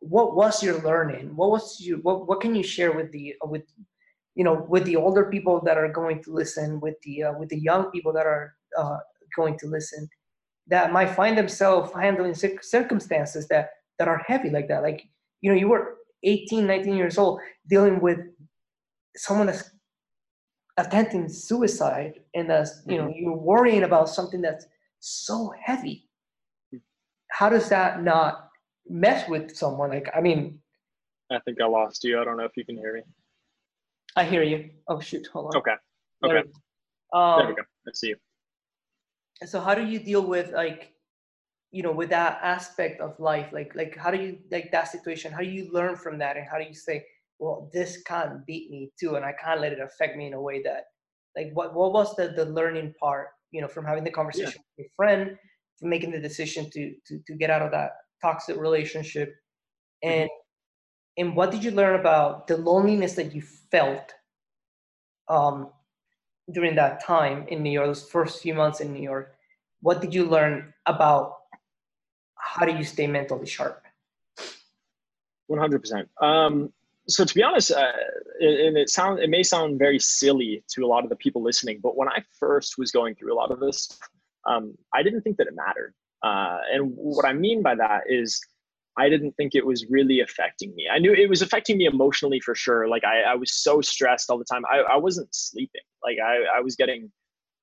what 0.00 0.36
was 0.36 0.62
your 0.62 0.80
learning? 0.82 1.34
What 1.34 1.50
was 1.50 1.80
you 1.80 1.98
what, 2.02 2.28
what 2.28 2.40
can 2.40 2.54
you 2.54 2.62
share 2.62 2.92
with 2.92 3.10
the 3.12 3.34
with 3.42 3.62
you 4.34 4.44
know 4.44 4.66
with 4.68 4.84
the 4.84 4.96
older 4.96 5.24
people 5.34 5.60
that 5.64 5.78
are 5.78 5.92
going 6.00 6.22
to 6.24 6.32
listen 6.32 6.80
with 6.80 6.94
the 7.02 7.24
uh, 7.24 7.32
with 7.38 7.48
the 7.48 7.60
young 7.70 7.90
people 7.90 8.12
that 8.12 8.26
are 8.26 8.54
uh, 8.76 8.98
going 9.36 9.58
to 9.58 9.66
listen 9.66 10.08
that 10.68 10.92
might 10.92 11.10
find 11.10 11.36
themselves 11.36 11.90
handling 11.94 12.34
circumstances 12.34 13.48
that 13.48 13.70
that 13.98 14.08
are 14.08 14.22
heavy 14.26 14.50
like 14.50 14.68
that. 14.68 14.82
Like 14.82 15.08
you 15.40 15.50
know 15.50 15.58
you 15.58 15.68
were 15.68 15.96
18 16.22 16.66
19 16.66 16.96
years 16.96 17.18
old 17.18 17.40
dealing 17.68 18.00
with 18.00 18.18
someone 19.16 19.46
that's 19.46 19.70
attempting 20.76 21.28
suicide 21.28 22.20
and 22.34 22.50
as 22.52 22.82
you 22.86 22.98
know 22.98 23.04
mm-hmm. 23.04 23.18
you're 23.18 23.36
worrying 23.36 23.82
about 23.82 24.08
something 24.08 24.40
that's 24.40 24.66
so 25.00 25.52
heavy. 25.62 26.08
How 27.30 27.48
does 27.48 27.68
that 27.68 28.02
not 28.02 28.48
mess 28.88 29.28
with 29.28 29.56
someone? 29.56 29.90
Like 29.90 30.10
i 30.14 30.20
mean 30.20 30.60
i 31.30 31.38
think 31.40 31.60
i 31.60 31.66
lost 31.66 32.04
you. 32.04 32.20
I 32.20 32.24
don't 32.24 32.36
know 32.36 32.44
if 32.44 32.56
you 32.56 32.64
can 32.64 32.76
hear 32.76 32.94
me. 32.94 33.02
I 34.16 34.24
hear 34.24 34.42
you. 34.42 34.70
Oh 34.88 35.00
shoot. 35.00 35.26
Hold 35.32 35.54
on. 35.54 35.60
Okay. 35.60 35.74
Okay. 36.24 36.34
there 37.12 37.20
um, 37.20 37.38
there 37.38 37.48
we 37.48 37.54
go. 37.54 37.62
I 37.62 37.90
see 37.94 38.08
you 38.08 38.16
so 39.46 39.60
how 39.60 39.74
do 39.74 39.84
you 39.84 39.98
deal 39.98 40.24
with 40.24 40.52
like 40.52 40.92
you 41.70 41.82
know 41.82 41.92
with 41.92 42.10
that 42.10 42.38
aspect 42.42 43.00
of 43.00 43.18
life 43.20 43.50
like 43.52 43.74
like 43.74 43.96
how 43.96 44.10
do 44.10 44.18
you 44.18 44.38
like 44.50 44.70
that 44.72 44.88
situation 44.88 45.32
how 45.32 45.40
do 45.40 45.46
you 45.46 45.70
learn 45.72 45.94
from 45.96 46.18
that 46.18 46.36
and 46.36 46.46
how 46.50 46.58
do 46.58 46.64
you 46.64 46.74
say 46.74 47.04
well, 47.38 47.70
this 47.72 48.02
can't 48.02 48.44
beat 48.46 48.70
me 48.70 48.90
too, 48.98 49.16
and 49.16 49.24
I 49.24 49.32
can't 49.32 49.60
let 49.60 49.72
it 49.72 49.80
affect 49.80 50.16
me 50.16 50.26
in 50.26 50.34
a 50.34 50.40
way 50.40 50.62
that, 50.62 50.84
like, 51.36 51.50
what 51.52 51.74
what 51.74 51.92
was 51.92 52.14
the 52.16 52.28
the 52.28 52.44
learning 52.44 52.94
part, 53.00 53.28
you 53.52 53.60
know, 53.60 53.68
from 53.68 53.84
having 53.84 54.04
the 54.04 54.10
conversation 54.10 54.54
yeah. 54.56 54.62
with 54.76 54.86
your 54.86 54.88
friend, 54.96 55.38
from 55.78 55.90
making 55.90 56.10
the 56.10 56.20
decision 56.20 56.68
to 56.70 56.94
to 57.06 57.20
to 57.26 57.34
get 57.34 57.50
out 57.50 57.62
of 57.62 57.70
that 57.70 57.92
toxic 58.20 58.56
relationship, 58.56 59.28
mm-hmm. 59.28 60.10
and 60.10 60.30
mm-hmm. 60.30 61.26
and 61.26 61.36
what 61.36 61.50
did 61.50 61.62
you 61.62 61.70
learn 61.70 61.98
about 61.98 62.48
the 62.48 62.56
loneliness 62.56 63.14
that 63.14 63.34
you 63.34 63.42
felt, 63.70 64.12
um, 65.28 65.70
during 66.50 66.74
that 66.76 67.04
time 67.04 67.46
in 67.48 67.62
New 67.62 67.70
York, 67.70 67.86
those 67.86 68.08
first 68.08 68.42
few 68.42 68.54
months 68.54 68.80
in 68.80 68.92
New 68.92 69.02
York? 69.02 69.34
What 69.80 70.00
did 70.00 70.14
you 70.14 70.24
learn 70.24 70.72
about 70.86 71.36
how 72.36 72.64
do 72.66 72.72
you 72.72 72.84
stay 72.84 73.06
mentally 73.06 73.46
sharp? 73.46 73.84
One 75.46 75.60
hundred 75.60 75.80
percent. 75.80 76.08
Um, 76.20 76.72
so 77.06 77.24
to 77.24 77.34
be 77.34 77.42
honest, 77.42 77.70
uh, 77.70 77.92
and 78.40 78.76
it 78.76 78.90
sound 78.90 79.20
it 79.20 79.30
may 79.30 79.42
sound 79.42 79.78
very 79.78 79.98
silly 79.98 80.62
to 80.68 80.84
a 80.84 80.88
lot 80.88 81.04
of 81.04 81.10
the 81.10 81.16
people 81.16 81.42
listening, 81.42 81.80
but 81.82 81.96
when 81.96 82.08
I 82.08 82.22
first 82.38 82.76
was 82.78 82.90
going 82.90 83.14
through 83.14 83.32
a 83.32 83.36
lot 83.36 83.50
of 83.50 83.60
this, 83.60 83.98
um, 84.46 84.76
I 84.92 85.02
didn't 85.02 85.22
think 85.22 85.36
that 85.38 85.46
it 85.46 85.54
mattered. 85.54 85.94
Uh, 86.22 86.58
and 86.72 86.92
what 86.94 87.24
I 87.24 87.32
mean 87.32 87.62
by 87.62 87.74
that 87.76 88.02
is, 88.08 88.40
I 88.98 89.08
didn't 89.08 89.32
think 89.32 89.54
it 89.54 89.64
was 89.64 89.86
really 89.88 90.20
affecting 90.20 90.74
me. 90.74 90.86
I 90.92 90.98
knew 90.98 91.12
it 91.12 91.28
was 91.28 91.40
affecting 91.40 91.78
me 91.78 91.86
emotionally 91.86 92.40
for 92.40 92.54
sure. 92.54 92.88
Like 92.88 93.04
I, 93.04 93.32
I 93.32 93.34
was 93.34 93.52
so 93.52 93.80
stressed 93.80 94.28
all 94.28 94.38
the 94.38 94.44
time. 94.44 94.62
I, 94.70 94.78
I 94.94 94.96
wasn't 94.96 95.32
sleeping. 95.32 95.82
Like 96.02 96.18
I, 96.24 96.58
I 96.58 96.60
was 96.60 96.74
getting 96.74 97.10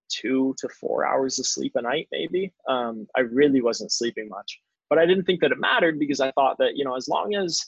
two 0.09 0.55
to 0.59 0.69
four 0.69 1.05
hours 1.05 1.37
of 1.39 1.45
sleep 1.45 1.73
a 1.75 1.81
night, 1.81 2.07
maybe. 2.11 2.53
Um, 2.69 3.07
I 3.17 3.21
really 3.21 3.61
wasn't 3.61 3.91
sleeping 3.91 4.29
much. 4.29 4.59
But 4.89 4.99
I 4.99 5.05
didn't 5.05 5.25
think 5.25 5.41
that 5.41 5.51
it 5.51 5.59
mattered 5.59 5.99
because 5.99 6.21
I 6.21 6.31
thought 6.31 6.57
that 6.59 6.75
you 6.75 6.85
know 6.85 6.95
as 6.95 7.07
long 7.07 7.35
as 7.35 7.65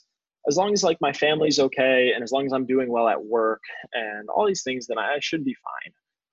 as 0.47 0.55
long 0.55 0.71
as 0.71 0.83
like 0.83 0.97
my 1.01 1.11
family's 1.11 1.59
okay 1.59 2.13
and 2.13 2.23
as 2.23 2.31
long 2.31 2.45
as 2.45 2.53
I'm 2.53 2.65
doing 2.65 2.89
well 2.89 3.07
at 3.09 3.21
work 3.21 3.61
and 3.93 4.29
all 4.29 4.45
these 4.45 4.63
things, 4.63 4.87
then 4.87 4.97
I 4.97 5.17
should 5.19 5.43
be 5.43 5.55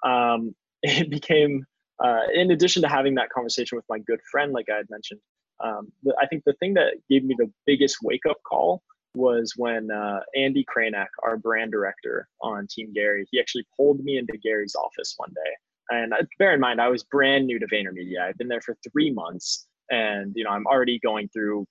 fine. 0.04 0.12
Um, 0.12 0.54
it 0.82 1.10
became 1.10 1.64
uh, 2.04 2.22
in 2.32 2.50
addition 2.50 2.82
to 2.82 2.88
having 2.88 3.14
that 3.14 3.30
conversation 3.30 3.76
with 3.76 3.84
my 3.88 3.98
good 3.98 4.20
friend, 4.30 4.52
like 4.52 4.66
I 4.72 4.76
had 4.76 4.90
mentioned, 4.90 5.20
um, 5.62 5.92
the, 6.02 6.16
I 6.20 6.26
think 6.26 6.42
the 6.44 6.54
thing 6.54 6.74
that 6.74 6.94
gave 7.08 7.24
me 7.24 7.34
the 7.38 7.50
biggest 7.66 7.98
wake 8.02 8.26
up 8.28 8.38
call 8.48 8.82
was 9.14 9.52
when 9.56 9.90
uh, 9.90 10.20
Andy 10.36 10.64
Krainak, 10.64 11.06
our 11.22 11.36
brand 11.36 11.70
director 11.70 12.28
on 12.42 12.66
Team 12.68 12.92
Gary, 12.92 13.26
he 13.30 13.38
actually 13.38 13.64
pulled 13.76 14.00
me 14.00 14.18
into 14.18 14.36
Gary's 14.38 14.74
office 14.74 15.14
one 15.16 15.30
day. 15.30 15.96
And 15.96 16.12
uh, 16.12 16.22
bear 16.38 16.54
in 16.54 16.60
mind, 16.60 16.80
I 16.80 16.88
was 16.88 17.04
brand 17.04 17.46
new 17.46 17.58
to 17.58 17.66
VaynerMedia. 17.66 18.20
I've 18.20 18.38
been 18.38 18.48
there 18.48 18.60
for 18.60 18.76
three 18.90 19.12
months, 19.12 19.66
and 19.90 20.32
you 20.34 20.44
know 20.44 20.50
I'm 20.50 20.66
already 20.66 20.98
going 20.98 21.28
through 21.28 21.66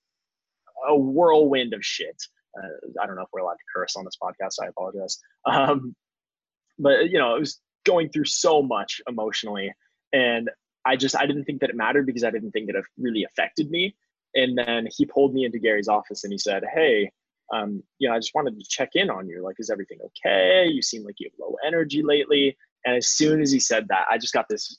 a 0.88 0.96
whirlwind 0.96 1.74
of 1.74 1.84
shit. 1.84 2.16
Uh, 2.56 3.02
I 3.02 3.06
don't 3.06 3.16
know 3.16 3.22
if 3.22 3.28
we're 3.32 3.40
allowed 3.40 3.54
to 3.54 3.64
curse 3.74 3.96
on 3.96 4.04
this 4.04 4.16
podcast. 4.22 4.62
I 4.62 4.68
apologize. 4.68 5.18
Um, 5.46 5.94
but 6.78 7.10
you 7.10 7.18
know, 7.18 7.34
I 7.34 7.38
was 7.38 7.60
going 7.84 8.08
through 8.08 8.26
so 8.26 8.62
much 8.62 9.00
emotionally, 9.08 9.72
and 10.12 10.48
I 10.86 10.96
just 10.96 11.16
I 11.16 11.26
didn't 11.26 11.44
think 11.44 11.60
that 11.60 11.70
it 11.70 11.76
mattered 11.76 12.06
because 12.06 12.24
I 12.24 12.30
didn't 12.30 12.52
think 12.52 12.66
that 12.66 12.76
it 12.76 12.84
really 12.98 13.24
affected 13.24 13.70
me. 13.70 13.94
And 14.34 14.58
then 14.58 14.88
he 14.90 15.06
pulled 15.06 15.32
me 15.34 15.44
into 15.44 15.58
Gary's 15.58 15.88
office 15.88 16.24
and 16.24 16.32
he 16.32 16.38
said, 16.38 16.64
"Hey, 16.74 17.10
um, 17.52 17.82
you 17.98 18.08
know, 18.08 18.14
I 18.14 18.18
just 18.18 18.34
wanted 18.34 18.58
to 18.58 18.66
check 18.68 18.90
in 18.94 19.10
on 19.10 19.28
you. 19.28 19.42
Like, 19.42 19.56
is 19.58 19.70
everything 19.70 19.98
okay? 20.06 20.66
You 20.66 20.82
seem 20.82 21.04
like 21.04 21.16
you 21.18 21.30
have 21.30 21.38
low 21.38 21.56
energy 21.66 22.02
lately." 22.02 22.56
And 22.86 22.96
as 22.96 23.08
soon 23.08 23.40
as 23.40 23.50
he 23.50 23.60
said 23.60 23.88
that, 23.88 24.04
I 24.10 24.18
just 24.18 24.34
got 24.34 24.46
this 24.48 24.78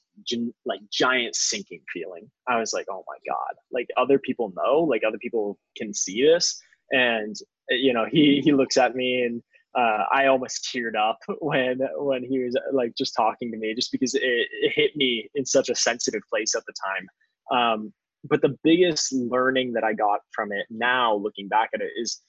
like 0.66 0.82
giant 0.92 1.36
sinking 1.36 1.82
feeling. 1.92 2.30
I 2.48 2.60
was 2.60 2.74
like, 2.74 2.86
"Oh 2.90 3.04
my 3.08 3.18
god!" 3.28 3.56
Like 3.72 3.88
other 3.98 4.20
people 4.20 4.54
know, 4.56 4.82
like 4.82 5.02
other 5.08 5.18
people 5.18 5.58
can 5.78 5.94
see 5.94 6.24
this, 6.24 6.62
and 6.92 7.36
you 7.70 7.94
know, 7.94 8.06
he 8.06 8.42
he 8.44 8.52
looks 8.52 8.78
at 8.78 8.96
me 8.96 9.24
and 9.24 9.42
uh, 9.76 10.06
I 10.12 10.28
almost 10.28 10.70
teared 10.74 10.96
up 10.96 11.20
when 11.42 11.80
when 11.98 12.24
he 12.24 12.44
was 12.44 12.58
like 12.72 12.96
just 12.98 13.14
talking 13.16 13.52
to 13.52 13.58
me, 13.58 13.74
just 13.76 13.92
because 13.92 14.16
it, 14.16 14.22
it 14.24 14.72
hit 14.74 14.96
me 14.96 15.30
in 15.36 15.46
such 15.46 15.70
a 15.70 15.76
sensitive 15.76 16.22
place 16.30 16.56
at 16.56 16.64
the 16.66 16.74
time. 16.86 17.60
Um, 17.60 17.94
but 18.28 18.42
the 18.42 18.58
biggest 18.64 19.14
learning 19.14 19.74
that 19.74 19.84
I 19.84 19.94
got 19.94 20.22
from 20.32 20.52
it 20.52 20.66
now, 20.70 21.16
looking 21.16 21.48
back 21.48 21.70
at 21.74 21.82
it, 21.82 21.92
is 21.96 22.22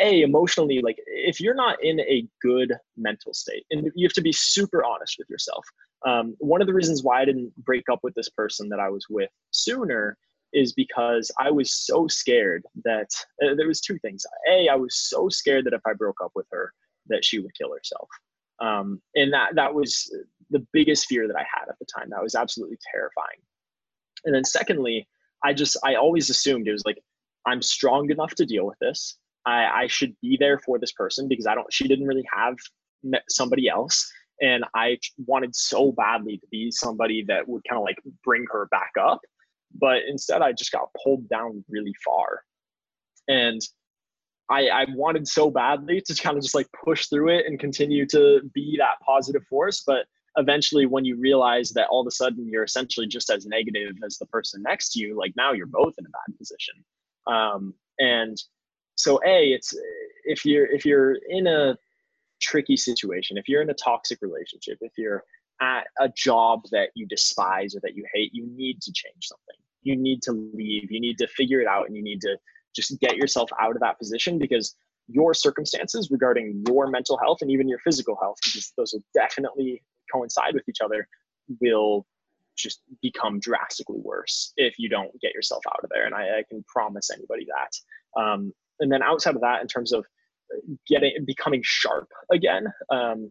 a 0.00 0.22
emotionally 0.22 0.80
like 0.82 0.98
if 1.06 1.40
you're 1.40 1.54
not 1.54 1.82
in 1.82 2.00
a 2.00 2.26
good 2.42 2.74
mental 2.96 3.32
state, 3.32 3.64
and 3.70 3.90
you 3.94 4.06
have 4.06 4.12
to 4.14 4.22
be 4.22 4.32
super 4.32 4.84
honest 4.84 5.16
with 5.18 5.28
yourself. 5.28 5.64
Um, 6.06 6.34
one 6.38 6.60
of 6.60 6.66
the 6.66 6.74
reasons 6.74 7.02
why 7.02 7.20
I 7.20 7.24
didn't 7.24 7.54
break 7.56 7.84
up 7.90 8.00
with 8.02 8.14
this 8.14 8.30
person 8.30 8.68
that 8.70 8.80
I 8.80 8.88
was 8.88 9.04
with 9.10 9.30
sooner 9.50 10.16
is 10.52 10.72
because 10.72 11.30
I 11.38 11.50
was 11.50 11.72
so 11.72 12.08
scared 12.08 12.64
that 12.84 13.08
uh, 13.42 13.54
there 13.56 13.68
was 13.68 13.80
two 13.80 13.98
things. 13.98 14.24
A, 14.50 14.68
I 14.68 14.76
was 14.76 14.96
so 14.96 15.28
scared 15.28 15.66
that 15.66 15.74
if 15.74 15.82
I 15.86 15.92
broke 15.92 16.18
up 16.22 16.32
with 16.34 16.46
her, 16.50 16.72
that 17.08 17.24
she 17.24 17.38
would 17.38 17.54
kill 17.56 17.72
herself. 17.72 18.08
Um, 18.60 19.00
and 19.14 19.32
that 19.32 19.54
that 19.54 19.74
was 19.74 20.10
the 20.50 20.66
biggest 20.72 21.06
fear 21.06 21.26
that 21.26 21.36
I 21.36 21.40
had 21.42 21.68
at 21.68 21.78
the 21.78 21.86
time. 21.86 22.10
That 22.10 22.22
was 22.22 22.34
absolutely 22.34 22.78
terrifying. 22.92 23.40
And 24.24 24.34
then 24.34 24.44
secondly, 24.44 25.08
I 25.44 25.54
just 25.54 25.76
I 25.84 25.94
always 25.94 26.28
assumed 26.30 26.68
it 26.68 26.72
was 26.72 26.84
like 26.84 26.98
I'm 27.46 27.62
strong 27.62 28.10
enough 28.10 28.34
to 28.34 28.46
deal 28.46 28.66
with 28.66 28.78
this. 28.80 29.16
I, 29.46 29.64
I 29.64 29.86
should 29.86 30.14
be 30.20 30.36
there 30.38 30.58
for 30.58 30.78
this 30.78 30.92
person 30.92 31.26
because 31.28 31.46
I 31.46 31.54
don't. 31.54 31.72
She 31.72 31.88
didn't 31.88 32.06
really 32.06 32.26
have 32.34 32.56
somebody 33.28 33.68
else, 33.68 34.10
and 34.42 34.64
I 34.74 34.98
wanted 35.26 35.56
so 35.56 35.92
badly 35.92 36.36
to 36.38 36.46
be 36.50 36.70
somebody 36.70 37.24
that 37.28 37.48
would 37.48 37.62
kind 37.68 37.78
of 37.78 37.84
like 37.84 37.98
bring 38.22 38.44
her 38.52 38.68
back 38.70 38.92
up 39.00 39.20
but 39.78 39.98
instead 40.08 40.42
I 40.42 40.52
just 40.52 40.72
got 40.72 40.88
pulled 41.02 41.28
down 41.28 41.64
really 41.68 41.94
far. 42.04 42.42
And 43.28 43.60
I, 44.50 44.66
I 44.66 44.86
wanted 44.94 45.28
so 45.28 45.50
badly 45.50 46.02
to 46.06 46.14
kind 46.14 46.36
of 46.36 46.42
just 46.42 46.54
like 46.54 46.66
push 46.84 47.06
through 47.06 47.28
it 47.38 47.46
and 47.46 47.58
continue 47.58 48.04
to 48.06 48.40
be 48.52 48.76
that 48.78 49.04
positive 49.06 49.44
force. 49.48 49.82
But 49.86 50.06
eventually, 50.36 50.86
when 50.86 51.04
you 51.04 51.16
realize 51.16 51.70
that 51.70 51.86
all 51.88 52.00
of 52.00 52.06
a 52.06 52.10
sudden 52.10 52.48
you're 52.48 52.64
essentially 52.64 53.06
just 53.06 53.30
as 53.30 53.46
negative 53.46 53.92
as 54.04 54.18
the 54.18 54.26
person 54.26 54.62
next 54.62 54.92
to 54.92 55.00
you, 55.00 55.16
like 55.16 55.32
now 55.36 55.52
you're 55.52 55.66
both 55.66 55.94
in 55.98 56.06
a 56.06 56.08
bad 56.08 56.36
position. 56.36 56.74
Um, 57.28 57.74
and 58.00 58.36
so, 58.96 59.20
a 59.24 59.52
it's 59.52 59.72
if 60.24 60.44
you're 60.44 60.66
if 60.66 60.84
you're 60.84 61.16
in 61.28 61.46
a 61.46 61.76
tricky 62.40 62.76
situation, 62.76 63.38
if 63.38 63.48
you're 63.48 63.62
in 63.62 63.70
a 63.70 63.74
toxic 63.74 64.18
relationship, 64.20 64.78
if 64.80 64.92
you're 64.98 65.22
at 65.60 65.86
a 65.98 66.08
job 66.08 66.62
that 66.72 66.90
you 66.94 67.06
despise 67.06 67.74
or 67.74 67.80
that 67.82 67.94
you 67.94 68.04
hate, 68.14 68.30
you 68.32 68.46
need 68.46 68.80
to 68.82 68.92
change 68.92 69.22
something. 69.22 69.56
You 69.82 69.96
need 69.96 70.22
to 70.22 70.32
leave. 70.32 70.90
You 70.90 71.00
need 71.00 71.18
to 71.18 71.26
figure 71.28 71.60
it 71.60 71.66
out 71.66 71.86
and 71.86 71.96
you 71.96 72.02
need 72.02 72.20
to 72.22 72.36
just 72.74 72.98
get 73.00 73.16
yourself 73.16 73.50
out 73.60 73.74
of 73.74 73.80
that 73.80 73.98
position 73.98 74.38
because 74.38 74.74
your 75.08 75.34
circumstances 75.34 76.10
regarding 76.10 76.62
your 76.68 76.88
mental 76.88 77.18
health 77.18 77.38
and 77.42 77.50
even 77.50 77.68
your 77.68 77.80
physical 77.80 78.16
health, 78.20 78.38
because 78.44 78.72
those 78.76 78.92
will 78.92 79.02
definitely 79.14 79.82
coincide 80.12 80.54
with 80.54 80.68
each 80.68 80.80
other, 80.82 81.06
will 81.60 82.06
just 82.56 82.82
become 83.02 83.40
drastically 83.40 83.98
worse 84.02 84.52
if 84.56 84.74
you 84.78 84.88
don't 84.88 85.10
get 85.20 85.34
yourself 85.34 85.62
out 85.68 85.82
of 85.82 85.90
there. 85.92 86.04
And 86.04 86.14
I, 86.14 86.38
I 86.38 86.42
can 86.48 86.64
promise 86.68 87.10
anybody 87.10 87.46
that. 87.46 88.20
Um, 88.20 88.52
and 88.80 88.90
then 88.90 89.02
outside 89.02 89.34
of 89.34 89.40
that, 89.42 89.62
in 89.62 89.66
terms 89.66 89.92
of 89.92 90.04
getting 90.86 91.12
becoming 91.26 91.62
sharp 91.64 92.08
again, 92.32 92.66
um, 92.90 93.30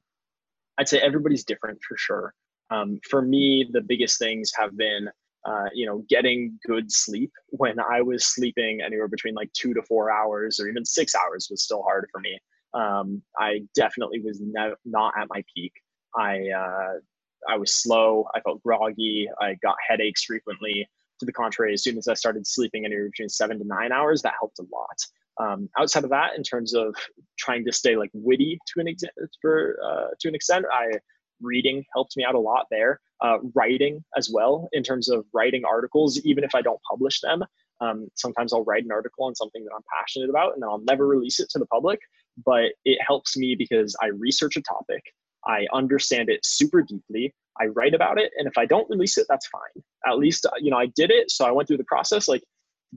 I'd 0.80 0.88
say 0.88 1.00
everybody's 1.00 1.44
different 1.44 1.80
for 1.88 1.98
sure. 1.98 2.34
Um, 2.72 3.00
for 3.10 3.22
me, 3.22 3.70
the 3.72 3.82
biggest 3.82 4.18
things 4.18 4.52
have 4.58 4.78
been, 4.78 5.10
uh, 5.46 5.65
you 5.74 5.86
know, 5.86 6.06
getting 6.10 6.58
good 6.65 6.92
sleep. 6.92 7.32
When 7.50 7.80
I 7.80 8.02
was 8.02 8.26
sleeping 8.26 8.82
anywhere 8.82 9.10
between 9.10 9.36
like 9.36 9.52
two 9.54 9.74
to 9.74 9.82
four 9.84 10.10
hours 10.10 10.60
or 10.60 10.68
even 10.68 10.86
six 10.86 11.13
hours 11.15 11.48
was 11.52 11.63
still 11.63 11.84
hard 11.84 12.08
for 12.12 12.22
me. 12.22 12.39
Um, 12.74 13.22
I 13.38 13.62
definitely 13.76 14.22
was 14.22 14.42
not 14.86 15.13
at 15.18 15.28
my 15.30 15.44
peak. 15.54 15.74
I 16.15 16.50
uh, 16.50 17.00
I 17.48 17.58
was 17.58 17.76
slow. 17.76 18.26
I 18.36 18.42
felt 18.42 18.63
groggy. 18.63 19.28
I 19.42 19.56
got 19.62 19.76
headaches 19.88 20.24
frequently. 20.24 20.88
To 21.20 21.26
the 21.26 21.34
contrary, 21.34 21.74
as 21.74 21.84
soon 21.84 21.98
as 21.98 22.08
I 22.08 22.13
started 22.13 22.48
sleeping 22.48 22.86
anywhere 22.86 23.10
between 23.10 23.28
seven 23.28 23.60
to 23.60 23.65
nine 23.68 23.92
hours, 23.92 24.22
that 24.22 24.36
helped 24.39 24.60
a 24.60 24.65
lot. 24.72 24.98
Um, 25.39 25.69
outside 25.78 26.04
of 26.04 26.10
that, 26.10 26.36
in 26.36 26.43
terms 26.43 26.73
of 26.73 26.95
trying 27.38 27.65
to 27.65 27.71
stay 27.71 27.95
like 27.95 28.12
witty 28.13 28.60
to 28.73 28.82
an 28.82 28.88
extent, 28.88 29.13
for 29.41 29.78
uh, 29.84 30.08
to 30.19 30.28
an 30.28 30.36
extent, 30.36 30.65
I 30.71 30.91
reading 31.41 31.86
helped 31.93 32.17
me 32.17 32.25
out 32.25 32.36
a 32.36 32.39
lot 32.39 32.65
there. 32.69 32.99
Uh, 33.21 33.38
writing 33.54 34.04
as 34.17 34.30
well, 34.32 34.69
in 34.71 34.82
terms 34.84 35.10
of 35.10 35.25
writing 35.34 35.63
articles, 35.65 36.19
even 36.23 36.43
if 36.43 36.56
I 36.56 36.62
don't 36.62 36.80
publish 36.89 37.19
them. 37.19 37.43
Um, 37.82 38.08
sometimes 38.15 38.54
I'll 38.54 38.63
write 38.63 38.84
an 38.84 38.91
article 38.91 39.25
on 39.25 39.36
something 39.36 39.63
that 39.63 39.71
I'm 39.75 39.84
passionate 39.99 40.30
about, 40.30 40.56
and 40.56 40.63
I'll 40.63 40.82
never 40.84 41.08
release 41.08 41.39
it 41.39 41.49
to 41.52 41.60
the 41.60 41.65
public. 41.65 41.99
But 42.45 42.71
it 42.86 42.99
helps 43.06 43.36
me 43.36 43.56
because 43.58 43.95
I 44.02 44.08
research 44.08 44.56
a 44.56 44.62
topic, 44.62 45.02
I 45.45 45.65
understand 45.73 46.30
it 46.30 46.45
super 46.45 46.82
deeply. 46.82 47.34
I 47.60 47.65
write 47.67 47.93
about 47.93 48.17
it, 48.17 48.32
and 48.38 48.47
if 48.47 48.58
I 48.58 48.65
don't 48.65 48.89
release 48.89 49.17
it, 49.17 49.25
that's 49.30 49.47
fine. 49.47 49.84
At 50.08 50.17
least 50.17 50.45
you 50.62 50.71
know 50.71 50.78
I 50.78 50.88
did 50.88 51.12
it, 51.12 51.32
so 51.32 51.45
I 51.45 51.52
went 51.52 51.67
through 51.67 51.78
the 51.78 51.86
process. 51.86 52.28
Like 52.28 52.43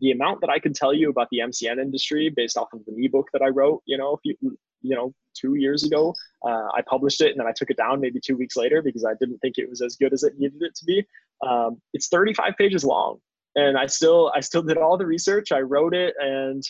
the 0.00 0.11
amount 0.11 0.40
that 0.40 0.50
I 0.50 0.59
could 0.59 0.74
tell 0.74 0.94
you 0.94 1.11
about 1.11 1.28
the 1.31 1.38
MCN 1.38 1.81
industry 1.81 2.33
based 2.35 2.57
off 2.57 2.72
of 2.72 2.81
an 2.87 2.96
ebook 2.98 3.28
that 3.33 3.42
I 3.42 3.48
wrote, 3.48 3.83
you 3.87 3.98
know, 3.98 4.18
you 4.24 4.96
know, 4.96 5.12
two 5.35 5.55
years 5.55 5.85
ago, 5.85 6.14
uh, 6.44 6.68
I 6.74 6.83
published 6.88 7.20
it 7.20 7.31
and 7.31 7.40
then 7.40 7.46
I 7.46 7.52
took 7.55 7.70
it 7.70 7.76
down 7.76 8.00
maybe 8.00 8.20
two 8.20 8.37
weeks 8.37 8.57
later 8.57 8.83
because 8.83 9.05
I 9.05 9.12
didn't 9.20 9.38
think 9.38 9.59
it 9.59 9.68
was 9.68 9.81
as 9.81 9.96
good 9.96 10.12
as 10.12 10.22
it 10.22 10.38
needed 10.38 10.62
it 10.62 10.74
to 10.76 10.85
be. 10.85 11.05
Um, 11.46 11.81
it's 11.92 12.09
35 12.09 12.55
pages 12.59 12.85
long, 12.85 13.18
and 13.55 13.76
I 13.76 13.87
still 13.87 14.33
I 14.35 14.40
still 14.40 14.62
did 14.62 14.78
all 14.78 14.96
the 14.96 15.07
research. 15.07 15.52
I 15.52 15.61
wrote 15.61 15.94
it, 15.94 16.14
and 16.18 16.62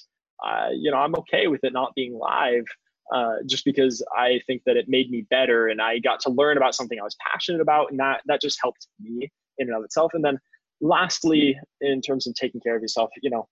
uh, 0.45 0.69
you 0.73 0.91
know, 0.91 0.97
I'm 0.97 1.15
okay 1.17 1.47
with 1.47 1.63
it 1.65 1.73
not 1.73 1.95
being 1.95 2.15
live. 2.19 2.65
Uh, 3.13 3.35
just 3.47 3.65
because 3.67 4.03
I 4.17 4.41
think 4.47 4.63
that 4.65 4.77
it 4.77 4.89
made 4.89 5.11
me 5.11 5.27
better 5.29 5.69
and 5.69 5.83
I 5.83 5.99
got 5.99 6.21
to 6.21 6.31
learn 6.31 6.57
about 6.57 6.75
something 6.75 6.99
I 6.99 7.03
was 7.03 7.17
passionate 7.33 7.61
about, 7.61 7.91
and 7.91 8.01
that 8.01 8.23
that 8.27 8.41
just 8.41 8.59
helped 8.63 8.87
me 9.01 9.31
in 9.59 9.69
and 9.69 9.77
of 9.77 9.85
itself. 9.85 10.13
And 10.15 10.25
then 10.25 10.39
lastly, 10.83 11.59
in 11.81 12.03
terms 12.03 12.27
of 12.27 12.35
taking 12.35 12.61
care 12.61 12.77
of 12.77 12.83
yourself, 12.83 13.11
you 13.23 13.31
know, 13.31 13.49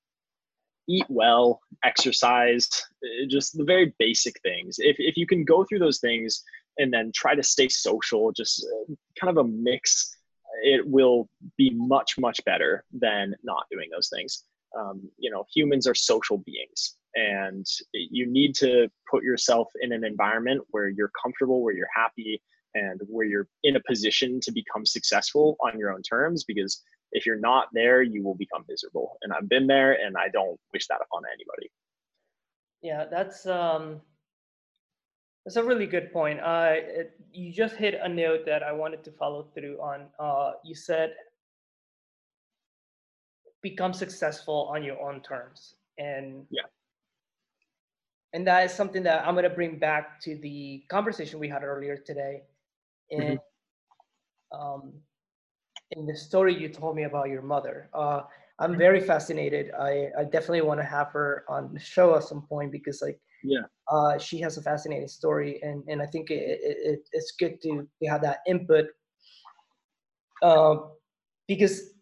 eat 0.89 1.07
well, 1.09 1.61
exercise, 1.85 2.69
eh, 3.05 3.27
just 3.29 3.57
the 3.57 3.65
very 3.65 3.95
basic 3.99 4.39
things. 4.43 4.77
If, 4.79 4.97
if 4.99 5.17
you 5.17 5.27
can 5.27 5.45
go 5.45 5.65
through 5.65 5.79
those 5.79 6.01
things 6.01 6.43
and 6.79 6.93
then 6.93 7.13
try 7.15 7.35
to 7.35 7.43
stay 7.43 7.69
social, 7.69 8.33
just 8.33 8.67
uh, 8.67 8.93
kind 9.19 9.31
of 9.31 9.45
a 9.45 9.49
mix, 9.49 10.17
it 10.63 10.87
will 10.87 11.29
be 11.57 11.71
much, 11.71 12.19
much 12.19 12.45
better 12.45 12.85
than 12.93 13.35
not 13.45 13.65
doing 13.71 13.89
those 13.91 14.11
things. 14.15 14.45
Um, 14.79 15.09
you 15.19 15.31
know, 15.31 15.45
humans 15.53 15.87
are 15.87 15.95
social 15.95 16.39
beings 16.39 16.97
and 17.15 17.67
you 17.93 18.27
need 18.27 18.55
to 18.57 18.89
put 19.11 19.25
yourself 19.25 19.69
in 19.81 19.93
an 19.93 20.05
environment 20.05 20.63
where 20.71 20.89
you're 20.89 21.11
comfortable, 21.21 21.63
where 21.63 21.75
you're 21.75 21.89
happy, 21.95 22.41
and 22.75 23.01
where 23.09 23.27
you're 23.27 23.49
in 23.65 23.77
a 23.77 23.81
position 23.87 24.39
to 24.41 24.53
become 24.53 24.87
successful 24.87 25.57
on 25.61 25.79
your 25.79 25.93
own 25.93 26.03
terms 26.03 26.45
because 26.45 26.83
if 27.13 27.27
you're 27.27 27.39
not 27.39 27.69
there, 27.73 28.03
you 28.03 28.23
will 28.23 28.35
become 28.35 28.65
miserable. 28.69 29.19
And 29.23 29.33
I've 29.33 29.49
been 29.49 29.67
there 29.67 29.93
and 29.93 30.17
I 30.17 30.29
don't 30.29 30.59
wish 30.73 30.87
that 30.89 31.01
upon 31.03 31.23
anybody. 31.33 31.71
Yeah, 32.83 33.05
that's 33.11 33.47
um 33.47 34.01
that's 35.45 35.57
a 35.57 35.65
really 35.65 35.87
good 35.87 36.13
point. 36.13 36.41
Uh 36.41 36.73
it, 36.75 37.13
you 37.33 37.53
just 37.53 37.77
hit 37.77 37.95
a 38.03 38.09
note 38.09 38.47
that 38.47 38.63
I 38.63 38.73
wanted 38.73 39.05
to 39.05 39.13
follow 39.13 39.49
through 39.55 39.79
on. 39.81 40.07
Uh 40.19 40.53
you 40.65 40.75
said 40.75 41.15
become 43.63 43.93
successful 43.93 44.71
on 44.75 44.83
your 44.83 45.01
own 45.01 45.21
terms. 45.21 45.75
And 45.99 46.47
yeah. 46.51 46.63
And 48.33 48.47
that 48.47 48.65
is 48.65 48.73
something 48.73 49.03
that 49.03 49.27
I'm 49.27 49.35
going 49.35 49.43
to 49.43 49.51
bring 49.51 49.77
back 49.77 50.21
to 50.21 50.37
the 50.37 50.85
conversation 50.89 51.41
we 51.41 51.49
had 51.49 51.65
earlier 51.65 51.97
today. 51.97 52.43
And 53.11 53.39
mm-hmm. 54.53 54.61
um 54.61 54.93
in 55.93 56.07
the 56.07 56.17
story 56.17 56.55
you 56.55 56.69
told 56.69 56.97
me 56.97 57.05
about 57.05 57.29
your 57.29 57.43
mother. 57.43 57.89
Uh, 57.93 58.23
I'm 58.59 58.77
very 58.77 59.01
fascinated. 59.01 59.71
I, 59.79 60.11
I 60.19 60.25
definitely 60.25 60.61
want 60.61 60.81
to 60.81 60.87
have 60.87 61.09
her 61.09 61.45
on 61.49 61.73
the 61.73 61.81
show 61.81 62.15
at 62.17 62.25
some 62.25 62.43
point 62.43 62.73
because 62.73 63.01
like 63.03 63.19
yeah, 63.43 63.63
uh, 63.91 64.19
she 64.19 64.39
has 64.41 64.59
a 64.59 64.63
fascinating 64.63 65.09
story, 65.09 65.61
and 65.63 65.83
and 65.89 66.03
I 66.03 66.07
think 66.07 66.31
it, 66.31 66.61
it, 66.63 67.09
it's 67.13 67.33
good 67.39 67.61
to, 67.63 67.89
to 68.03 68.09
have 68.09 68.21
that 68.21 68.41
input 68.47 68.87
uh, 70.43 70.77
because 71.49 71.95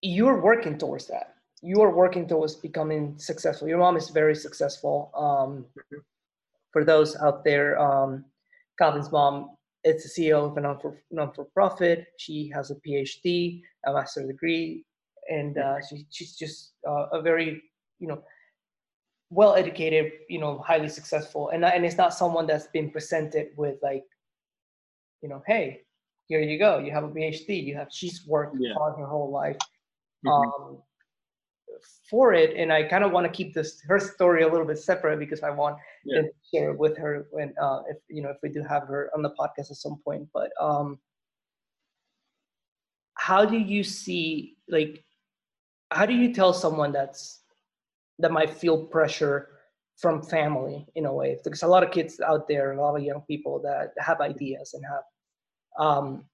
you're 0.00 0.40
working 0.40 0.78
towards 0.78 1.06
that. 1.08 1.34
You 1.62 1.82
are 1.82 1.94
working 1.94 2.26
towards 2.28 2.54
becoming 2.54 3.18
successful. 3.18 3.68
Your 3.68 3.78
mom 3.78 3.96
is 3.96 4.10
very 4.10 4.34
successful. 4.34 5.10
Um, 5.14 5.66
mm-hmm. 5.78 5.98
for 6.72 6.84
those 6.84 7.16
out 7.16 7.44
there, 7.44 7.78
um, 7.78 8.24
Calvin's 8.78 9.10
mom 9.10 9.55
is 9.86 10.02
the 10.02 10.22
CEO 10.22 10.50
of 10.50 10.56
a 10.56 10.60
non 10.60 10.78
for 10.78 11.02
non 11.10 11.32
for 11.32 11.44
profit. 11.46 12.06
She 12.18 12.50
has 12.54 12.70
a 12.70 12.76
PhD, 12.76 13.62
a 13.86 13.92
master's 13.92 14.26
degree, 14.26 14.84
and 15.28 15.58
uh, 15.58 15.76
she, 15.88 16.06
she's 16.10 16.36
just 16.36 16.72
uh, 16.88 17.06
a 17.12 17.22
very 17.22 17.62
you 17.98 18.08
know 18.08 18.22
well 19.30 19.54
educated, 19.54 20.12
you 20.28 20.38
know, 20.38 20.58
highly 20.58 20.88
successful, 20.88 21.50
and 21.50 21.64
and 21.64 21.84
it's 21.84 21.96
not 21.96 22.14
someone 22.14 22.46
that's 22.46 22.68
been 22.68 22.90
presented 22.90 23.48
with 23.56 23.76
like, 23.82 24.04
you 25.22 25.28
know, 25.28 25.42
hey, 25.46 25.82
here 26.26 26.40
you 26.40 26.58
go, 26.58 26.78
you 26.78 26.92
have 26.92 27.04
a 27.04 27.08
PhD, 27.08 27.64
you 27.64 27.74
have. 27.76 27.88
She's 27.90 28.26
worked 28.26 28.56
yeah. 28.58 28.74
hard 28.74 28.98
her 28.98 29.06
whole 29.06 29.30
life 29.30 29.58
mm-hmm. 30.24 30.62
um, 30.62 30.78
for 32.10 32.34
it, 32.34 32.56
and 32.56 32.72
I 32.72 32.84
kind 32.84 33.04
of 33.04 33.12
want 33.12 33.26
to 33.26 33.32
keep 33.32 33.54
this 33.54 33.80
her 33.86 33.98
story 33.98 34.42
a 34.42 34.48
little 34.48 34.66
bit 34.66 34.78
separate 34.78 35.18
because 35.18 35.42
I 35.42 35.50
want 35.50 35.76
yeah. 36.04 36.22
to 36.22 36.28
share 36.52 36.70
it 36.70 36.78
with 36.78 36.96
her 36.98 37.26
when 37.30 37.54
uh, 37.60 37.82
if 37.88 37.98
you 38.08 38.22
know 38.22 38.30
if 38.30 38.36
we 38.42 38.48
do 38.48 38.62
have 38.62 38.82
her 38.84 39.10
on 39.14 39.22
the 39.22 39.30
podcast 39.30 39.70
at 39.70 39.76
some 39.76 40.00
point. 40.04 40.28
But 40.32 40.50
um, 40.60 40.98
how 43.16 43.44
do 43.44 43.58
you 43.58 43.82
see 43.82 44.56
like 44.68 45.04
how 45.90 46.06
do 46.06 46.14
you 46.14 46.32
tell 46.32 46.52
someone 46.52 46.92
that's 46.92 47.40
that 48.18 48.30
might 48.30 48.50
feel 48.50 48.84
pressure 48.84 49.48
from 49.96 50.22
family 50.22 50.86
in 50.94 51.06
a 51.06 51.12
way 51.12 51.38
because 51.42 51.62
a 51.62 51.66
lot 51.66 51.82
of 51.82 51.90
kids 51.90 52.20
out 52.20 52.46
there 52.48 52.72
a 52.72 52.80
lot 52.80 52.94
of 52.94 53.02
young 53.02 53.22
people 53.22 53.60
that 53.60 53.92
have 53.98 54.20
ideas 54.20 54.74
and 54.74 54.84
have 54.84 55.04
um, 55.78 56.24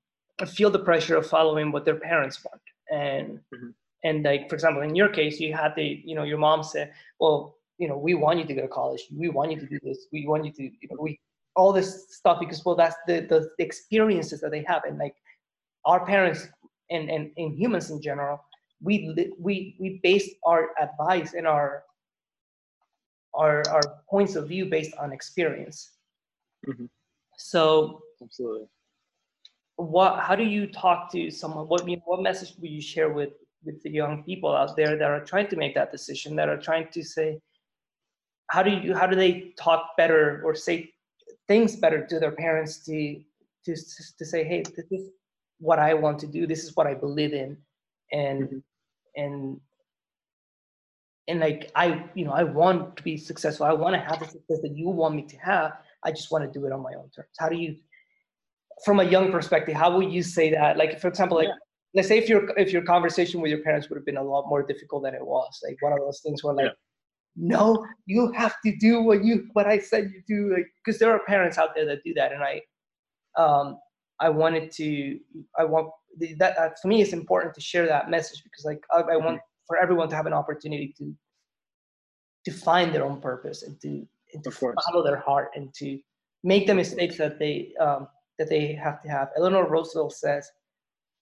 feel 0.46 0.70
the 0.70 0.78
pressure 0.78 1.16
of 1.16 1.26
following 1.26 1.72
what 1.72 1.84
their 1.84 1.98
parents 1.98 2.44
want 2.44 2.62
and 2.90 3.38
mm-hmm. 3.54 3.70
And 4.04 4.24
like 4.24 4.48
for 4.48 4.54
example 4.54 4.82
in 4.82 4.94
your 4.94 5.08
case 5.08 5.40
you 5.40 5.52
had 5.52 5.74
the 5.76 6.02
you 6.04 6.14
know 6.14 6.24
your 6.24 6.38
mom 6.38 6.62
said 6.62 6.92
well 7.20 7.56
you 7.78 7.88
know 7.88 7.96
we 7.96 8.14
want 8.14 8.38
you 8.38 8.44
to 8.44 8.54
go 8.54 8.62
to 8.62 8.68
college 8.68 9.02
we 9.16 9.28
want 9.28 9.50
you 9.50 9.58
to 9.58 9.66
do 9.66 9.78
this 9.82 10.06
we 10.12 10.26
want 10.26 10.44
you 10.44 10.52
to 10.52 10.62
you 10.62 10.88
know 10.90 10.96
we 11.00 11.18
all 11.54 11.72
this 11.72 12.06
stuff 12.14 12.38
because 12.40 12.64
well 12.64 12.74
that's 12.74 12.96
the 13.06 13.20
the, 13.20 13.50
the 13.58 13.64
experiences 13.64 14.40
that 14.40 14.50
they 14.50 14.64
have 14.66 14.82
and 14.84 14.98
like 14.98 15.14
our 15.84 16.04
parents 16.04 16.48
and 16.90 17.10
and, 17.10 17.30
and 17.36 17.54
humans 17.54 17.90
in 17.90 18.00
general 18.00 18.40
we 18.82 19.14
we 19.38 19.76
we 19.78 20.00
base 20.02 20.28
our 20.44 20.70
advice 20.80 21.34
and 21.34 21.46
our 21.46 21.84
our 23.34 23.62
our 23.70 23.82
points 24.10 24.34
of 24.34 24.48
view 24.48 24.66
based 24.66 24.94
on 24.96 25.12
experience. 25.12 25.92
Mm-hmm. 26.66 26.86
So 27.38 28.02
absolutely. 28.22 28.66
What? 29.76 30.20
How 30.20 30.34
do 30.34 30.44
you 30.44 30.66
talk 30.66 31.10
to 31.12 31.30
someone? 31.30 31.68
What 31.68 31.84
mean 31.84 32.02
what 32.04 32.22
message 32.22 32.54
would 32.58 32.70
you 32.70 32.82
share 32.82 33.10
with 33.10 33.30
with 33.64 33.82
the 33.82 33.90
young 33.90 34.24
people 34.24 34.54
out 34.54 34.76
there 34.76 34.96
that 34.96 35.10
are 35.10 35.24
trying 35.24 35.48
to 35.48 35.56
make 35.56 35.74
that 35.74 35.92
decision? 35.92 36.36
That 36.36 36.48
are 36.48 36.58
trying 36.58 36.88
to 36.92 37.02
say, 37.02 37.38
how 38.48 38.62
do 38.62 38.70
you 38.70 38.94
how 38.94 39.06
do 39.06 39.16
they 39.16 39.52
talk 39.58 39.96
better 39.96 40.42
or 40.44 40.54
say 40.54 40.92
things 41.48 41.76
better 41.76 42.06
to 42.06 42.18
their 42.18 42.32
parents 42.32 42.78
to 42.86 43.20
to 43.64 43.76
to 44.18 44.24
say, 44.24 44.44
hey, 44.44 44.62
this 44.76 44.90
is 44.90 45.10
what 45.58 45.78
I 45.78 45.94
want 45.94 46.18
to 46.20 46.26
do. 46.26 46.46
This 46.46 46.64
is 46.64 46.76
what 46.76 46.86
I 46.86 46.94
believe 46.94 47.32
in, 47.32 47.56
and 48.12 48.48
mm-hmm 48.48 48.58
and 49.16 49.60
and 51.28 51.40
like 51.40 51.70
I, 51.74 52.04
you 52.14 52.24
know, 52.24 52.32
I 52.32 52.42
want 52.42 52.96
to 52.96 53.02
be 53.02 53.16
successful. 53.16 53.66
I 53.66 53.72
want 53.72 53.94
to 53.94 54.00
have 54.00 54.18
the 54.18 54.26
success 54.26 54.58
that 54.62 54.76
you 54.76 54.88
want 54.88 55.14
me 55.14 55.22
to 55.22 55.36
have. 55.38 55.72
I 56.04 56.10
just 56.10 56.32
want 56.32 56.44
to 56.44 56.58
do 56.58 56.66
it 56.66 56.72
on 56.72 56.82
my 56.82 56.94
own 56.94 57.10
terms. 57.14 57.28
How 57.38 57.48
do 57.48 57.56
you, 57.56 57.76
from 58.84 58.98
a 58.98 59.04
young 59.04 59.30
perspective, 59.30 59.76
how 59.76 59.96
would 59.96 60.12
you 60.12 60.22
say 60.22 60.50
that? 60.50 60.76
Like, 60.76 60.98
for 60.98 61.06
example, 61.06 61.36
like, 61.36 61.46
yeah. 61.46 61.54
Let's 61.94 62.08
say 62.08 62.18
if 62.18 62.28
your 62.28 62.50
if 62.58 62.72
your 62.72 62.82
conversation 62.82 63.40
with 63.40 63.50
your 63.50 63.60
parents 63.60 63.88
would 63.88 63.96
have 63.96 64.06
been 64.06 64.16
a 64.16 64.22
lot 64.22 64.48
more 64.48 64.62
difficult 64.62 65.02
than 65.04 65.14
it 65.14 65.24
was, 65.24 65.60
like 65.62 65.76
one 65.80 65.92
of 65.92 65.98
those 65.98 66.20
things 66.20 66.42
where 66.42 66.54
like, 66.54 66.66
yeah. 66.66 66.72
no, 67.36 67.86
you 68.06 68.32
have 68.32 68.54
to 68.64 68.76
do 68.76 69.02
what 69.02 69.24
you 69.24 69.48
what 69.52 69.66
I 69.66 69.78
said 69.78 70.10
you 70.12 70.22
do, 70.26 70.54
like, 70.54 70.66
because 70.84 70.98
there 70.98 71.12
are 71.12 71.20
parents 71.26 71.58
out 71.58 71.74
there 71.74 71.86
that 71.86 72.02
do 72.04 72.14
that, 72.14 72.32
and 72.32 72.42
I, 72.42 72.60
um, 73.36 73.78
I 74.20 74.28
wanted 74.30 74.70
to, 74.72 75.18
I 75.58 75.64
want 75.64 75.90
that 76.38 76.58
uh, 76.58 76.70
for 76.80 76.88
me 76.88 77.02
it's 77.02 77.12
important 77.12 77.54
to 77.54 77.60
share 77.60 77.86
that 77.86 78.10
message 78.10 78.42
because 78.44 78.64
like 78.64 78.80
I, 78.92 79.00
I, 79.00 79.16
want 79.16 79.36
mm-hmm. 79.36 79.66
for 79.66 79.78
everyone 79.78 80.08
to 80.10 80.16
have 80.16 80.26
an 80.26 80.34
opportunity 80.34 80.94
to 80.98 81.14
to 82.44 82.50
find 82.52 82.94
their 82.94 83.04
own 83.04 83.20
purpose 83.20 83.62
and 83.62 83.80
to, 83.80 84.06
and 84.34 84.42
to 84.44 84.50
follow 84.50 85.04
their 85.04 85.20
heart 85.20 85.50
and 85.54 85.72
to 85.74 85.98
make 86.42 86.66
the 86.66 86.74
mistakes 86.74 87.16
that 87.16 87.38
they 87.38 87.72
um, 87.80 88.08
that 88.38 88.48
they 88.48 88.72
have 88.72 89.02
to 89.02 89.08
have. 89.08 89.28
Eleanor 89.36 89.68
Roosevelt 89.68 90.12
says, 90.12 90.50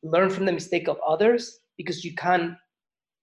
"Learn 0.02 0.30
from 0.30 0.46
the 0.46 0.52
mistake 0.52 0.88
of 0.88 0.98
others 1.06 1.60
because 1.76 2.04
you 2.04 2.14
can't 2.14 2.54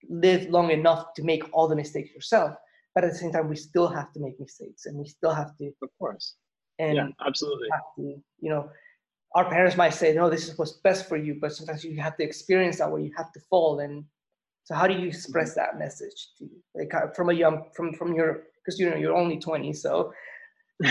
live 0.10 0.50
long 0.50 0.72
enough 0.72 1.14
to 1.16 1.24
make 1.24 1.44
all 1.54 1.68
the 1.68 1.76
mistakes 1.76 2.12
yourself." 2.12 2.56
But 2.96 3.04
at 3.04 3.12
the 3.12 3.18
same 3.18 3.32
time, 3.32 3.50
we 3.50 3.56
still 3.56 3.88
have 3.88 4.12
to 4.14 4.20
make 4.20 4.40
mistakes, 4.40 4.86
and 4.86 4.98
we 4.98 5.08
still 5.08 5.34
have 5.34 5.56
to. 5.58 5.72
Of 5.82 5.90
course. 6.00 6.36
And 6.80 6.96
yeah, 6.96 7.08
absolutely. 7.26 7.68
Have 7.72 7.82
to, 7.98 8.22
you 8.40 8.50
know, 8.50 8.70
our 9.36 9.50
parents 9.50 9.78
might 9.78 9.94
say, 9.94 10.14
no, 10.14 10.30
this 10.30 10.48
is 10.48 10.58
what's 10.58 10.74
best 10.84 11.08
for 11.08 11.18
you, 11.18 11.38
but 11.40 11.54
sometimes 11.54 11.84
you 11.84 12.00
have 12.02 12.18
to 12.18 12.24
experience 12.24 12.78
that 12.80 12.92
where 12.92 13.02
you 13.02 13.12
have 13.18 13.32
to 13.34 13.40
fall. 13.50 13.80
And 13.80 14.06
so 14.64 14.76
how 14.76 14.88
do 14.88 14.94
you 14.94 15.08
express 15.08 15.56
that 15.56 15.78
message 15.78 16.30
to 16.38 16.50
like 16.76 16.94
uh, 16.94 17.08
from 17.16 17.30
a 17.30 17.34
young 17.34 17.66
from 17.76 17.94
from 17.94 18.14
your 18.14 18.44
because 18.64 18.80
you 18.80 18.90
know 18.90 18.98
you're 18.98 19.16
only 19.16 19.40
20, 19.40 19.72
so 19.74 20.12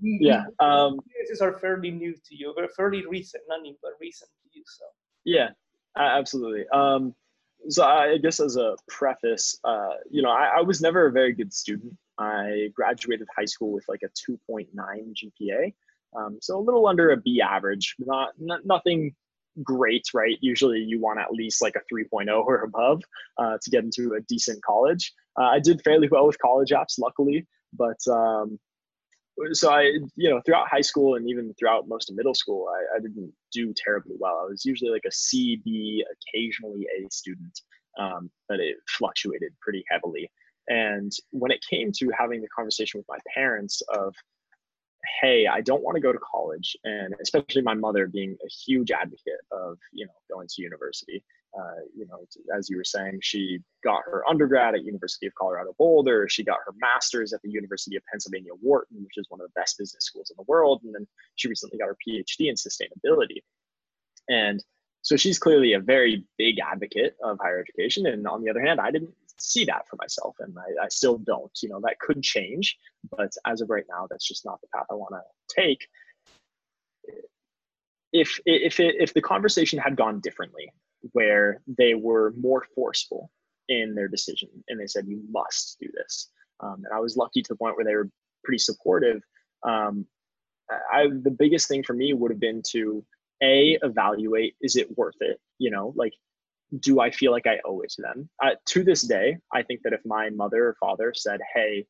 yeah, 0.00 0.44
um, 0.60 0.98
experiences 0.98 1.40
are 1.40 1.58
fairly 1.58 1.90
new 1.90 2.14
to 2.14 2.36
you, 2.36 2.54
fairly 2.76 3.04
recent, 3.06 3.42
not 3.48 3.62
new, 3.62 3.74
but 3.82 3.92
recent 4.00 4.30
to 4.42 4.48
you. 4.52 4.62
So 4.66 4.84
yeah, 5.24 5.50
absolutely. 5.96 6.66
Um, 6.72 7.14
so 7.68 7.84
I 7.84 8.18
guess 8.18 8.40
as 8.40 8.56
a 8.56 8.76
preface, 8.88 9.58
uh, 9.64 9.94
you 10.10 10.22
know, 10.22 10.30
I, 10.30 10.58
I 10.58 10.60
was 10.62 10.80
never 10.80 11.06
a 11.06 11.12
very 11.12 11.32
good 11.32 11.52
student. 11.52 11.96
I 12.18 12.68
graduated 12.74 13.26
high 13.36 13.46
school 13.46 13.72
with 13.72 13.84
like 13.88 14.02
a 14.04 14.30
2.9 14.30 14.68
GPA. 14.76 15.74
Um, 16.16 16.38
so 16.40 16.58
a 16.58 16.60
little 16.60 16.86
under 16.86 17.10
a 17.10 17.16
B 17.16 17.40
average, 17.40 17.96
not, 17.98 18.32
not 18.38 18.64
nothing 18.64 19.14
great, 19.62 20.06
right? 20.14 20.36
Usually 20.40 20.78
you 20.78 21.00
want 21.00 21.18
at 21.18 21.32
least 21.32 21.62
like 21.62 21.74
a 21.76 21.94
3.0 21.94 22.28
or 22.44 22.62
above 22.62 23.02
uh, 23.38 23.58
to 23.62 23.70
get 23.70 23.84
into 23.84 24.14
a 24.14 24.20
decent 24.22 24.62
college. 24.62 25.12
Uh, 25.38 25.44
I 25.44 25.60
did 25.60 25.82
fairly 25.82 26.08
well 26.08 26.26
with 26.26 26.38
college 26.38 26.70
apps, 26.70 26.98
luckily, 26.98 27.46
but 27.72 27.98
um, 28.08 28.58
so 29.52 29.70
I, 29.70 29.98
you 30.16 30.30
know, 30.30 30.40
throughout 30.44 30.68
high 30.68 30.80
school 30.80 31.16
and 31.16 31.28
even 31.28 31.54
throughout 31.58 31.88
most 31.88 32.10
of 32.10 32.16
middle 32.16 32.34
school, 32.34 32.68
I, 32.70 32.96
I 32.96 33.00
didn't 33.00 33.32
do 33.52 33.72
terribly 33.76 34.16
well. 34.18 34.40
I 34.42 34.50
was 34.50 34.64
usually 34.64 34.90
like 34.90 35.04
a 35.06 35.12
C, 35.12 35.60
B, 35.64 36.04
occasionally 36.12 36.86
A 36.98 37.10
student, 37.10 37.60
um, 37.98 38.30
but 38.48 38.60
it 38.60 38.76
fluctuated 38.88 39.52
pretty 39.60 39.84
heavily. 39.90 40.30
And 40.68 41.12
when 41.30 41.50
it 41.50 41.64
came 41.68 41.92
to 41.98 42.10
having 42.16 42.40
the 42.40 42.48
conversation 42.48 42.98
with 42.98 43.06
my 43.08 43.18
parents 43.34 43.82
of, 43.88 44.14
hey 45.20 45.46
i 45.46 45.60
don't 45.60 45.82
want 45.82 45.94
to 45.94 46.00
go 46.00 46.12
to 46.12 46.18
college 46.18 46.74
and 46.84 47.14
especially 47.20 47.60
my 47.60 47.74
mother 47.74 48.06
being 48.06 48.36
a 48.42 48.48
huge 48.48 48.90
advocate 48.90 49.40
of 49.52 49.76
you 49.92 50.06
know 50.06 50.12
going 50.30 50.48
to 50.48 50.62
university 50.62 51.22
uh, 51.58 51.80
you 51.96 52.06
know 52.06 52.24
as 52.56 52.68
you 52.68 52.76
were 52.76 52.84
saying 52.84 53.18
she 53.22 53.58
got 53.82 54.02
her 54.04 54.22
undergrad 54.28 54.74
at 54.74 54.84
university 54.84 55.26
of 55.26 55.34
colorado 55.34 55.74
boulder. 55.78 56.28
She 56.28 56.44
got 56.44 56.58
her 56.64 56.72
master's 56.80 57.32
at 57.32 57.42
the 57.42 57.50
university 57.50 57.96
of 57.96 58.02
pennsylvania 58.10 58.52
wharton 58.60 59.02
which 59.02 59.16
is 59.16 59.26
one 59.28 59.40
of 59.40 59.46
the 59.46 59.60
best 59.60 59.78
business 59.78 60.04
schools 60.04 60.30
in 60.30 60.36
the 60.36 60.44
world 60.46 60.82
and 60.84 60.94
then 60.94 61.06
she 61.36 61.48
recently 61.48 61.78
got 61.78 61.86
her 61.86 61.96
phd 62.06 62.40
in 62.40 62.54
sustainability. 62.54 63.42
And 64.28 64.62
so 65.02 65.16
she's 65.16 65.38
clearly 65.38 65.74
a 65.74 65.80
very 65.80 66.24
big 66.38 66.56
advocate 66.60 67.16
of 67.22 67.38
higher 67.40 67.60
education 67.60 68.06
and 68.06 68.26
on 68.26 68.42
the 68.42 68.50
other 68.50 68.64
hand 68.64 68.80
i 68.80 68.90
didn't 68.90 69.12
see 69.36 69.64
that 69.64 69.86
for 69.88 69.96
myself 69.96 70.36
and 70.38 70.56
I, 70.56 70.84
I, 70.84 70.88
still 70.88 71.18
don't 71.18 71.50
you 71.60 71.68
know 71.68 71.80
that 71.82 71.98
could 71.98 72.22
change 72.22 72.78
but 73.10 73.32
as 73.46 73.60
of 73.60 73.68
right 73.68 73.84
now 73.90 74.06
that's 74.08 74.26
just 74.26 74.44
not 74.44 74.60
the 74.60 74.68
path 74.72 74.86
i 74.90 74.94
want 74.94 75.12
to 75.12 75.20
take. 75.54 75.86
If 78.12 78.40
if 78.46 78.78
it, 78.78 78.94
if 78.98 79.12
the 79.12 79.20
conversation 79.20 79.78
had 79.78 79.96
gone 79.96 80.20
differently 80.20 80.72
where 81.12 81.60
they 81.66 81.94
were 81.94 82.34
more 82.38 82.64
forceful 82.74 83.30
in 83.68 83.94
their 83.94 84.08
decision 84.08 84.48
and 84.68 84.78
they 84.78 84.86
said 84.86 85.06
you 85.06 85.22
must 85.30 85.76
do 85.80 85.88
this 85.94 86.30
um, 86.60 86.82
and 86.84 86.92
i 86.94 87.00
was 87.00 87.16
lucky 87.16 87.42
to 87.42 87.52
the 87.52 87.56
point 87.56 87.76
where 87.76 87.84
they 87.84 87.94
were 87.94 88.10
pretty 88.42 88.58
supportive 88.58 89.22
um, 89.62 90.06
I, 90.92 91.08
the 91.08 91.30
biggest 91.30 91.68
thing 91.68 91.82
for 91.82 91.94
me 91.94 92.12
would 92.12 92.30
have 92.30 92.40
been 92.40 92.62
to 92.70 93.04
a 93.42 93.78
evaluate 93.82 94.54
is 94.60 94.76
it 94.76 94.96
worth 94.96 95.16
it 95.20 95.40
you 95.58 95.70
know 95.70 95.92
like 95.96 96.12
do 96.80 97.00
I 97.00 97.10
feel 97.10 97.32
like 97.32 97.46
I 97.46 97.60
owe 97.64 97.80
it 97.80 97.90
to 97.90 98.02
them? 98.02 98.28
Uh, 98.42 98.50
to 98.66 98.84
this 98.84 99.02
day, 99.02 99.38
I 99.52 99.62
think 99.62 99.82
that 99.82 99.92
if 99.92 100.00
my 100.04 100.30
mother 100.30 100.68
or 100.68 100.76
father 100.80 101.12
said, 101.14 101.40
"Hey," 101.54 101.86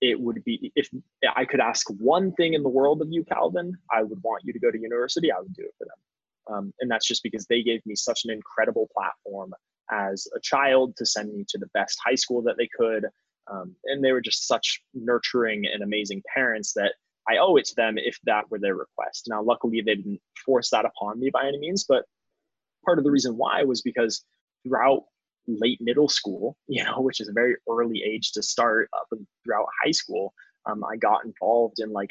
it 0.00 0.20
would 0.20 0.42
be 0.44 0.72
if 0.74 0.88
I 1.36 1.44
could 1.44 1.60
ask 1.60 1.88
one 1.98 2.32
thing 2.32 2.54
in 2.54 2.62
the 2.62 2.68
world 2.68 3.02
of 3.02 3.08
you, 3.10 3.24
Calvin, 3.24 3.76
I 3.90 4.02
would 4.02 4.22
want 4.22 4.44
you 4.44 4.52
to 4.52 4.58
go 4.58 4.70
to 4.70 4.78
university. 4.78 5.30
I 5.30 5.40
would 5.40 5.54
do 5.54 5.62
it 5.62 5.74
for 5.78 5.84
them. 5.84 5.96
Um, 6.50 6.72
and 6.80 6.90
that's 6.90 7.06
just 7.06 7.22
because 7.22 7.46
they 7.46 7.62
gave 7.62 7.84
me 7.86 7.94
such 7.94 8.22
an 8.24 8.30
incredible 8.30 8.88
platform 8.94 9.52
as 9.90 10.26
a 10.36 10.40
child 10.40 10.96
to 10.96 11.06
send 11.06 11.32
me 11.32 11.44
to 11.48 11.58
the 11.58 11.68
best 11.74 11.98
high 12.04 12.14
school 12.14 12.42
that 12.42 12.56
they 12.56 12.68
could. 12.76 13.06
Um, 13.50 13.74
and 13.84 14.04
they 14.04 14.12
were 14.12 14.20
just 14.20 14.46
such 14.46 14.82
nurturing 14.94 15.64
and 15.72 15.82
amazing 15.82 16.22
parents 16.34 16.72
that 16.74 16.94
I 17.28 17.38
owe 17.38 17.56
it 17.56 17.64
to 17.66 17.74
them 17.76 17.96
if 17.98 18.18
that 18.24 18.50
were 18.50 18.58
their 18.58 18.74
request. 18.74 19.26
Now, 19.28 19.42
luckily, 19.42 19.80
they 19.80 19.96
didn't 19.96 20.20
force 20.44 20.70
that 20.70 20.84
upon 20.84 21.20
me 21.20 21.30
by 21.30 21.46
any 21.46 21.58
means, 21.58 21.84
but 21.88 22.04
part 22.84 22.98
of 22.98 23.04
the 23.04 23.10
reason 23.10 23.36
why 23.36 23.62
was 23.62 23.82
because 23.82 24.24
throughout 24.64 25.04
late 25.46 25.78
middle 25.80 26.08
school, 26.08 26.56
you 26.68 26.84
know, 26.84 27.00
which 27.00 27.20
is 27.20 27.28
a 27.28 27.32
very 27.32 27.56
early 27.68 28.02
age 28.04 28.32
to 28.32 28.42
start 28.42 28.88
up 28.96 29.06
and 29.12 29.26
throughout 29.44 29.66
high 29.84 29.92
school, 29.92 30.32
um, 30.66 30.84
I 30.84 30.96
got 30.96 31.24
involved 31.24 31.76
in 31.78 31.92
like 31.92 32.10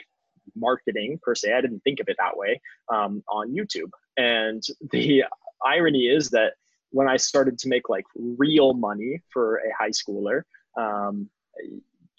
marketing 0.56 1.20
per 1.22 1.36
se. 1.36 1.54
I 1.54 1.62
didn't 1.62 1.82
think 1.82 2.00
of 2.00 2.08
it 2.10 2.18
that 2.20 2.38
way 2.38 2.60
um, 2.94 3.24
on 3.30 3.56
YouTube. 3.56 3.90
And 4.18 4.64
the 4.92 5.24
irony 5.66 6.08
is 6.08 6.30
that 6.32 6.54
when 6.92 7.08
I 7.08 7.18
started 7.18 7.58
to 7.60 7.70
make 7.70 7.90
like 7.90 8.06
real 8.16 8.74
money 8.74 9.22
for 9.32 9.58
a 9.58 9.72
high 9.78 9.92
schooler 9.92 10.44
um, 10.78 11.30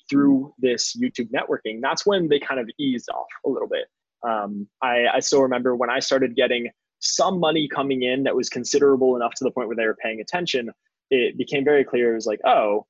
through 0.08 0.54
this 0.58 0.96
YouTube 0.96 1.30
networking, 1.30 1.80
that's 1.80 2.06
when 2.06 2.28
they 2.28 2.40
kind 2.40 2.60
of 2.60 2.68
eased 2.78 3.08
off 3.10 3.26
a 3.44 3.48
little 3.48 3.68
bit. 3.68 3.86
Um, 4.22 4.68
I, 4.82 5.06
I 5.14 5.20
still 5.20 5.42
remember 5.42 5.76
when 5.76 5.90
I 5.90 5.98
started 5.98 6.36
getting 6.36 6.70
some 7.00 7.40
money 7.40 7.68
coming 7.68 8.02
in 8.02 8.22
that 8.22 8.36
was 8.36 8.48
considerable 8.48 9.16
enough 9.16 9.34
to 9.34 9.44
the 9.44 9.50
point 9.50 9.66
where 9.66 9.76
they 9.76 9.86
were 9.86 9.96
paying 9.96 10.20
attention, 10.20 10.70
it 11.10 11.36
became 11.36 11.64
very 11.64 11.84
clear 11.84 12.12
it 12.12 12.14
was 12.14 12.26
like, 12.26 12.40
oh, 12.44 12.86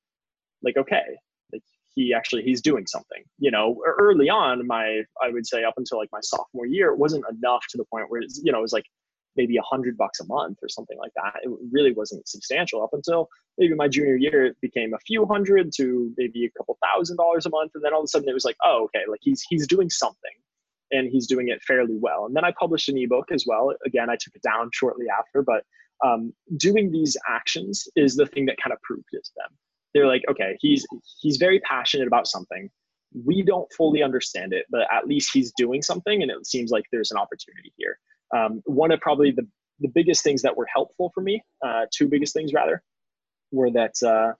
like, 0.61 0.77
okay, 0.77 1.17
he 1.95 2.13
actually, 2.13 2.43
he's 2.43 2.61
doing 2.61 2.87
something, 2.87 3.23
you 3.37 3.51
know, 3.51 3.81
early 3.85 4.29
on 4.29 4.65
my, 4.65 5.01
I 5.21 5.29
would 5.29 5.45
say 5.45 5.63
up 5.63 5.75
until 5.77 5.97
like 5.99 6.09
my 6.11 6.21
sophomore 6.21 6.65
year, 6.65 6.89
it 6.89 6.97
wasn't 6.97 7.25
enough 7.29 7.65
to 7.69 7.77
the 7.77 7.85
point 7.85 8.05
where, 8.09 8.21
it's, 8.21 8.41
you 8.43 8.51
know, 8.51 8.59
it 8.59 8.61
was 8.61 8.73
like 8.73 8.85
maybe 9.35 9.57
a 9.57 9.61
hundred 9.61 9.97
bucks 9.97 10.19
a 10.19 10.25
month 10.25 10.59
or 10.61 10.69
something 10.69 10.97
like 10.97 11.11
that. 11.15 11.41
It 11.43 11.51
really 11.71 11.93
wasn't 11.93 12.27
substantial 12.27 12.83
up 12.83 12.91
until 12.93 13.29
maybe 13.57 13.75
my 13.75 13.87
junior 13.87 14.15
year, 14.15 14.45
it 14.45 14.57
became 14.61 14.93
a 14.93 14.99
few 14.99 15.25
hundred 15.25 15.71
to 15.77 16.11
maybe 16.17 16.45
a 16.45 16.51
couple 16.57 16.77
thousand 16.83 17.17
dollars 17.17 17.45
a 17.45 17.49
month. 17.49 17.71
And 17.75 17.83
then 17.83 17.93
all 17.93 17.99
of 17.99 18.05
a 18.05 18.07
sudden 18.07 18.29
it 18.29 18.33
was 18.33 18.45
like, 18.45 18.57
oh, 18.63 18.85
okay, 18.85 19.03
like 19.09 19.21
he's, 19.21 19.43
he's 19.47 19.67
doing 19.67 19.89
something 19.89 20.31
and 20.91 21.09
he's 21.11 21.27
doing 21.27 21.49
it 21.49 21.61
fairly 21.63 21.97
well. 21.99 22.25
And 22.25 22.35
then 22.35 22.45
I 22.45 22.53
published 22.59 22.89
an 22.89 22.97
ebook 22.97 23.31
as 23.31 23.45
well. 23.47 23.73
Again, 23.85 24.09
I 24.09 24.15
took 24.15 24.35
it 24.35 24.41
down 24.41 24.69
shortly 24.73 25.05
after, 25.09 25.41
but 25.41 25.63
um, 26.05 26.33
doing 26.57 26.91
these 26.91 27.15
actions 27.27 27.87
is 27.95 28.15
the 28.15 28.25
thing 28.25 28.45
that 28.47 28.57
kind 28.57 28.73
of 28.73 28.81
proved 28.81 29.07
it 29.11 29.23
to 29.23 29.31
them. 29.37 29.57
They're 29.93 30.07
like, 30.07 30.23
okay, 30.29 30.57
he's 30.59 30.85
he's 31.21 31.37
very 31.37 31.59
passionate 31.61 32.07
about 32.07 32.27
something. 32.27 32.69
We 33.25 33.43
don't 33.43 33.71
fully 33.73 34.01
understand 34.01 34.53
it, 34.53 34.65
but 34.71 34.87
at 34.91 35.07
least 35.07 35.31
he's 35.33 35.51
doing 35.55 35.81
something, 35.81 36.21
and 36.21 36.31
it 36.31 36.47
seems 36.47 36.71
like 36.71 36.85
there's 36.91 37.11
an 37.11 37.17
opportunity 37.17 37.71
here. 37.77 37.99
Um, 38.35 38.61
one 38.65 38.91
of 38.91 38.99
probably 39.01 39.31
the 39.31 39.47
the 39.79 39.89
biggest 39.89 40.23
things 40.23 40.41
that 40.43 40.55
were 40.55 40.67
helpful 40.73 41.11
for 41.13 41.21
me, 41.21 41.43
uh, 41.65 41.85
two 41.91 42.07
biggest 42.07 42.33
things 42.33 42.53
rather, 42.53 42.81
were 43.51 43.71
that 43.71 43.93
uh, 44.03 44.33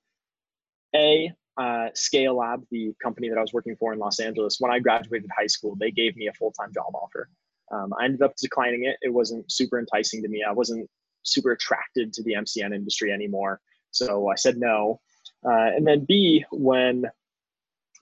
a 0.95 1.31
uh, 1.57 1.89
Scale 1.93 2.37
Lab, 2.37 2.63
the 2.71 2.93
company 3.01 3.29
that 3.29 3.37
I 3.37 3.41
was 3.41 3.53
working 3.53 3.75
for 3.75 3.93
in 3.93 3.99
Los 3.99 4.19
Angeles, 4.19 4.57
when 4.59 4.71
I 4.71 4.79
graduated 4.79 5.29
high 5.37 5.47
school, 5.47 5.75
they 5.79 5.91
gave 5.91 6.15
me 6.15 6.27
a 6.27 6.33
full 6.33 6.51
time 6.51 6.71
job 6.73 6.93
offer. 6.95 7.29
Um, 7.71 7.93
I 7.99 8.05
ended 8.05 8.21
up 8.21 8.35
declining 8.35 8.85
it. 8.85 8.97
It 9.01 9.13
wasn't 9.13 9.51
super 9.51 9.79
enticing 9.79 10.21
to 10.23 10.27
me. 10.27 10.43
I 10.47 10.51
wasn't 10.51 10.89
super 11.23 11.51
attracted 11.51 12.13
to 12.13 12.23
the 12.23 12.33
MCN 12.33 12.73
industry 12.73 13.11
anymore. 13.11 13.59
So 13.91 14.29
I 14.29 14.35
said 14.35 14.57
no. 14.57 14.99
Uh, 15.45 15.75
and 15.75 15.85
then 15.85 16.05
B, 16.05 16.45
when 16.51 17.05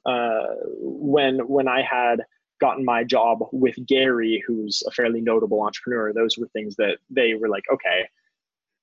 uh, 0.06 0.48
when 0.80 1.40
when 1.48 1.68
I 1.68 1.82
had 1.82 2.22
gotten 2.60 2.86
my 2.86 3.04
job 3.04 3.40
with 3.52 3.76
Gary, 3.86 4.44
who's 4.46 4.84
a 4.88 4.92
fairly 4.92 5.22
notable 5.22 5.62
entrepreneur, 5.64 6.14
those 6.14 6.38
were 6.38 6.48
things 6.50 6.76
that 6.76 6.98
they 7.10 7.34
were 7.34 7.50
like, 7.50 7.64
okay, 7.74 8.08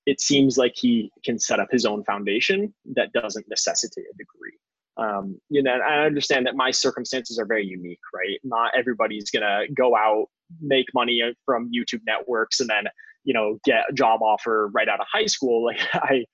it 0.07 0.21
seems 0.21 0.59
like 0.59 0.75
he 0.75 1.13
can 1.25 1.39
set 1.39 1.61
up 1.61 1.69
his 1.71 1.85
own 1.85 2.03
foundation 2.05 2.75
that 2.97 3.13
doesn't 3.13 3.49
necessitate 3.49 4.05
a 4.13 4.17
degree. 4.17 4.57
Um, 4.97 5.41
you 5.49 5.63
know, 5.63 5.71
I 5.73 6.07
understand 6.07 6.47
that 6.47 6.57
my 6.57 6.73
circumstances 6.73 7.39
are 7.39 7.47
very 7.47 7.65
unique, 7.65 8.01
right? 8.13 8.41
Not 8.43 8.73
everybody's 8.77 9.31
gonna 9.31 9.63
go 9.77 9.97
out, 9.97 10.27
make 10.61 10.87
money 10.93 11.23
from 11.45 11.71
YouTube 11.71 12.01
networks, 12.07 12.59
and 12.61 12.69
then 12.69 12.85
you 13.23 13.33
know 13.35 13.59
get 13.65 13.85
a 13.89 13.93
job 13.93 14.23
offer 14.23 14.69
right 14.73 14.89
out 14.89 15.01
of 15.01 15.07
high 15.11 15.27
school. 15.27 15.63
Like 15.65 15.81
I, 15.95 16.25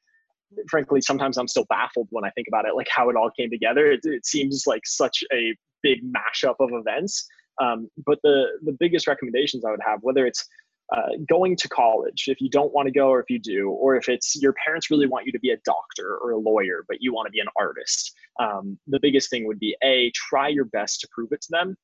frankly, 0.69 1.01
sometimes 1.01 1.39
I'm 1.39 1.49
still 1.49 1.67
baffled 1.69 2.09
when 2.11 2.25
I 2.25 2.31
think 2.31 2.49
about 2.49 2.67
it, 2.67 2.75
like 2.75 2.89
how 2.91 3.11
it 3.11 3.17
all 3.17 3.31
came 3.31 3.51
together. 3.51 3.91
It, 3.91 4.01
it 4.05 4.27
seems 4.27 4.65
like 4.67 4.83
such 4.85 5.25
a 5.33 5.55
big 5.83 6.01
mashup 6.05 6.57
of 6.61 6.71
events. 6.73 7.27
Um, 7.63 7.89
but 8.05 8.19
the 8.23 8.47
the 8.65 8.77
biggest 8.79 9.07
recommendations 9.07 9.65
I 9.65 9.71
would 9.71 9.83
have, 9.87 10.01
whether 10.03 10.27
it's 10.27 10.45
uh, 10.93 11.11
going 11.29 11.57
to 11.57 11.69
college 11.69 12.25
if 12.27 12.41
you 12.41 12.51
don't 12.51 12.73
want 12.75 12.87
to 12.87 12.93
go 12.93 13.09
or 13.09 13.19
if 13.19 13.31
you 13.31 13.39
do 13.39 13.71
or 13.71 13.97
if 13.97 14.09
it's 14.09 14.37
your 14.41 14.53
parents 14.65 14.91
really 14.91 15.07
want 15.07 15.25
you 15.25 15.33
to 15.33 15.39
be 15.39 15.51
a 15.51 15.57
doctor 15.65 16.19
or 16.19 16.33
a 16.33 16.37
lawyer 16.37 16.85
but 16.89 16.99
you 17.01 17.13
want 17.13 17.27
to 17.27 17.31
be 17.31 17.41
an 17.41 17.49
artist 17.59 18.13
um, 18.39 18.79
the 18.87 19.01
biggest 19.01 19.31
thing 19.31 19.47
would 19.47 19.59
be 19.59 19.75
a 19.83 20.11
try 20.15 20.47
your 20.47 20.67
best 20.67 21.01
to 21.01 21.09
prove 21.11 21.33
it 21.33 21.41
to 21.41 21.49
them 21.51 21.75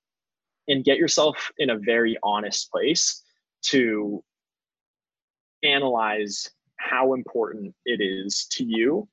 and 0.69 0.85
get 0.85 0.99
yourself 0.99 1.51
in 1.57 1.71
a 1.71 1.79
very 1.79 2.19
honest 2.23 2.71
place 2.71 3.23
to 3.63 4.23
analyze 5.63 6.51
how 6.81 7.15
important 7.15 7.75
it 7.85 8.01
is 8.01 8.47
to 8.53 8.65
you 8.65 9.09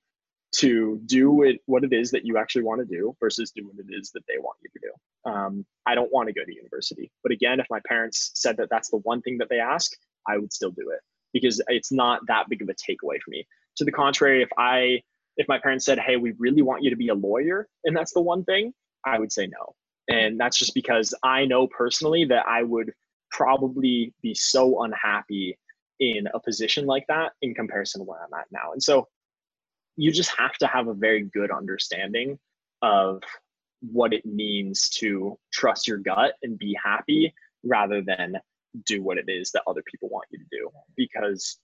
to 0.54 1.00
do 1.06 1.44
it 1.44 1.60
what 1.66 1.84
it 1.84 1.92
is 1.92 2.10
that 2.12 2.26
you 2.26 2.38
actually 2.38 2.64
want 2.64 2.80
to 2.80 2.86
do 2.86 3.16
versus 3.20 3.52
do 3.52 3.68
what 3.68 3.76
it 3.78 3.94
is 3.94 4.12
that 4.12 4.24
they 4.28 4.38
want 4.40 4.58
you 4.64 4.70
to 4.74 4.80
do. 4.88 5.30
Um, 5.32 5.66
i 5.86 5.94
don't 5.94 6.12
want 6.12 6.28
to 6.28 6.34
go 6.34 6.44
to 6.44 6.56
university. 6.56 7.12
But 7.24 7.32
again 7.32 7.60
if 7.60 7.68
my 7.70 7.80
parents 7.88 8.32
said 8.34 8.58
that 8.58 8.70
that's 8.70 8.90
the 8.90 8.98
one 8.98 9.22
thing 9.22 9.38
that 9.40 9.50
they 9.50 9.60
ask 9.60 9.92
i 10.28 10.38
would 10.38 10.54
still 10.54 10.72
do 10.72 10.90
it 10.92 11.02
because 11.34 11.62
it's 11.68 11.92
not 11.92 12.22
that 12.28 12.48
big 12.50 12.62
of 12.62 12.70
a 12.70 12.74
takeaway 12.74 13.20
for 13.22 13.30
me. 13.30 13.46
To 13.78 13.86
the 13.86 13.92
contrary 13.92 14.42
if 14.42 14.50
i 14.58 15.02
if 15.36 15.48
my 15.48 15.60
parents 15.60 15.86
said 15.86 16.00
hey 16.00 16.16
we 16.16 16.32
really 16.40 16.62
want 16.62 16.84
you 16.84 16.90
to 16.90 16.96
be 16.96 17.10
a 17.10 17.16
lawyer 17.16 17.68
and 17.84 17.96
that's 17.96 18.14
the 18.14 18.22
one 18.22 18.44
thing 18.46 18.74
i 19.06 19.20
would 19.20 19.32
say 19.32 19.48
no. 19.48 19.76
And 20.10 20.40
that's 20.40 20.58
just 20.58 20.74
because 20.74 21.14
i 21.24 21.46
know 21.46 21.68
personally 21.68 22.24
that 22.26 22.46
i 22.48 22.64
would 22.64 22.94
probably 23.32 24.14
be 24.22 24.34
so 24.34 24.84
unhappy 24.84 25.58
in 26.00 26.28
a 26.34 26.40
position 26.40 26.86
like 26.86 27.06
that 27.08 27.34
in 27.42 27.54
comparison 27.54 28.02
to 28.02 28.06
where 28.06 28.20
i'm 28.20 28.40
at 28.40 28.46
now. 28.52 28.72
And 28.74 28.82
so 28.82 29.08
you 29.96 30.12
just 30.12 30.32
have 30.38 30.54
to 30.58 30.68
have 30.68 30.88
a 30.88 30.94
very 30.94 31.24
good 31.24 31.52
understanding 31.52 32.38
of 32.82 33.24
what 33.82 34.14
it 34.14 34.26
means 34.26 34.90
to 34.90 35.38
trust 35.52 35.88
your 35.88 35.98
gut 35.98 36.34
and 36.44 36.58
be 36.58 36.78
happy 36.84 37.34
rather 37.64 38.02
than 38.02 38.38
do 38.86 39.02
what 39.02 39.18
it 39.18 39.26
is 39.28 39.52
that 39.52 39.64
other 39.68 39.84
people 39.90 40.10
want 40.10 40.28
you 40.30 40.38
to 40.38 40.46
do. 40.52 40.70
Because 40.96 41.58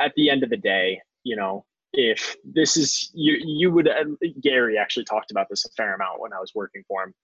at 0.00 0.12
the 0.16 0.30
end 0.30 0.42
of 0.42 0.50
the 0.50 0.56
day 0.56 1.00
you 1.26 1.36
know 1.36 1.64
if 1.92 2.36
this 2.44 2.76
is 2.76 3.10
you 3.14 3.36
you 3.44 3.70
would 3.70 3.88
uh, 3.88 4.04
gary 4.40 4.78
actually 4.78 5.04
talked 5.04 5.30
about 5.30 5.48
this 5.50 5.64
a 5.64 5.68
fair 5.76 5.94
amount 5.94 6.20
when 6.20 6.32
i 6.32 6.40
was 6.40 6.52
working 6.54 6.82
for 6.88 7.02
him. 7.02 7.14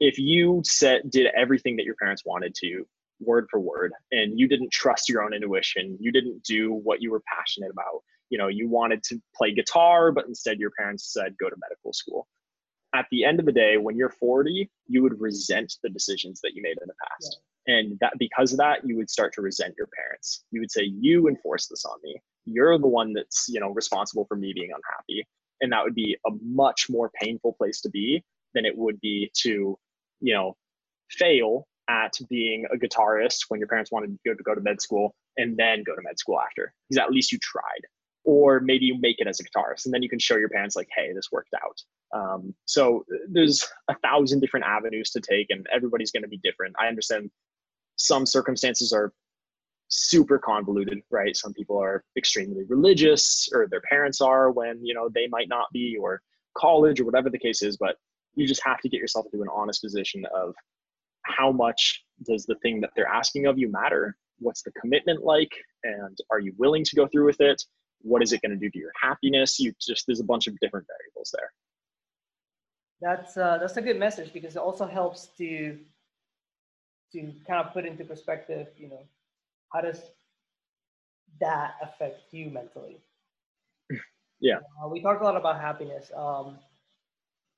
If 0.00 0.18
you 0.18 0.62
said 0.64 1.10
did 1.10 1.26
everything 1.36 1.76
that 1.76 1.84
your 1.84 1.96
parents 1.96 2.22
wanted 2.24 2.54
to 2.56 2.86
word 3.20 3.46
for 3.50 3.60
word 3.60 3.92
and 4.12 4.38
you 4.38 4.48
didn't 4.48 4.72
trust 4.72 5.08
your 5.08 5.22
own 5.22 5.34
intuition. 5.34 5.96
You 6.00 6.12
didn't 6.12 6.42
do 6.44 6.72
what 6.72 7.02
you 7.02 7.10
were 7.10 7.22
passionate 7.26 7.70
about. 7.70 8.02
You 8.30 8.38
know 8.38 8.48
you 8.48 8.68
wanted 8.68 9.02
to 9.04 9.20
play 9.36 9.52
guitar 9.54 10.12
but 10.12 10.26
instead 10.26 10.58
your 10.58 10.70
parents 10.78 11.12
said 11.12 11.36
go 11.38 11.48
to 11.48 11.56
medical 11.60 11.92
school. 11.92 12.28
At 12.94 13.06
the 13.10 13.24
end 13.24 13.40
of 13.40 13.46
the 13.46 13.52
day 13.52 13.76
when 13.76 13.96
you're 13.96 14.10
40 14.10 14.70
you 14.86 15.02
would 15.02 15.20
resent 15.20 15.74
the 15.82 15.90
decisions 15.90 16.40
that 16.42 16.52
you 16.54 16.62
made 16.62 16.78
in 16.80 16.86
the 16.88 16.94
past. 17.08 17.40
Yeah. 17.66 17.76
and 17.76 17.98
that 18.00 18.12
because 18.18 18.52
of 18.52 18.58
that 18.58 18.80
you 18.84 18.96
would 18.96 19.10
start 19.10 19.32
to 19.34 19.42
resent 19.42 19.74
your 19.76 19.88
parents. 19.88 20.44
You 20.50 20.60
would 20.60 20.70
say 20.70 20.82
you 20.82 21.28
enforced 21.28 21.70
this 21.70 21.84
on 21.84 21.98
me. 22.02 22.20
You're 22.44 22.78
the 22.78 22.86
one 22.86 23.12
that's 23.12 23.46
you 23.48 23.60
know 23.60 23.70
responsible 23.70 24.26
for 24.26 24.36
me 24.36 24.52
being 24.54 24.70
unhappy. 24.70 25.26
And 25.60 25.72
that 25.72 25.82
would 25.82 25.94
be 25.94 26.16
a 26.26 26.30
much 26.42 26.88
more 26.88 27.10
painful 27.20 27.54
place 27.54 27.80
to 27.80 27.90
be 27.90 28.22
than 28.54 28.64
it 28.64 28.76
would 28.76 29.00
be 29.00 29.30
to 29.42 29.78
you 30.20 30.34
know 30.34 30.56
fail 31.10 31.66
at 31.88 32.14
being 32.28 32.66
a 32.72 32.76
guitarist 32.76 33.44
when 33.48 33.60
your 33.60 33.68
parents 33.68 33.90
wanted 33.90 34.18
you 34.24 34.36
to 34.36 34.42
go 34.42 34.54
to 34.54 34.60
med 34.60 34.80
school 34.80 35.14
and 35.36 35.56
then 35.56 35.82
go 35.84 35.94
to 35.94 36.02
med 36.02 36.18
school 36.18 36.40
after. 36.40 36.72
Because 36.88 37.02
at 37.02 37.10
least 37.10 37.32
you 37.32 37.38
tried. 37.38 37.82
Or 38.24 38.60
maybe 38.60 38.84
you 38.84 38.98
make 39.00 39.20
it 39.20 39.26
as 39.26 39.40
a 39.40 39.44
guitarist 39.44 39.86
and 39.86 39.94
then 39.94 40.02
you 40.02 40.08
can 40.08 40.18
show 40.18 40.36
your 40.36 40.50
parents 40.50 40.76
like 40.76 40.88
hey 40.94 41.12
this 41.14 41.32
worked 41.32 41.54
out. 41.62 41.80
Um, 42.18 42.54
so 42.66 43.04
there's 43.30 43.66
a 43.88 43.96
thousand 43.98 44.40
different 44.40 44.66
avenues 44.66 45.10
to 45.10 45.20
take 45.20 45.46
and 45.50 45.66
everybody's 45.72 46.10
going 46.10 46.22
to 46.22 46.28
be 46.28 46.40
different. 46.42 46.74
I 46.78 46.88
understand 46.88 47.30
some 47.96 48.26
circumstances 48.26 48.92
are 48.92 49.12
super 49.88 50.38
convoluted 50.38 51.00
right? 51.10 51.34
Some 51.34 51.54
people 51.54 51.78
are 51.78 52.04
extremely 52.16 52.64
religious 52.68 53.48
or 53.54 53.66
their 53.66 53.80
parents 53.80 54.20
are 54.20 54.50
when 54.50 54.84
you 54.84 54.94
know 54.94 55.08
they 55.14 55.26
might 55.28 55.48
not 55.48 55.66
be 55.72 55.96
or 55.98 56.20
college 56.56 57.00
or 57.00 57.04
whatever 57.04 57.30
the 57.30 57.38
case 57.38 57.62
is 57.62 57.76
but 57.76 57.96
you 58.34 58.46
just 58.46 58.62
have 58.64 58.80
to 58.80 58.88
get 58.88 59.00
yourself 59.00 59.26
into 59.32 59.42
an 59.42 59.48
honest 59.52 59.82
position 59.82 60.24
of 60.34 60.54
how 61.28 61.52
much 61.52 62.04
does 62.24 62.44
the 62.46 62.56
thing 62.56 62.80
that 62.80 62.90
they're 62.96 63.06
asking 63.06 63.46
of 63.46 63.58
you 63.58 63.70
matter? 63.70 64.16
What's 64.38 64.62
the 64.62 64.72
commitment 64.72 65.24
like? 65.24 65.52
And 65.84 66.16
are 66.30 66.40
you 66.40 66.52
willing 66.58 66.84
to 66.84 66.96
go 66.96 67.06
through 67.06 67.26
with 67.26 67.40
it? 67.40 67.62
What 68.00 68.22
is 68.22 68.32
it 68.32 68.42
going 68.42 68.52
to 68.52 68.56
do 68.56 68.70
to 68.70 68.78
your 68.78 68.92
happiness? 69.00 69.58
You 69.58 69.72
just 69.80 70.06
there's 70.06 70.20
a 70.20 70.24
bunch 70.24 70.46
of 70.46 70.58
different 70.60 70.86
variables 70.86 71.34
there. 71.34 71.50
That's 73.00 73.36
uh, 73.36 73.58
that's 73.58 73.76
a 73.76 73.82
good 73.82 73.98
message 73.98 74.32
because 74.32 74.56
it 74.56 74.60
also 74.60 74.86
helps 74.86 75.28
to 75.38 75.78
to 77.12 77.20
kind 77.46 77.66
of 77.66 77.72
put 77.72 77.86
into 77.86 78.04
perspective 78.04 78.66
you 78.76 78.88
know 78.88 79.02
how 79.72 79.80
does 79.80 80.00
that 81.40 81.74
affect 81.82 82.32
you 82.32 82.50
mentally? 82.50 83.00
Yeah. 84.40 84.58
Uh, 84.80 84.86
we 84.86 85.00
talked 85.00 85.20
a 85.20 85.24
lot 85.24 85.36
about 85.36 85.60
happiness. 85.60 86.12
Um, 86.16 86.60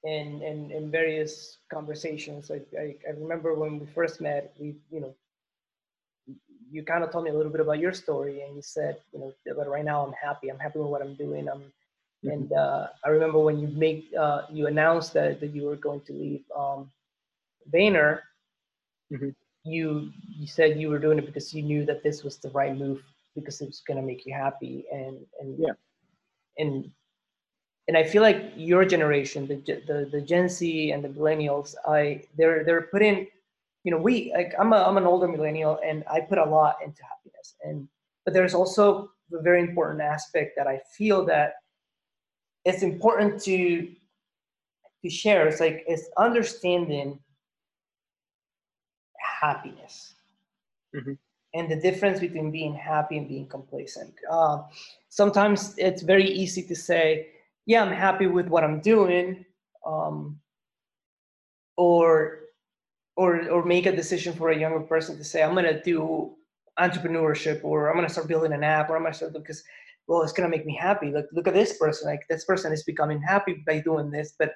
in, 0.05 0.43
in, 0.43 0.71
in 0.71 0.91
various 0.91 1.59
conversations. 1.73 2.51
I, 2.51 2.61
I, 2.79 2.97
I 3.07 3.11
remember 3.19 3.55
when 3.55 3.79
we 3.79 3.87
first 3.87 4.21
met, 4.21 4.53
we, 4.59 4.75
you 4.91 5.01
know, 5.01 5.15
you 6.71 6.85
kind 6.85 7.03
of 7.03 7.11
told 7.11 7.25
me 7.25 7.31
a 7.31 7.35
little 7.35 7.53
bit 7.53 7.61
about 7.61 7.81
your 7.81 7.93
story 7.93 8.43
and 8.43 8.55
you 8.55 8.63
said, 8.63 8.97
you 9.13 9.19
know, 9.21 9.33
but 9.57 9.69
right 9.69 9.85
now 9.85 10.05
I'm 10.05 10.13
happy. 10.13 10.49
I'm 10.49 10.59
happy 10.59 10.79
with 10.79 10.89
what 10.89 11.03
I'm 11.03 11.15
doing. 11.15 11.49
I'm, 11.49 11.59
mm-hmm. 11.59 12.31
and 12.31 12.53
uh, 12.53 12.87
I 13.05 13.09
remember 13.09 13.41
when 13.41 13.59
you 13.59 13.69
make, 13.69 14.07
uh, 14.19 14.43
you 14.51 14.69
announced 14.69 15.13
that, 15.15 15.41
that 15.41 15.55
you 15.55 15.65
were 15.65 15.77
going 15.77 16.01
to 16.03 16.13
leave 16.13 16.45
um, 16.57 16.91
Vayner, 17.73 18.21
mm-hmm. 19.13 19.31
you, 19.65 20.11
you 20.39 20.47
said 20.47 20.81
you 20.81 20.89
were 20.89 20.99
doing 20.99 21.19
it 21.19 21.27
because 21.27 21.53
you 21.53 21.63
knew 21.63 21.85
that 21.87 22.03
this 22.03 22.23
was 22.23 22.37
the 22.39 22.51
right 22.51 22.77
move 22.77 23.03
because 23.35 23.61
it 23.61 23.67
was 23.67 23.83
going 23.87 24.01
to 24.01 24.07
make 24.07 24.25
you 24.25 24.33
happy. 24.33 24.85
And, 24.93 25.19
and, 25.41 25.59
yeah. 25.59 25.73
And, 26.59 26.91
and 27.91 27.97
I 27.99 28.05
feel 28.05 28.23
like 28.23 28.53
your 28.55 28.85
generation, 28.85 29.49
the, 29.49 29.57
the, 29.89 30.09
the 30.15 30.21
Gen 30.21 30.49
Z 30.49 30.93
and 30.93 31.03
the 31.03 31.09
millennials, 31.09 31.75
I, 31.85 32.23
they're, 32.39 32.63
they're 32.63 32.87
putting 32.95 33.27
you 33.85 33.91
know, 33.91 33.99
we 33.99 34.33
like 34.35 34.53
I'm 34.59 34.73
a 34.73 34.77
I'm 34.77 34.97
an 34.97 35.05
older 35.05 35.27
millennial 35.27 35.81
and 35.85 36.05
I 36.11 36.21
put 36.21 36.39
a 36.39 36.45
lot 36.45 36.77
into 36.85 37.03
happiness. 37.03 37.55
And 37.63 37.89
but 38.25 38.35
there's 38.35 38.55
also 38.55 39.11
a 39.33 39.41
very 39.41 39.61
important 39.61 40.03
aspect 40.03 40.53
that 40.57 40.67
I 40.67 40.81
feel 40.97 41.25
that 41.27 41.55
it's 42.65 42.83
important 42.83 43.43
to 43.45 43.89
to 45.03 45.11
share. 45.11 45.49
It's 45.49 45.61
like 45.61 45.85
it's 45.87 46.09
understanding 46.19 47.19
happiness. 49.41 50.15
Mm-hmm. 50.95 51.13
And 51.55 51.71
the 51.71 51.81
difference 51.81 52.21
between 52.21 52.51
being 52.51 52.75
happy 52.75 53.17
and 53.19 53.27
being 53.27 53.47
complacent. 53.47 54.15
Uh, 54.31 54.63
sometimes 55.09 55.75
it's 55.79 56.03
very 56.03 56.29
easy 56.29 56.63
to 56.63 56.77
say, 56.77 57.29
"Yeah, 57.67 57.83
I'm 57.83 57.93
happy 57.93 58.27
with 58.27 58.49
what 58.49 58.65
I'm 58.65 58.81
doing," 58.81 59.45
um, 59.87 60.41
or 61.77 62.41
or 63.17 63.49
or 63.49 63.65
make 63.65 63.87
a 63.87 63.95
decision 63.95 64.33
for 64.35 64.51
a 64.51 64.59
younger 64.59 64.81
person 64.81 65.17
to 65.17 65.25
say 65.25 65.43
i'm 65.43 65.57
to 65.57 65.83
do 65.83 66.37
entrepreneurship 66.79 67.63
or 67.65 67.89
i'm 67.89 68.01
to 68.03 68.09
start 68.09 68.29
building 68.29 68.53
an 68.53 68.63
app 68.63 68.89
or 68.89 68.97
i'm 68.97 69.05
to 69.05 69.13
start 69.13 69.33
because 69.33 69.63
well 70.11 70.23
it's 70.23 70.33
to 70.33 70.49
make 70.49 70.67
me 70.67 70.77
happy. 70.77 71.13
Look 71.13 71.27
look 71.33 71.47
at 71.47 71.55
this 71.55 71.79
person 71.79 72.09
like 72.09 72.27
this 72.29 72.45
person 72.45 72.73
is 72.73 72.83
becoming 72.83 73.23
happy 73.23 73.63
by 73.65 73.79
doing 73.81 74.11
this 74.11 74.35
but 74.39 74.53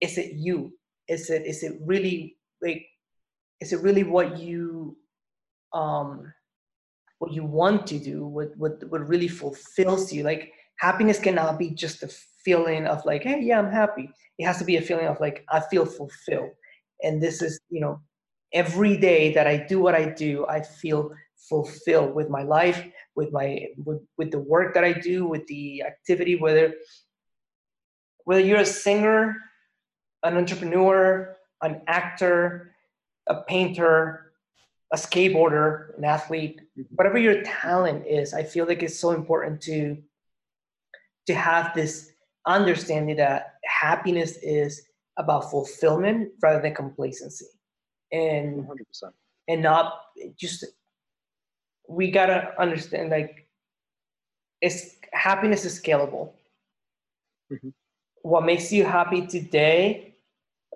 is 0.00 0.16
it 0.16 0.32
you? 0.32 0.72
Is 1.08 1.28
it 1.28 1.46
is 1.46 1.62
it 1.62 1.74
really 1.84 2.36
like 2.62 2.86
is 3.60 3.72
it 3.72 3.82
really 3.82 4.04
what 4.04 4.38
you 4.38 4.96
um 5.74 6.32
what 7.18 7.32
you 7.32 7.44
want 7.44 7.86
to 7.88 7.98
do 7.98 8.24
what 8.26 8.56
what 8.56 8.82
what 8.88 9.06
really 9.06 9.28
fulfills 9.28 10.10
you? 10.10 10.22
Like 10.22 10.52
happiness 10.78 11.18
cannot 11.18 11.58
be 11.58 11.70
just 11.70 12.02
a 12.02 12.08
feeling 12.44 12.86
of 12.86 13.04
like 13.04 13.22
hey 13.22 13.40
yeah 13.42 13.58
i'm 13.58 13.70
happy 13.70 14.10
it 14.38 14.44
has 14.44 14.58
to 14.58 14.64
be 14.64 14.76
a 14.76 14.82
feeling 14.82 15.06
of 15.06 15.20
like 15.20 15.44
i 15.50 15.60
feel 15.60 15.84
fulfilled 15.84 16.50
and 17.02 17.22
this 17.22 17.42
is 17.42 17.60
you 17.68 17.80
know 17.80 18.00
every 18.52 18.96
day 18.96 19.32
that 19.32 19.46
i 19.46 19.56
do 19.56 19.80
what 19.80 19.94
i 19.94 20.04
do 20.04 20.46
i 20.46 20.60
feel 20.60 21.12
fulfilled 21.48 22.14
with 22.14 22.28
my 22.30 22.42
life 22.42 22.84
with 23.14 23.32
my 23.32 23.66
with, 23.84 24.00
with 24.16 24.30
the 24.30 24.38
work 24.38 24.74
that 24.74 24.84
i 24.84 24.92
do 24.92 25.26
with 25.26 25.46
the 25.46 25.82
activity 25.82 26.36
whether 26.36 26.74
whether 28.24 28.40
you're 28.40 28.60
a 28.60 28.66
singer 28.66 29.36
an 30.22 30.36
entrepreneur 30.36 31.36
an 31.62 31.82
actor 31.86 32.74
a 33.26 33.42
painter 33.42 34.32
a 34.92 34.96
skateboarder 34.96 35.96
an 35.98 36.04
athlete 36.04 36.60
mm-hmm. 36.78 36.94
whatever 36.94 37.18
your 37.18 37.42
talent 37.42 38.06
is 38.06 38.32
i 38.32 38.42
feel 38.42 38.66
like 38.66 38.82
it's 38.82 38.98
so 38.98 39.10
important 39.10 39.60
to 39.60 39.96
to 41.28 41.34
have 41.34 41.74
this 41.74 42.12
understanding 42.46 43.16
that 43.16 43.56
happiness 43.64 44.38
is 44.42 44.82
about 45.18 45.50
fulfillment 45.50 46.30
rather 46.42 46.62
than 46.62 46.74
complacency 46.74 47.44
and 48.12 48.64
100%. 48.64 49.12
and 49.48 49.62
not 49.62 50.00
just 50.40 50.64
we 51.86 52.10
gotta 52.10 52.54
understand 52.58 53.10
like 53.10 53.46
it's 54.62 54.96
happiness 55.12 55.66
is 55.66 55.78
scalable 55.78 56.32
mm-hmm. 57.52 57.68
what 58.22 58.44
makes 58.44 58.72
you 58.72 58.84
happy 58.84 59.26
today 59.26 60.14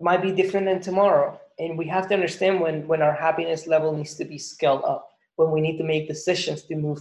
might 0.02 0.20
be 0.20 0.32
different 0.32 0.66
than 0.66 0.82
tomorrow 0.82 1.40
and 1.58 1.78
we 1.78 1.86
have 1.86 2.06
to 2.08 2.14
understand 2.14 2.60
when 2.60 2.86
when 2.86 3.00
our 3.00 3.14
happiness 3.14 3.66
level 3.66 3.96
needs 3.96 4.14
to 4.14 4.26
be 4.26 4.36
scaled 4.36 4.84
up 4.84 5.08
when 5.36 5.50
we 5.50 5.62
need 5.62 5.78
to 5.78 5.84
make 5.84 6.06
decisions 6.06 6.62
to 6.64 6.76
move 6.76 7.00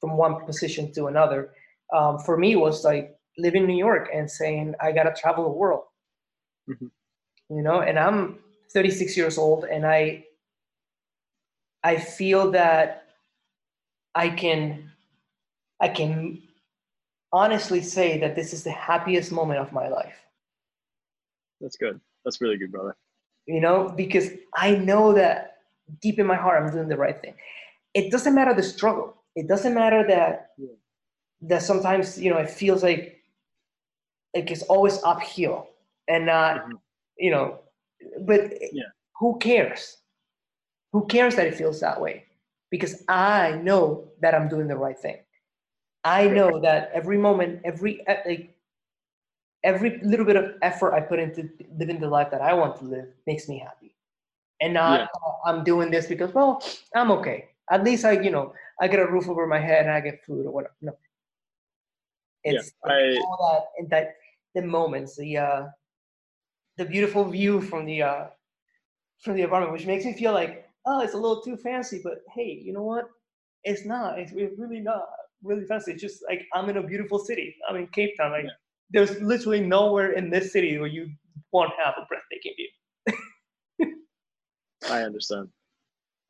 from 0.00 0.16
one 0.16 0.44
position 0.44 0.92
to 0.92 1.06
another 1.06 1.52
um, 1.94 2.18
for 2.18 2.36
me 2.36 2.56
was 2.56 2.84
like 2.84 3.16
living 3.36 3.62
in 3.62 3.68
new 3.68 3.76
york 3.76 4.08
and 4.14 4.30
saying 4.30 4.74
i 4.80 4.92
gotta 4.92 5.14
travel 5.14 5.44
the 5.44 5.50
world. 5.50 5.84
Mm-hmm. 6.68 7.56
you 7.56 7.62
know 7.62 7.80
and 7.80 7.98
i'm 7.98 8.38
36 8.74 9.16
years 9.16 9.38
old 9.38 9.64
and 9.64 9.86
i 9.86 10.24
i 11.82 11.96
feel 11.96 12.50
that 12.50 13.04
i 14.14 14.28
can 14.28 14.90
i 15.80 15.88
can 15.88 16.42
honestly 17.32 17.82
say 17.82 18.18
that 18.18 18.34
this 18.34 18.52
is 18.52 18.64
the 18.64 18.70
happiest 18.70 19.32
moment 19.32 19.60
of 19.60 19.72
my 19.72 19.88
life. 19.88 20.16
That's 21.60 21.76
good. 21.76 22.00
That's 22.24 22.40
really 22.40 22.56
good 22.56 22.72
brother. 22.72 22.96
You 23.46 23.60
know 23.60 23.92
because 23.96 24.28
i 24.54 24.72
know 24.72 25.14
that 25.14 25.56
deep 26.02 26.18
in 26.18 26.26
my 26.26 26.36
heart 26.36 26.62
i'm 26.62 26.70
doing 26.70 26.88
the 26.88 26.96
right 26.96 27.18
thing. 27.20 27.34
It 27.94 28.10
doesn't 28.10 28.34
matter 28.34 28.54
the 28.54 28.62
struggle. 28.62 29.22
It 29.34 29.48
doesn't 29.48 29.72
matter 29.72 30.06
that 30.06 30.50
yeah. 30.58 30.68
That 31.42 31.62
sometimes 31.62 32.18
you 32.18 32.30
know 32.30 32.38
it 32.38 32.50
feels 32.50 32.82
like 32.82 33.22
like 34.34 34.50
it's 34.50 34.62
always 34.64 35.02
uphill 35.04 35.68
and 36.08 36.26
not 36.26 36.56
mm-hmm. 36.56 36.72
you 37.18 37.30
know 37.30 37.58
but 38.20 38.52
yeah. 38.72 38.84
who 39.18 39.38
cares? 39.38 39.98
Who 40.92 41.06
cares 41.06 41.36
that 41.36 41.46
it 41.46 41.54
feels 41.54 41.80
that 41.80 42.00
way? 42.00 42.24
Because 42.70 43.02
i 43.08 43.52
know 43.62 44.08
that 44.20 44.34
i'm 44.34 44.48
doing 44.48 44.68
the 44.68 44.76
right 44.76 44.98
thing. 44.98 45.16
I 46.04 46.28
know 46.28 46.60
that 46.60 46.90
every 46.92 47.18
moment 47.18 47.60
every 47.64 48.04
like 48.26 48.54
every 49.64 49.98
little 50.02 50.26
bit 50.26 50.36
of 50.36 50.54
effort 50.62 50.94
i 50.94 51.00
put 51.00 51.18
into 51.18 51.48
living 51.76 51.98
the 51.98 52.06
life 52.06 52.30
that 52.30 52.40
i 52.40 52.52
want 52.52 52.76
to 52.76 52.84
live 52.84 53.06
makes 53.26 53.48
me 53.48 53.58
happy. 53.58 53.94
And 54.60 54.74
not 54.74 55.00
yeah. 55.00 55.06
oh, 55.24 55.38
i'm 55.46 55.64
doing 55.64 55.90
this 55.90 56.06
because 56.06 56.34
well 56.34 56.62
i'm 56.94 57.10
okay. 57.12 57.48
At 57.70 57.84
least 57.84 58.04
i 58.04 58.12
you 58.12 58.30
know 58.30 58.52
i 58.80 58.86
get 58.86 59.00
a 59.00 59.06
roof 59.06 59.28
over 59.28 59.46
my 59.46 59.58
head 59.58 59.86
and 59.86 59.92
i 59.92 60.00
get 60.00 60.24
food 60.24 60.44
or 60.46 60.52
whatever. 60.52 60.74
No 60.82 60.92
it's 62.44 62.72
yeah, 62.86 62.92
I, 62.92 63.18
all 63.26 63.38
that 63.52 63.80
and 63.80 63.90
that 63.90 64.14
the 64.54 64.62
moments 64.62 65.16
the 65.16 65.36
uh 65.36 65.66
the 66.78 66.84
beautiful 66.84 67.24
view 67.24 67.60
from 67.60 67.84
the 67.84 68.02
uh, 68.02 68.24
from 69.20 69.34
the 69.34 69.42
apartment, 69.42 69.72
which 69.72 69.84
makes 69.84 70.04
me 70.04 70.14
feel 70.14 70.32
like, 70.32 70.66
oh, 70.86 71.00
it's 71.00 71.14
a 71.14 71.16
little 71.16 71.42
too 71.42 71.56
fancy. 71.56 72.00
But 72.02 72.22
hey, 72.34 72.62
you 72.64 72.72
know 72.72 72.84
what? 72.84 73.06
It's 73.64 73.84
not. 73.84 74.18
It's 74.18 74.32
really 74.32 74.80
not 74.80 75.02
really 75.42 75.66
fancy. 75.66 75.92
It's 75.92 76.00
just 76.00 76.22
like 76.28 76.46
I'm 76.54 76.70
in 76.70 76.78
a 76.78 76.82
beautiful 76.82 77.18
city. 77.18 77.54
I'm 77.68 77.76
in 77.76 77.88
Cape 77.88 78.16
Town. 78.16 78.30
Like 78.30 78.44
yeah. 78.44 78.50
there's 78.90 79.20
literally 79.20 79.60
nowhere 79.60 80.12
in 80.12 80.30
this 80.30 80.52
city 80.52 80.78
where 80.78 80.88
you 80.88 81.10
won't 81.52 81.72
have 81.84 81.94
a 81.98 82.06
breathtaking 82.06 82.54
view. 82.56 83.96
I 84.90 85.02
understand. 85.02 85.48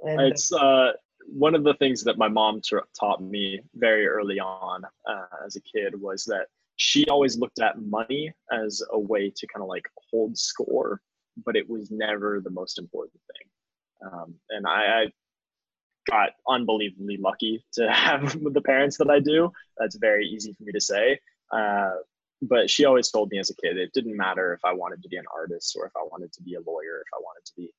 And, 0.01 0.21
it's 0.21 0.51
uh, 0.53 0.93
one 1.33 1.55
of 1.55 1.65
the 1.65 1.75
things 1.75 2.03
that 2.05 2.19
my 2.19 2.29
mom 2.29 2.61
taught 2.99 3.23
me 3.23 3.61
very 3.75 4.07
early 4.07 4.41
on 4.41 4.85
uh, 5.09 5.45
as 5.45 5.57
a 5.57 5.61
kid 5.61 6.01
was 6.01 6.25
that 6.25 6.47
she 6.77 7.07
always 7.07 7.37
looked 7.37 7.61
at 7.61 7.81
money 7.83 8.33
as 8.53 8.83
a 8.93 8.99
way 8.99 9.31
to 9.35 9.47
kind 9.49 9.63
of 9.63 9.69
like 9.69 9.87
hold 10.11 10.39
score, 10.39 11.01
but 11.45 11.57
it 11.57 11.69
was 11.69 11.91
never 11.91 12.41
the 12.41 12.51
most 12.51 12.79
important 12.79 13.21
thing. 13.33 14.11
Um, 14.11 14.35
and 14.51 14.67
I, 14.67 15.03
I 15.03 15.07
got 16.09 16.31
unbelievably 16.49 17.19
lucky 17.19 17.65
to 17.75 17.91
have 17.93 18.37
the 18.53 18.63
parents 18.63 18.97
that 18.99 19.11
I 19.11 19.21
do. 19.21 19.51
That's 19.77 19.97
very 19.97 20.27
easy 20.27 20.55
for 20.55 20.63
me 20.65 20.73
to 20.73 20.81
say. 20.81 21.19
Uh, 21.53 21.91
but 22.43 22.71
she 22.71 22.85
always 22.85 23.11
told 23.11 23.31
me 23.31 23.39
as 23.39 23.51
a 23.51 23.57
kid, 23.57 23.77
it 23.77 23.93
didn't 23.93 24.17
matter 24.17 24.55
if 24.55 24.65
I 24.65 24.73
wanted 24.73 25.03
to 25.03 25.09
be 25.09 25.17
an 25.17 25.25
artist 25.35 25.77
or 25.77 25.87
if 25.87 25.93
I 25.97 26.05
wanted 26.11 26.33
to 26.35 26.43
be 26.43 26.55
a 26.55 26.61
lawyer, 26.61 27.03
if 27.05 27.09
I 27.13 27.21
wanted 27.21 27.45
to 27.47 27.53
be, 27.57 27.73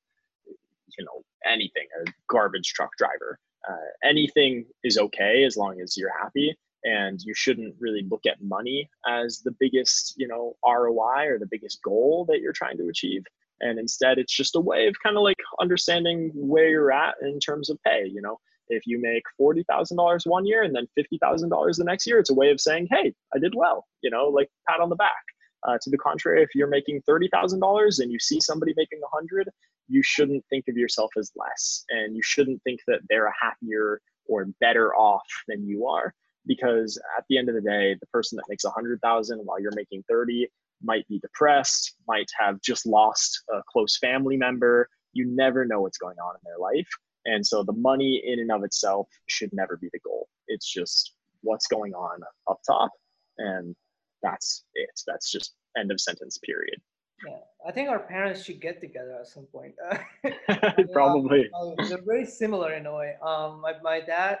you 0.98 1.04
know, 1.04 1.24
anything, 1.48 1.86
a 2.00 2.10
garbage 2.28 2.72
truck 2.72 2.90
driver. 2.96 3.38
Uh, 3.68 4.08
anything 4.08 4.64
is 4.84 4.96
okay 4.98 5.44
as 5.44 5.56
long 5.56 5.80
as 5.80 5.96
you're 5.96 6.16
happy 6.18 6.56
and 6.84 7.20
you 7.22 7.34
shouldn't 7.34 7.74
really 7.78 8.06
look 8.10 8.24
at 8.26 8.40
money 8.40 8.88
as 9.06 9.42
the 9.44 9.54
biggest 9.60 10.14
you 10.16 10.26
know 10.26 10.56
roi 10.64 11.26
or 11.26 11.38
the 11.38 11.48
biggest 11.50 11.82
goal 11.82 12.24
that 12.26 12.40
you're 12.40 12.54
trying 12.54 12.78
to 12.78 12.88
achieve 12.88 13.22
and 13.60 13.78
instead 13.78 14.16
it's 14.16 14.34
just 14.34 14.56
a 14.56 14.60
way 14.60 14.86
of 14.86 14.94
kind 15.02 15.18
of 15.18 15.22
like 15.22 15.36
understanding 15.60 16.30
where 16.34 16.70
you're 16.70 16.90
at 16.90 17.14
in 17.20 17.38
terms 17.38 17.68
of 17.68 17.78
pay 17.84 18.06
you 18.06 18.22
know 18.22 18.38
if 18.70 18.86
you 18.86 19.00
make 19.00 19.24
$40,000 19.40 20.26
one 20.26 20.46
year 20.46 20.62
and 20.62 20.74
then 20.74 20.86
$50,000 20.98 21.76
the 21.76 21.84
next 21.84 22.06
year, 22.06 22.18
it's 22.18 22.30
a 22.30 22.34
way 22.34 22.50
of 22.50 22.60
saying, 22.60 22.88
hey, 22.90 23.12
I 23.34 23.38
did 23.38 23.52
well, 23.54 23.86
you 24.02 24.10
know, 24.10 24.26
like 24.28 24.48
pat 24.68 24.80
on 24.80 24.88
the 24.88 24.96
back. 24.96 25.22
Uh, 25.68 25.76
to 25.82 25.90
the 25.90 25.98
contrary, 25.98 26.42
if 26.42 26.48
you're 26.54 26.66
making 26.66 27.02
$30,000 27.06 28.00
and 28.00 28.10
you 28.10 28.18
see 28.18 28.40
somebody 28.40 28.72
making 28.78 28.98
100, 29.00 29.50
you 29.90 30.02
shouldn't 30.02 30.44
think 30.48 30.66
of 30.68 30.76
yourself 30.76 31.10
as 31.18 31.32
less 31.36 31.84
and 31.90 32.14
you 32.16 32.22
shouldn't 32.22 32.62
think 32.62 32.80
that 32.86 33.00
they're 33.08 33.26
a 33.26 33.34
happier 33.40 34.00
or 34.26 34.46
better 34.60 34.94
off 34.94 35.26
than 35.48 35.66
you 35.66 35.86
are 35.86 36.14
because 36.46 36.98
at 37.18 37.24
the 37.28 37.36
end 37.36 37.48
of 37.48 37.56
the 37.56 37.60
day 37.60 37.96
the 38.00 38.06
person 38.06 38.36
that 38.36 38.44
makes 38.48 38.64
100000 38.64 39.40
while 39.44 39.60
you're 39.60 39.72
making 39.74 40.02
30 40.08 40.48
might 40.82 41.06
be 41.08 41.18
depressed 41.18 41.96
might 42.06 42.30
have 42.38 42.60
just 42.62 42.86
lost 42.86 43.42
a 43.52 43.60
close 43.70 43.98
family 43.98 44.36
member. 44.36 44.88
You 45.12 45.26
never 45.26 45.66
know 45.66 45.82
what's 45.82 45.98
going 45.98 46.18
on 46.18 46.36
in 46.36 46.40
their 46.44 46.58
life 46.58 46.88
and 47.26 47.44
so 47.44 47.64
the 47.64 47.72
money 47.72 48.22
in 48.24 48.38
and 48.38 48.52
of 48.52 48.62
itself 48.64 49.08
should 49.26 49.50
never 49.52 49.76
be 49.76 49.90
the 49.92 49.98
goal. 49.98 50.28
It's 50.46 50.72
just 50.72 51.14
what's 51.42 51.66
going 51.66 51.94
on 51.94 52.20
up 52.48 52.60
top 52.64 52.92
and 53.38 53.74
that's 54.22 54.64
it. 54.74 55.00
That's 55.06 55.30
just 55.30 55.54
end 55.76 55.90
of 55.90 56.00
sentence 56.00 56.38
period 56.38 56.80
yeah, 57.26 57.38
I 57.66 57.72
think 57.72 57.88
our 57.88 57.98
parents 57.98 58.44
should 58.44 58.60
get 58.60 58.80
together 58.80 59.18
at 59.20 59.26
some 59.26 59.44
point. 59.44 59.74
Probably. 60.92 61.50
Um, 61.60 61.74
they're 61.88 62.02
very 62.04 62.26
similar 62.26 62.74
in 62.74 62.86
a 62.86 62.94
way. 62.94 63.14
Um, 63.22 63.60
my, 63.60 63.74
my 63.82 64.00
dad, 64.00 64.38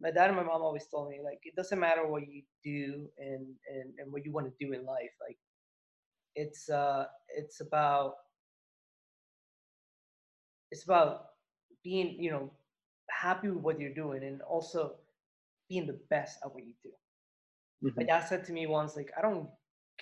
my 0.00 0.10
dad 0.10 0.28
and 0.28 0.36
my 0.36 0.44
mom 0.44 0.62
always 0.62 0.86
told 0.86 1.10
me 1.10 1.18
like 1.22 1.40
it 1.44 1.56
doesn't 1.56 1.78
matter 1.78 2.06
what 2.06 2.22
you 2.28 2.42
do 2.64 3.08
and 3.18 3.46
and, 3.68 3.92
and 3.98 4.12
what 4.12 4.24
you 4.24 4.32
want 4.32 4.46
to 4.46 4.64
do 4.64 4.72
in 4.72 4.86
life. 4.86 5.10
Like 5.20 5.38
it's 6.36 6.68
uh 6.68 7.06
it's 7.36 7.60
about 7.60 8.14
it's 10.70 10.84
about 10.84 11.26
being 11.82 12.16
you 12.22 12.30
know 12.30 12.52
happy 13.10 13.48
with 13.48 13.62
what 13.62 13.80
you're 13.80 13.94
doing 13.94 14.22
and 14.22 14.40
also 14.42 14.94
being 15.68 15.86
the 15.86 15.98
best 16.10 16.38
at 16.44 16.54
what 16.54 16.64
you 16.64 16.74
do. 16.84 16.90
Mm-hmm. 17.84 18.00
My 18.00 18.06
dad 18.06 18.28
said 18.28 18.44
to 18.44 18.52
me 18.52 18.68
once 18.68 18.94
like 18.94 19.10
I 19.18 19.22
don't 19.22 19.48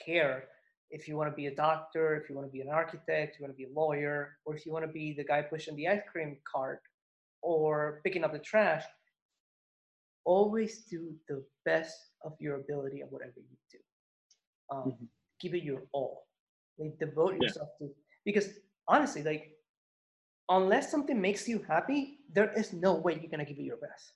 care 0.04 0.44
if 0.90 1.08
you 1.08 1.16
want 1.16 1.30
to 1.30 1.36
be 1.36 1.46
a 1.46 1.54
doctor, 1.54 2.16
if 2.16 2.28
you 2.28 2.34
want 2.34 2.46
to 2.46 2.52
be 2.52 2.60
an 2.60 2.68
architect, 2.68 3.36
you 3.38 3.44
want 3.44 3.52
to 3.52 3.56
be 3.56 3.64
a 3.64 3.78
lawyer, 3.78 4.38
or 4.44 4.54
if 4.56 4.64
you 4.64 4.72
want 4.72 4.84
to 4.84 4.92
be 4.92 5.12
the 5.12 5.24
guy 5.24 5.42
pushing 5.42 5.76
the 5.76 5.88
ice 5.88 6.02
cream 6.10 6.36
cart 6.50 6.80
or 7.42 8.00
picking 8.04 8.24
up 8.24 8.32
the 8.32 8.38
trash, 8.38 8.84
always 10.24 10.84
do 10.84 11.14
the 11.28 11.44
best 11.64 11.96
of 12.24 12.32
your 12.40 12.56
ability 12.56 13.00
at 13.02 13.10
whatever 13.10 13.34
you 13.36 13.56
do. 13.70 13.78
Um, 14.70 14.82
mm-hmm. 14.92 15.04
Give 15.40 15.54
it 15.54 15.62
your 15.62 15.82
all. 15.92 16.26
Like 16.78 16.98
devote 16.98 17.34
yeah. 17.34 17.46
yourself 17.46 17.68
to 17.78 17.90
because 18.24 18.48
honestly, 18.86 19.22
like 19.22 19.52
unless 20.48 20.90
something 20.90 21.20
makes 21.20 21.48
you 21.48 21.64
happy, 21.66 22.18
there 22.32 22.52
is 22.52 22.72
no 22.72 22.94
way 22.94 23.18
you're 23.20 23.30
gonna 23.30 23.44
give 23.44 23.58
it 23.58 23.64
your 23.64 23.78
best. 23.78 24.12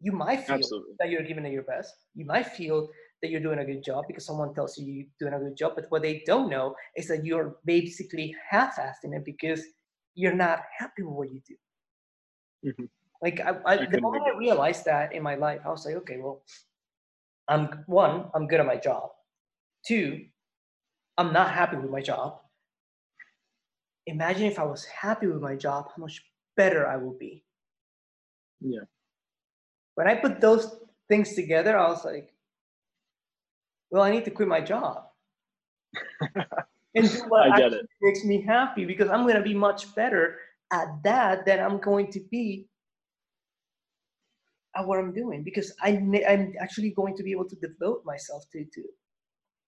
You 0.00 0.12
might 0.12 0.46
feel 0.46 0.56
Absolutely. 0.56 0.94
that 0.98 1.10
you're 1.10 1.22
giving 1.22 1.46
it 1.46 1.52
your 1.52 1.62
best. 1.62 1.94
You 2.14 2.26
might 2.26 2.46
feel 2.46 2.88
that 3.22 3.30
you're 3.30 3.40
doing 3.40 3.58
a 3.58 3.64
good 3.64 3.82
job 3.82 4.04
because 4.06 4.26
someone 4.26 4.54
tells 4.54 4.76
you 4.76 4.86
you're 4.92 5.06
doing 5.18 5.34
a 5.34 5.44
good 5.44 5.56
job. 5.56 5.72
But 5.74 5.86
what 5.88 6.02
they 6.02 6.22
don't 6.26 6.50
know 6.50 6.74
is 6.96 7.08
that 7.08 7.24
you're 7.24 7.56
basically 7.64 8.34
half-assing 8.50 9.16
it 9.16 9.24
because 9.24 9.62
you're 10.14 10.34
not 10.34 10.62
happy 10.78 11.02
with 11.02 11.14
what 11.14 11.32
you 11.32 11.40
do. 11.46 11.54
Mm-hmm. 12.68 12.84
Like 13.22 13.40
I, 13.40 13.56
I, 13.64 13.86
the 13.86 14.00
moment 14.00 14.24
I 14.26 14.36
realized 14.36 14.84
that 14.84 15.14
in 15.14 15.22
my 15.22 15.34
life, 15.34 15.60
I 15.64 15.70
was 15.70 15.86
like, 15.86 15.96
okay, 15.96 16.18
well, 16.18 16.42
I'm 17.48 17.84
one, 17.86 18.26
I'm 18.34 18.46
good 18.46 18.60
at 18.60 18.66
my 18.66 18.76
job. 18.76 19.10
Two, 19.86 20.26
I'm 21.16 21.32
not 21.32 21.50
happy 21.50 21.76
with 21.76 21.90
my 21.90 22.02
job. 22.02 22.40
Imagine 24.06 24.46
if 24.46 24.58
I 24.58 24.64
was 24.64 24.84
happy 24.84 25.26
with 25.26 25.40
my 25.40 25.56
job, 25.56 25.86
how 25.96 26.02
much 26.02 26.22
better 26.56 26.86
I 26.86 26.96
would 26.96 27.18
be. 27.18 27.44
Yeah. 28.60 28.80
When 29.94 30.06
I 30.06 30.16
put 30.16 30.40
those 30.40 30.76
things 31.08 31.34
together, 31.34 31.78
I 31.78 31.88
was 31.88 32.04
like, 32.04 32.33
well, 33.94 34.02
I 34.02 34.10
need 34.10 34.24
to 34.24 34.32
quit 34.32 34.48
my 34.48 34.60
job 34.60 35.04
and 36.96 37.08
do 37.08 37.18
what 37.28 37.46
actually 37.46 37.82
makes 38.02 38.24
me 38.24 38.42
happy 38.42 38.84
because 38.84 39.08
I'm 39.08 39.22
going 39.22 39.36
to 39.36 39.42
be 39.42 39.54
much 39.54 39.94
better 39.94 40.36
at 40.72 40.88
that 41.04 41.46
than 41.46 41.60
I'm 41.60 41.78
going 41.78 42.10
to 42.10 42.20
be 42.28 42.66
at 44.74 44.84
what 44.84 44.98
I'm 44.98 45.12
doing 45.12 45.44
because 45.44 45.72
I, 45.80 45.90
I'm 46.28 46.54
actually 46.60 46.90
going 46.90 47.16
to 47.16 47.22
be 47.22 47.30
able 47.30 47.48
to 47.48 47.54
devote 47.54 48.04
myself 48.04 48.42
to, 48.50 48.64
to, 48.64 48.82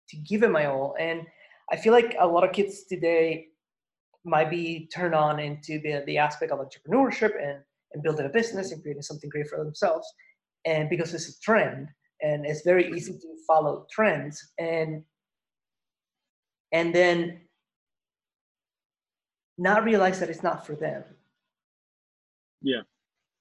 to 0.08 0.16
give 0.16 0.42
it 0.42 0.50
my 0.50 0.64
all. 0.64 0.96
And 0.98 1.26
I 1.70 1.76
feel 1.76 1.92
like 1.92 2.16
a 2.18 2.26
lot 2.26 2.42
of 2.42 2.52
kids 2.52 2.84
today 2.84 3.48
might 4.24 4.48
be 4.48 4.88
turned 4.94 5.14
on 5.14 5.38
into 5.40 5.78
the, 5.82 6.04
the 6.06 6.16
aspect 6.16 6.52
of 6.52 6.60
entrepreneurship 6.60 7.32
and, 7.38 7.58
and 7.92 8.02
building 8.02 8.24
a 8.24 8.30
business 8.30 8.72
and 8.72 8.80
creating 8.80 9.02
something 9.02 9.28
great 9.28 9.48
for 9.48 9.62
themselves. 9.62 10.10
And 10.64 10.88
because 10.88 11.12
it's 11.12 11.36
a 11.36 11.40
trend, 11.42 11.88
and 12.22 12.46
it's 12.46 12.62
very 12.62 12.84
mm-hmm. 12.84 12.96
easy 12.96 13.12
to 13.12 13.36
follow 13.46 13.86
trends. 13.90 14.52
And 14.58 15.02
and 16.72 16.94
then 16.94 17.40
not 19.58 19.84
realize 19.84 20.20
that 20.20 20.28
it's 20.28 20.42
not 20.42 20.66
for 20.66 20.74
them. 20.74 21.04
Yeah. 22.62 22.82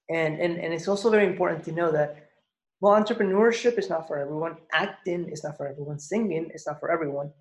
And 0.09 0.39
and, 0.39 0.57
and 0.59 0.73
it's 0.73 0.87
also 0.87 1.09
very 1.09 1.27
important 1.27 1.63
to 1.65 1.71
know 1.71 1.91
that 1.91 2.29
well 2.81 3.01
entrepreneurship 3.01 3.77
is 3.77 3.89
not 3.89 4.07
for 4.07 4.19
everyone. 4.19 4.57
Acting 4.71 5.29
is 5.29 5.43
not 5.43 5.57
for 5.57 5.67
everyone. 5.67 5.99
Singing 5.99 6.51
is 6.53 6.65
not 6.67 6.79
for 6.79 6.91
everyone. 6.91 7.31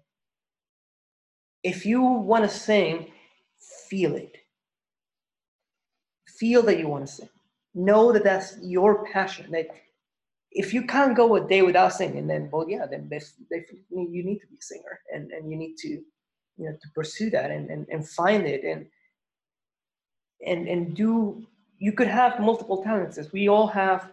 If 1.62 1.86
you 1.86 2.02
want 2.02 2.44
to 2.44 2.50
sing 2.50 3.10
feel 3.88 4.14
it. 4.16 4.36
Feel 6.26 6.62
that 6.62 6.78
you 6.78 6.88
want 6.88 7.06
to 7.06 7.12
sing. 7.12 7.28
Know 7.74 8.12
that 8.12 8.24
that's 8.24 8.56
your 8.62 9.04
passion. 9.06 9.50
That 9.52 9.68
if 10.54 10.72
you 10.72 10.82
can't 10.86 11.16
go 11.16 11.34
a 11.34 11.46
day 11.46 11.62
without 11.62 11.92
singing, 11.92 12.28
then 12.28 12.48
well, 12.52 12.68
yeah, 12.68 12.86
then 12.86 13.10
they, 13.10 13.20
you 13.90 14.24
need 14.24 14.38
to 14.38 14.46
be 14.46 14.56
a 14.56 14.62
singer, 14.62 15.00
and, 15.12 15.30
and 15.32 15.50
you 15.50 15.56
need 15.56 15.76
to, 15.78 15.88
you 15.88 16.04
know, 16.64 16.72
to 16.72 16.88
pursue 16.94 17.28
that 17.30 17.50
and, 17.50 17.68
and, 17.70 17.86
and 17.90 18.08
find 18.08 18.46
it 18.46 18.62
and 18.64 18.86
and 20.46 20.68
and 20.68 20.94
do. 20.94 21.44
You 21.78 21.92
could 21.92 22.06
have 22.06 22.40
multiple 22.40 22.82
talents. 22.82 23.18
As 23.18 23.32
we 23.32 23.48
all 23.48 23.66
have. 23.66 24.10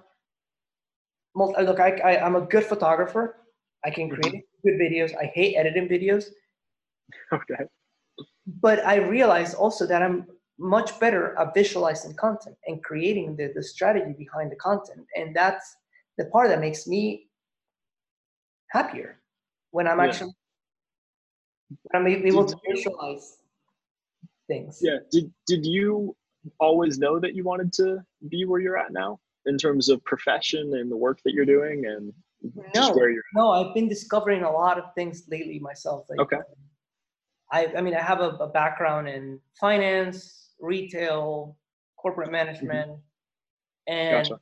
Multi, 1.33 1.61
look, 1.63 1.79
I, 1.79 1.91
I 2.03 2.25
I'm 2.25 2.35
a 2.35 2.41
good 2.41 2.65
photographer. 2.65 3.37
I 3.85 3.91
can 3.91 4.09
mm-hmm. 4.09 4.19
create 4.21 4.45
good 4.65 4.79
videos. 4.79 5.15
I 5.15 5.25
hate 5.25 5.55
editing 5.55 5.87
videos. 5.87 6.25
Okay. 7.33 7.65
But 8.61 8.85
I 8.85 8.95
realize 8.95 9.53
also 9.53 9.85
that 9.85 10.01
I'm 10.01 10.25
much 10.57 10.97
better 10.99 11.37
at 11.37 11.53
visualizing 11.53 12.13
content 12.15 12.55
and 12.67 12.81
creating 12.83 13.35
the, 13.35 13.51
the 13.53 13.63
strategy 13.63 14.13
behind 14.17 14.51
the 14.51 14.55
content. 14.55 15.05
And 15.17 15.35
that's 15.35 15.75
the 16.17 16.25
part 16.25 16.49
that 16.49 16.59
makes 16.59 16.87
me 16.87 17.27
happier 18.69 19.19
when 19.71 19.87
I'm 19.87 19.99
yeah. 19.99 20.05
actually 20.05 20.33
when 21.83 22.01
I'm 22.01 22.07
able 22.07 22.45
did 22.45 22.55
to 22.55 22.73
visualize 22.73 23.37
things. 24.47 24.79
Yeah. 24.81 24.97
Did 25.11 25.31
did 25.47 25.65
you 25.65 26.15
always 26.59 26.97
know 26.97 27.19
that 27.19 27.35
you 27.35 27.43
wanted 27.43 27.71
to 27.73 28.03
be 28.29 28.45
where 28.45 28.59
you're 28.59 28.77
at 28.77 28.91
now 28.91 29.19
in 29.45 29.57
terms 29.57 29.89
of 29.89 30.03
profession 30.03 30.73
and 30.75 30.91
the 30.91 30.97
work 30.97 31.19
that 31.23 31.33
you're 31.33 31.45
doing 31.45 31.85
and 31.85 32.13
no, 32.73 32.95
No, 33.35 33.51
I've 33.51 33.73
been 33.75 33.87
discovering 33.87 34.41
a 34.43 34.51
lot 34.51 34.79
of 34.79 34.85
things 34.95 35.25
lately 35.29 35.59
myself. 35.59 36.07
Like, 36.09 36.19
okay. 36.19 36.37
I, 37.51 37.67
I 37.77 37.81
mean, 37.81 37.93
I 37.93 38.01
have 38.01 38.19
a, 38.19 38.29
a 38.29 38.47
background 38.47 39.07
in 39.07 39.39
finance, 39.59 40.49
retail, 40.59 41.55
corporate 41.97 42.31
management, 42.31 42.89
mm-hmm. 42.89 43.93
and 43.93 44.27
gotcha 44.27 44.41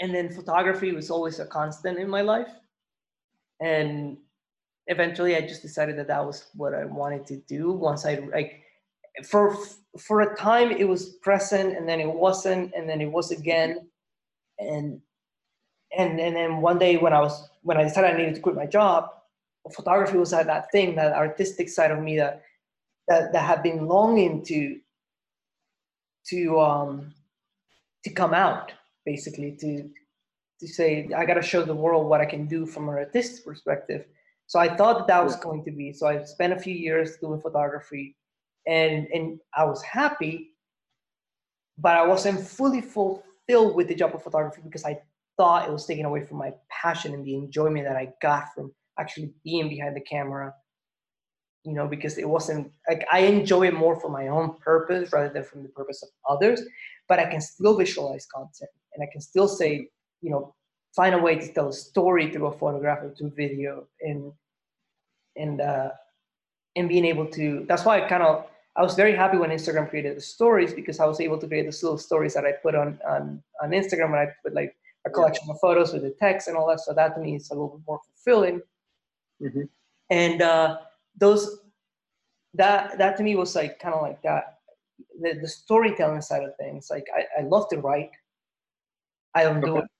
and 0.00 0.14
then 0.14 0.30
photography 0.30 0.92
was 0.92 1.10
always 1.10 1.38
a 1.38 1.46
constant 1.46 1.98
in 1.98 2.08
my 2.08 2.20
life. 2.20 2.52
And 3.60 4.18
eventually 4.88 5.34
i 5.36 5.40
just 5.40 5.62
decided 5.62 5.98
that 5.98 6.06
that 6.06 6.24
was 6.24 6.46
what 6.54 6.72
i 6.72 6.84
wanted 6.84 7.26
to 7.26 7.36
do 7.48 7.72
once 7.72 8.06
i 8.06 8.14
like 8.32 8.62
for 9.24 9.56
for 9.98 10.20
a 10.20 10.36
time 10.36 10.70
it 10.70 10.86
was 10.86 11.16
present 11.22 11.76
and 11.76 11.88
then 11.88 12.00
it 12.00 12.12
wasn't 12.12 12.72
and 12.74 12.88
then 12.88 13.00
it 13.00 13.10
was 13.10 13.30
again. 13.30 13.88
And 14.58 15.00
and 15.96 16.20
and 16.20 16.34
then 16.34 16.60
one 16.60 16.78
day 16.78 16.96
when 16.96 17.12
i 17.12 17.20
was 17.20 17.48
when 17.62 17.76
i 17.76 17.82
decided 17.82 18.10
i 18.10 18.16
needed 18.16 18.34
to 18.34 18.40
quit 18.40 18.54
my 18.54 18.66
job 18.66 19.10
photography 19.74 20.16
was 20.16 20.30
that, 20.30 20.46
that 20.46 20.70
thing 20.70 20.94
that 20.96 21.12
artistic 21.12 21.68
side 21.68 21.90
of 21.90 22.00
me 22.00 22.16
that 22.16 22.42
that, 23.08 23.32
that 23.32 23.44
had 23.44 23.62
been 23.62 23.86
longing 23.86 24.42
to 24.44 24.78
to 26.26 26.60
um 26.60 27.14
to 28.04 28.10
come 28.10 28.34
out 28.34 28.72
basically 29.06 29.56
to 29.60 29.88
to 30.60 30.66
say 30.66 31.08
I 31.16 31.24
got 31.24 31.34
to 31.34 31.42
show 31.42 31.62
the 31.62 31.74
world 31.74 32.08
what 32.08 32.20
I 32.20 32.26
can 32.26 32.46
do 32.46 32.66
from 32.66 32.88
an 32.88 32.96
artistic 32.96 33.44
perspective. 33.44 34.04
So 34.46 34.58
I 34.58 34.74
thought 34.74 34.98
that, 34.98 35.06
that 35.08 35.24
was 35.24 35.36
going 35.36 35.64
to 35.64 35.70
be. 35.70 35.92
So 35.92 36.06
I 36.06 36.22
spent 36.24 36.52
a 36.52 36.58
few 36.58 36.74
years 36.74 37.16
doing 37.20 37.40
photography, 37.40 38.16
and 38.66 39.06
and 39.12 39.40
I 39.54 39.64
was 39.64 39.82
happy, 39.82 40.50
but 41.78 41.96
I 41.96 42.06
wasn't 42.06 42.40
fully 42.40 42.80
fulfilled 42.80 43.74
with 43.74 43.88
the 43.88 43.94
job 43.94 44.14
of 44.14 44.22
photography 44.22 44.62
because 44.64 44.84
I 44.84 44.98
thought 45.36 45.68
it 45.68 45.72
was 45.72 45.86
taken 45.86 46.06
away 46.06 46.24
from 46.24 46.38
my 46.38 46.52
passion 46.70 47.12
and 47.12 47.24
the 47.24 47.34
enjoyment 47.34 47.86
that 47.86 47.96
I 47.96 48.12
got 48.22 48.54
from 48.54 48.72
actually 48.98 49.32
being 49.44 49.68
behind 49.68 49.96
the 49.96 50.00
camera. 50.00 50.54
You 51.64 51.74
know, 51.74 51.88
because 51.88 52.16
it 52.16 52.28
wasn't 52.28 52.70
like 52.88 53.04
I 53.12 53.20
enjoy 53.20 53.66
it 53.66 53.74
more 53.74 54.00
for 54.00 54.08
my 54.08 54.28
own 54.28 54.56
purpose 54.60 55.12
rather 55.12 55.28
than 55.28 55.42
from 55.42 55.64
the 55.64 55.68
purpose 55.70 56.00
of 56.04 56.08
others. 56.28 56.62
But 57.08 57.18
I 57.18 57.26
can 57.26 57.40
still 57.40 57.76
visualize 57.76 58.24
content 58.32 58.70
and 58.96 59.06
I 59.06 59.10
can 59.10 59.20
still 59.20 59.48
say, 59.48 59.88
you 60.22 60.30
know, 60.30 60.54
find 60.94 61.14
a 61.14 61.18
way 61.18 61.36
to 61.36 61.52
tell 61.52 61.68
a 61.68 61.72
story 61.72 62.30
through 62.30 62.46
a 62.46 62.58
photograph 62.58 62.98
or 63.02 63.14
through 63.14 63.30
video 63.36 63.86
and 64.00 64.32
and 65.36 65.60
uh 65.60 65.90
and 66.74 66.88
being 66.88 67.04
able 67.04 67.26
to 67.26 67.64
that's 67.68 67.84
why 67.84 68.02
I 68.02 68.08
kind 68.08 68.22
of 68.22 68.46
I 68.76 68.82
was 68.82 68.94
very 68.94 69.14
happy 69.14 69.38
when 69.38 69.50
Instagram 69.50 69.88
created 69.88 70.16
the 70.16 70.20
stories 70.20 70.74
because 70.74 71.00
I 71.00 71.06
was 71.06 71.20
able 71.20 71.38
to 71.38 71.46
create 71.46 71.64
those 71.64 71.82
little 71.82 71.98
stories 71.98 72.34
that 72.34 72.44
I 72.44 72.52
put 72.52 72.74
on 72.74 72.98
on, 73.08 73.42
on 73.62 73.70
Instagram 73.70 74.06
and 74.06 74.16
I 74.16 74.28
put 74.42 74.54
like 74.54 74.74
a 75.06 75.10
collection 75.10 75.48
of 75.48 75.58
photos 75.60 75.92
with 75.92 76.02
the 76.02 76.14
text 76.18 76.48
and 76.48 76.56
all 76.56 76.66
that. 76.68 76.80
So 76.80 76.92
that 76.92 77.14
to 77.14 77.20
me 77.20 77.36
is 77.36 77.50
a 77.50 77.54
little 77.54 77.68
bit 77.68 77.86
more 77.86 78.00
fulfilling. 78.08 78.60
Mm-hmm. 79.42 79.62
And 80.10 80.42
uh, 80.42 80.78
those 81.18 81.60
that 82.54 82.98
that 82.98 83.16
to 83.16 83.22
me 83.22 83.36
was 83.36 83.54
like 83.54 83.78
kind 83.78 83.94
of 83.94 84.02
like 84.02 84.20
that 84.22 84.58
the, 85.20 85.38
the 85.40 85.48
storytelling 85.48 86.22
side 86.22 86.42
of 86.42 86.56
things. 86.56 86.88
Like 86.90 87.06
I, 87.16 87.40
I 87.40 87.44
love 87.44 87.68
to 87.70 87.78
write. 87.78 88.10
I 89.36 89.44
don't 89.44 89.62
do 89.62 89.76
Okay. 89.76 89.84
it. 89.84 89.90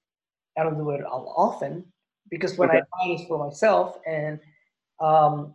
I 0.58 0.62
don't 0.64 0.78
do 0.78 0.90
it 0.90 1.02
often 1.04 1.84
because 2.30 2.56
when 2.58 2.70
I 2.70 2.76
Okay. 2.76 2.86
write 2.98 3.28
for 3.28 3.38
myself 3.46 3.98
and 4.06 4.40
um, 5.00 5.54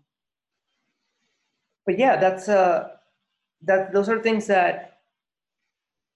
but 1.86 1.97
yeah, 1.97 2.15
that's 2.17 2.47
uh 2.47 2.89
that 3.63 3.91
those 3.93 4.09
are 4.09 4.21
things 4.21 4.47
that 4.47 4.91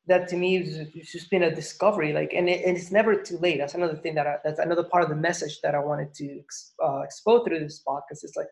that 0.08 0.28
to 0.30 0.38
me 0.38 0.58
is 0.58 0.78
it's 0.96 1.12
just 1.12 1.30
been 1.30 1.44
a 1.44 1.54
discovery 1.54 2.14
like 2.14 2.34
and, 2.34 2.48
it, 2.50 2.64
and 2.66 2.78
it's 2.78 2.92
never 2.92 3.16
too 3.16 3.38
late 3.40 3.58
that's 3.58 3.74
another 3.74 3.96
thing 3.96 4.16
that 4.16 4.28
I, 4.28 4.36
that's 4.44 4.60
another 4.60 4.84
part 4.84 5.04
of 5.04 5.10
the 5.10 5.16
message 5.16 5.62
that 5.62 5.74
i 5.74 5.80
wanted 5.80 6.14
to 6.16 6.40
ex- 6.40 6.74
uh, 6.84 7.00
expose 7.00 7.44
through 7.44 7.60
this 7.60 7.82
podcast 7.88 8.24
it's 8.24 8.36
like 8.36 8.48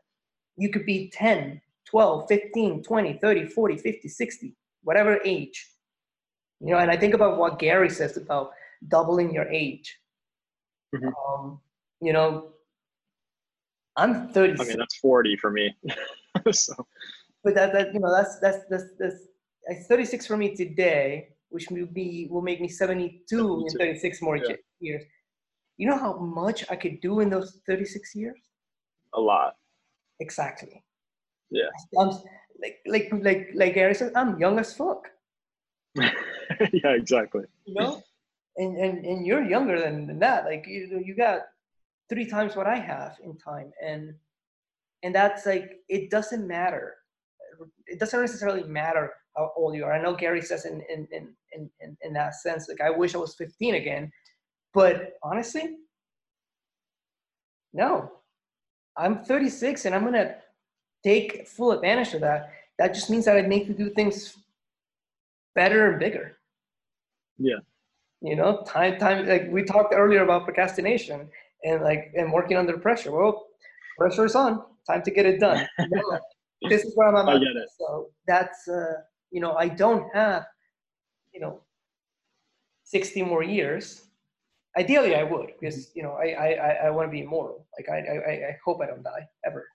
you 0.57 0.69
could 0.71 0.85
be 0.85 1.11
10 1.13 1.61
12 1.85 2.27
15 2.27 2.83
20 2.83 3.13
30 3.21 3.45
40 3.45 3.77
50 3.77 4.07
60 4.07 4.55
whatever 4.83 5.19
age 5.23 5.69
you 6.59 6.71
know 6.71 6.79
and 6.79 6.89
i 6.89 6.97
think 6.97 7.13
about 7.13 7.37
what 7.37 7.59
gary 7.59 7.89
says 7.89 8.17
about 8.17 8.51
doubling 8.87 9.33
your 9.33 9.47
age 9.49 9.99
Mhm. 10.95 11.11
um, 11.27 11.59
you 12.01 12.13
know 12.13 12.53
i'm 13.95 14.29
30. 14.29 14.61
I 14.61 14.65
mean, 14.65 14.77
that's 14.77 14.97
40 14.97 15.37
for 15.37 15.51
me. 15.51 15.75
so, 16.51 16.73
but 17.43 17.53
that, 17.55 17.73
that 17.73 17.93
you 17.93 17.99
know 17.99 18.11
that's 18.11 18.39
that's 18.39 18.59
that's 18.69 18.85
that's 18.99 19.15
it's 19.65 19.87
36 19.87 20.25
for 20.27 20.37
me 20.37 20.55
today 20.55 21.29
which 21.49 21.67
will 21.69 21.85
be 21.85 22.27
will 22.31 22.41
make 22.41 22.59
me 22.59 22.67
72 22.67 23.65
in 23.67 23.77
36 23.77 24.21
more 24.21 24.37
Yeah. 24.37 24.55
years 24.79 25.03
you 25.77 25.87
know 25.87 25.97
how 25.97 26.17
much 26.17 26.65
i 26.69 26.75
could 26.75 26.99
do 27.01 27.19
in 27.21 27.29
those 27.29 27.61
36 27.67 28.15
years 28.15 28.39
a 29.13 29.19
lot. 29.19 29.55
exactly 30.19 30.83
Yeah. 31.51 31.69
i'm 31.99 32.09
like 32.61 32.79
like 32.87 33.09
like 33.21 33.49
like 33.53 33.73
Gary 33.75 33.93
said 33.95 34.11
i'm 34.15 34.39
young 34.39 34.59
as 34.59 34.73
fuck 34.73 35.07
yeah, 35.95 36.93
exactly. 37.01 37.45
you 37.65 37.75
know 37.75 38.01
and 38.57 38.77
and 38.77 39.05
and 39.05 39.25
you're 39.25 39.43
younger 39.43 39.79
than, 39.79 40.07
than 40.07 40.19
that. 40.19 40.45
Like 40.45 40.65
you 40.67 41.01
you 41.03 41.15
got 41.15 41.41
three 42.09 42.25
times 42.25 42.55
what 42.55 42.67
i 42.67 42.75
have 42.75 43.17
in 43.23 43.37
time. 43.37 43.71
And 43.83 44.13
and 45.03 45.13
that's 45.13 45.45
like 45.45 45.79
it 45.89 46.09
doesn't 46.09 46.47
matter. 46.47 46.95
It 47.87 47.99
doesn't 47.99 48.19
necessarily 48.19 48.63
matter 48.63 49.13
how 49.35 49.51
old 49.55 49.75
you 49.75 49.85
are. 49.85 49.93
I 49.93 50.01
know 50.01 50.15
gary 50.15 50.41
says 50.41 50.65
in 50.65 50.81
in 50.89 51.07
in 51.11 51.69
in, 51.81 51.97
in, 52.01 52.13
that 52.13 52.33
sense 52.35 52.67
like 52.67 52.81
i 52.81 52.89
wish 52.89 53.15
i 53.15 53.17
was 53.17 53.35
15 53.35 53.75
again. 53.75 54.11
But 54.73 55.13
honestly 55.23 55.77
no. 57.73 58.11
I'm 58.95 59.23
36 59.23 59.85
and 59.85 59.95
i'm 59.95 60.03
gonna 60.03 60.35
take 61.03 61.47
full 61.47 61.71
advantage 61.71 62.13
of 62.13 62.21
that. 62.21 62.51
That 62.77 62.93
just 62.93 63.09
means 63.09 63.25
that 63.25 63.37
i 63.37 63.41
make 63.41 63.65
to 63.67 63.73
do 63.73 63.89
things 63.89 64.37
better 65.55 65.91
and 65.91 65.99
bigger. 65.99 66.37
Yeah. 67.37 67.57
You 68.23 68.35
know 68.35 68.63
time 68.65 68.97
time 68.97 69.27
like 69.27 69.45
we 69.51 69.63
talked 69.63 69.93
earlier 69.93 70.23
about 70.23 70.45
procrastination 70.45 71.29
and 71.65 71.81
like 71.83 72.11
and 72.15 72.31
working 72.31 72.57
under 72.57 72.77
pressure. 72.77 73.11
Well 73.11 73.47
pressure 73.97 74.25
is 74.25 74.35
on. 74.35 74.63
Time 74.89 75.01
to 75.03 75.11
get 75.11 75.25
it 75.25 75.39
done. 75.39 75.67
You 75.79 75.89
know, 75.89 76.19
this 76.69 76.83
is 76.85 76.95
where 76.95 77.07
i'm 77.09 77.15
at. 77.15 77.27
I 77.35 77.37
get 77.39 77.55
it. 77.63 77.69
so 77.77 78.07
that's 78.25 78.67
uh 78.69 78.93
you 79.31 79.41
know 79.41 79.53
i 79.65 79.67
don't 79.67 80.05
have 80.15 80.45
you 81.33 81.41
know 81.41 81.59
60 82.85 83.23
more 83.23 83.43
years. 83.43 84.03
Ideally 84.77 85.15
i 85.15 85.23
would 85.23 85.49
because 85.59 85.91
you 85.93 86.03
know 86.03 86.13
i 86.13 86.27
i 86.47 86.49
i, 86.87 86.89
want 86.89 87.07
to 87.07 87.11
be 87.11 87.21
immortal. 87.21 87.65
Like 87.77 87.87
I, 87.89 87.97
I 87.99 88.31
I- 88.49 88.57
hope 88.65 88.79
i 88.81 88.85
don't 88.87 89.03
die 89.03 89.27
ever. 89.45 89.67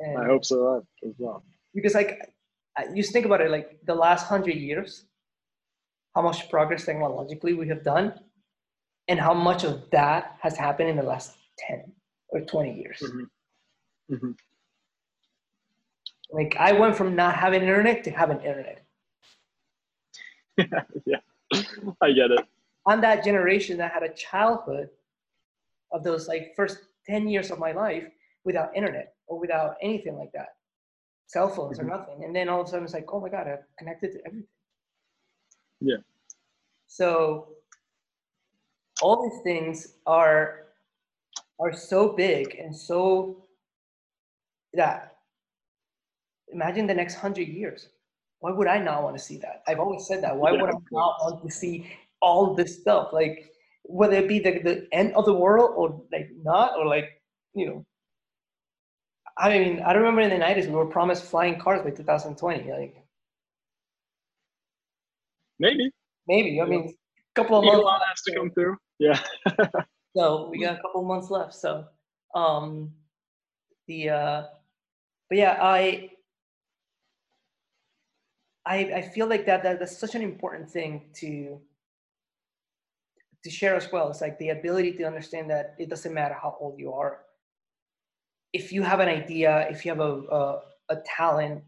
And 0.00 0.18
I 0.18 0.26
hope 0.26 0.44
so 0.44 0.84
as 1.06 1.14
well. 1.18 1.44
because 1.74 1.94
like 1.94 2.12
I- 2.76 2.86
you 2.94 3.00
just 3.02 3.12
think 3.12 3.26
about 3.26 3.40
it 3.40 3.50
like 3.50 3.78
the 3.86 3.94
last 3.94 4.26
hundred 4.26 4.56
years 4.56 5.04
how 6.14 6.22
much 6.22 6.48
progress 6.50 6.84
technologically 6.84 7.54
we 7.54 7.68
have 7.68 7.82
done 7.82 8.12
and 9.08 9.18
how 9.20 9.34
much 9.34 9.64
of 9.64 9.90
that 9.90 10.36
has 10.40 10.56
happened 10.56 10.88
in 10.88 10.96
the 10.96 11.02
last 11.02 11.36
10 11.58 11.92
or 12.28 12.40
20 12.40 12.72
years. 12.74 13.00
Mhm. 13.02 13.28
hmm 14.18 14.32
like 16.30 16.56
i 16.58 16.72
went 16.72 16.96
from 16.96 17.14
not 17.14 17.34
having 17.34 17.60
internet 17.62 18.02
to 18.04 18.10
having 18.10 18.38
internet. 18.40 18.80
Yeah, 21.06 21.20
I 22.00 22.12
get 22.12 22.30
it. 22.30 22.40
i'm 22.86 23.00
that 23.02 23.24
generation 23.24 23.76
that 23.78 23.92
had 23.92 24.02
a 24.02 24.12
childhood 24.14 24.88
of 25.92 26.02
those 26.02 26.26
like 26.28 26.52
first 26.56 26.78
10 27.06 27.28
years 27.28 27.50
of 27.50 27.58
my 27.58 27.72
life 27.72 28.04
without 28.44 28.74
internet 28.76 29.14
or 29.26 29.38
without 29.38 29.76
anything 29.82 30.16
like 30.16 30.32
that. 30.32 30.50
Cell 31.26 31.48
phones 31.48 31.78
Mhm. 31.78 31.82
or 31.82 31.86
nothing. 31.96 32.24
And 32.24 32.34
then 32.36 32.48
all 32.48 32.60
of 32.60 32.66
a 32.66 32.70
sudden 32.70 32.84
it's 32.84 32.94
like 32.94 33.06
oh 33.12 33.20
my 33.20 33.28
god 33.28 33.46
i'm 33.48 33.58
connected 33.78 34.12
to 34.12 34.18
everything 34.26 34.48
Yeah. 35.80 35.96
so 36.86 37.48
all 39.02 39.28
these 39.28 39.42
things 39.42 39.94
are 40.06 40.66
are 41.58 41.72
so 41.72 42.12
big 42.12 42.54
and 42.56 42.74
so 42.74 43.46
that 44.74 45.16
imagine 46.52 46.86
the 46.86 46.94
next 46.94 47.14
hundred 47.14 47.48
years. 47.48 47.88
Why 48.40 48.52
would 48.52 48.66
i 48.68 48.78
not 48.78 49.02
want 49.02 49.16
to 49.16 49.22
see 49.22 49.38
that? 49.38 49.62
I've 49.66 49.80
always 49.80 50.06
said 50.06 50.22
that. 50.22 50.36
Why 50.36 50.52
Yeah, 50.52 50.60
would 50.60 50.70
i 50.70 50.78
not 50.92 51.16
want 51.22 51.42
to 51.42 51.50
see 51.50 51.90
all 52.20 52.54
this 52.54 52.80
stuff? 52.80 53.12
Like 53.12 53.50
whether 53.84 54.16
it 54.16 54.28
be 54.28 54.38
the, 54.38 54.60
the 54.60 54.88
end 54.92 55.14
of 55.14 55.24
the 55.26 55.34
world 55.34 55.72
or 55.76 56.02
like 56.12 56.30
not 56.42 56.76
or 56.78 56.86
like 56.86 57.22
you 57.54 57.66
know. 57.66 57.86
I 59.36 59.50
mean 59.58 59.80
i 59.80 59.92
remember 59.92 60.20
in 60.20 60.30
the 60.30 60.36
90s 60.44 60.66
we 60.66 60.74
were 60.74 60.86
promised 60.86 61.24
flying 61.24 61.58
cars 61.58 61.82
by 61.82 61.90
2020 61.90 62.70
like 62.70 63.03
Maybe. 65.58 65.90
maybe 66.26 66.60
i 66.60 66.64
mean 66.64 66.94
a 67.36 67.40
couple 67.40 67.58
of 67.58 67.64
months 67.64 67.80
Elon 67.80 68.00
has 68.08 68.22
to 68.22 68.34
come 68.34 68.50
through. 68.52 68.76
Yeah. 68.98 69.20
so 70.16 70.48
we 70.50 70.60
got 70.60 70.78
a 70.78 70.82
couple 70.82 71.02
months 71.02 71.30
left 71.30 71.54
so 71.54 71.84
um 72.34 72.92
the 73.86 74.10
uh 74.10 74.42
but 75.28 75.38
yeah 75.38 75.58
i 75.60 76.10
i 78.66 78.76
i 78.76 79.02
feel 79.02 79.26
like 79.26 79.46
that, 79.46 79.62
that 79.62 79.78
that's 79.78 79.98
such 79.98 80.14
an 80.14 80.22
important 80.22 80.70
thing 80.70 81.10
to 81.14 81.60
to 83.42 83.50
share 83.50 83.74
as 83.74 83.90
well 83.92 84.08
it's 84.08 84.20
like 84.20 84.38
the 84.38 84.50
ability 84.50 84.92
to 84.92 85.04
understand 85.04 85.50
that 85.50 85.74
it 85.78 85.90
doesn't 85.90 86.14
matter 86.14 86.36
how 86.40 86.56
old 86.60 86.78
you 86.78 86.92
are 86.92 87.20
if 88.52 88.72
you 88.72 88.82
have 88.82 89.00
an 89.00 89.08
idea 89.08 89.66
if 89.70 89.84
you 89.84 89.90
have 89.90 90.00
a 90.00 90.22
a, 90.30 90.60
a 90.90 90.96
talent 91.04 91.62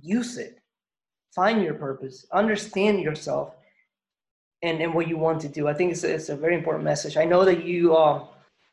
use 0.00 0.38
it 0.38 0.57
find 1.34 1.62
your 1.62 1.74
purpose 1.74 2.26
understand 2.32 3.00
yourself 3.00 3.54
and, 4.62 4.80
and 4.80 4.92
what 4.94 5.08
you 5.08 5.16
want 5.18 5.40
to 5.40 5.48
do 5.48 5.68
i 5.68 5.74
think 5.74 5.92
it's, 5.92 6.04
it's 6.04 6.28
a 6.28 6.36
very 6.36 6.54
important 6.54 6.84
message 6.84 7.16
i 7.16 7.24
know 7.24 7.44
that 7.44 7.64
you 7.64 7.96
um 7.96 8.28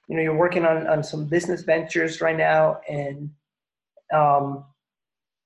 you 0.08 0.16
know 0.16 0.22
you're 0.24 0.36
working 0.38 0.66
on, 0.66 0.88
on 0.88 1.04
some 1.04 1.26
business 1.26 1.62
ventures 1.64 2.22
right 2.22 2.38
now 2.38 2.80
and 2.90 3.30
um 4.14 4.64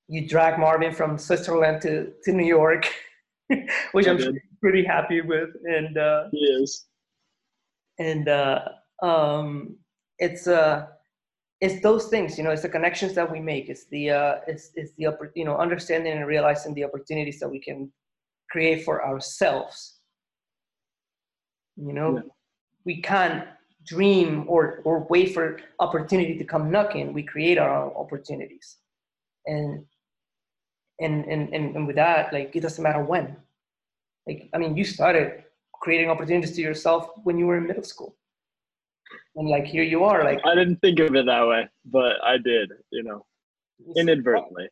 you 0.07 0.27
drag 0.27 0.59
marvin 0.59 0.93
from 0.93 1.17
switzerland 1.17 1.81
to, 1.81 2.11
to 2.23 2.31
new 2.31 2.45
york 2.45 2.89
which 3.91 4.07
I 4.07 4.11
i'm 4.11 4.17
did. 4.17 4.35
pretty 4.61 4.83
happy 4.83 5.21
with 5.21 5.49
and 5.65 5.97
uh 5.97 6.23
He 6.31 6.37
is. 6.39 6.85
and 7.97 8.27
uh, 8.29 8.59
um, 9.01 9.77
it's 10.19 10.47
uh, 10.47 10.87
it's 11.61 11.81
those 11.81 12.07
things, 12.07 12.37
you 12.37 12.43
know, 12.43 12.51
it's 12.51 12.61
the 12.61 12.69
connections 12.69 13.13
that 13.15 13.29
we 13.29 13.39
make. 13.39 13.69
It's 13.69 13.85
the 13.87 14.11
uh, 14.11 14.35
it's 14.47 14.71
it's 14.75 14.93
the 14.97 15.07
you 15.35 15.45
know 15.45 15.57
understanding 15.57 16.13
and 16.13 16.25
realizing 16.25 16.73
the 16.73 16.85
opportunities 16.85 17.39
that 17.39 17.49
we 17.49 17.59
can 17.59 17.91
create 18.49 18.83
for 18.85 19.05
ourselves. 19.05 19.99
You 21.75 21.93
know, 21.93 22.15
Yeah. 22.15 22.21
we 22.85 23.01
can't 23.01 23.47
dream 23.85 24.45
or 24.47 24.81
or 24.85 25.05
wait 25.09 25.33
for 25.33 25.59
opportunity 25.79 26.37
to 26.37 26.45
come 26.45 26.71
knocking. 26.71 27.13
We 27.13 27.23
create 27.23 27.57
our 27.57 27.71
own 27.83 27.91
opportunities, 27.95 28.77
and 29.45 29.85
and 30.99 31.25
and 31.25 31.53
and, 31.53 31.75
and 31.75 31.87
with 31.87 31.97
that, 31.97 32.31
like 32.31 32.55
it 32.55 32.61
doesn't 32.61 32.83
matter 32.83 33.03
when. 33.03 33.35
Like 34.27 34.49
I 34.53 34.57
mean, 34.59 34.77
you 34.77 34.85
started 34.85 35.43
creating 35.73 36.09
opportunities 36.09 36.55
to 36.55 36.61
yourself 36.61 37.09
when 37.23 37.37
you 37.37 37.47
were 37.47 37.57
in 37.57 37.67
middle 37.67 37.83
school 37.83 38.15
and 39.35 39.47
like 39.49 39.65
here 39.65 39.83
you 39.83 40.03
are 40.03 40.23
like 40.23 40.41
I 40.45 40.55
didn't 40.55 40.77
think 40.77 40.99
of 40.99 41.15
it 41.15 41.25
that 41.25 41.47
way, 41.47 41.67
but 41.85 42.17
I 42.23 42.37
did, 42.37 42.71
you 42.91 43.03
know, 43.03 43.25
inadvertently. 43.95 44.67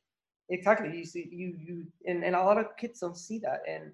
exactly 0.50 0.98
you 0.98 1.06
see 1.06 1.28
you 1.32 1.54
you 1.68 1.86
and, 2.06 2.24
and 2.24 2.36
a 2.36 2.44
lot 2.44 2.58
of 2.58 2.76
kids 2.78 3.00
don't 3.00 3.18
see 3.18 3.38
that 3.40 3.62
and 3.68 3.92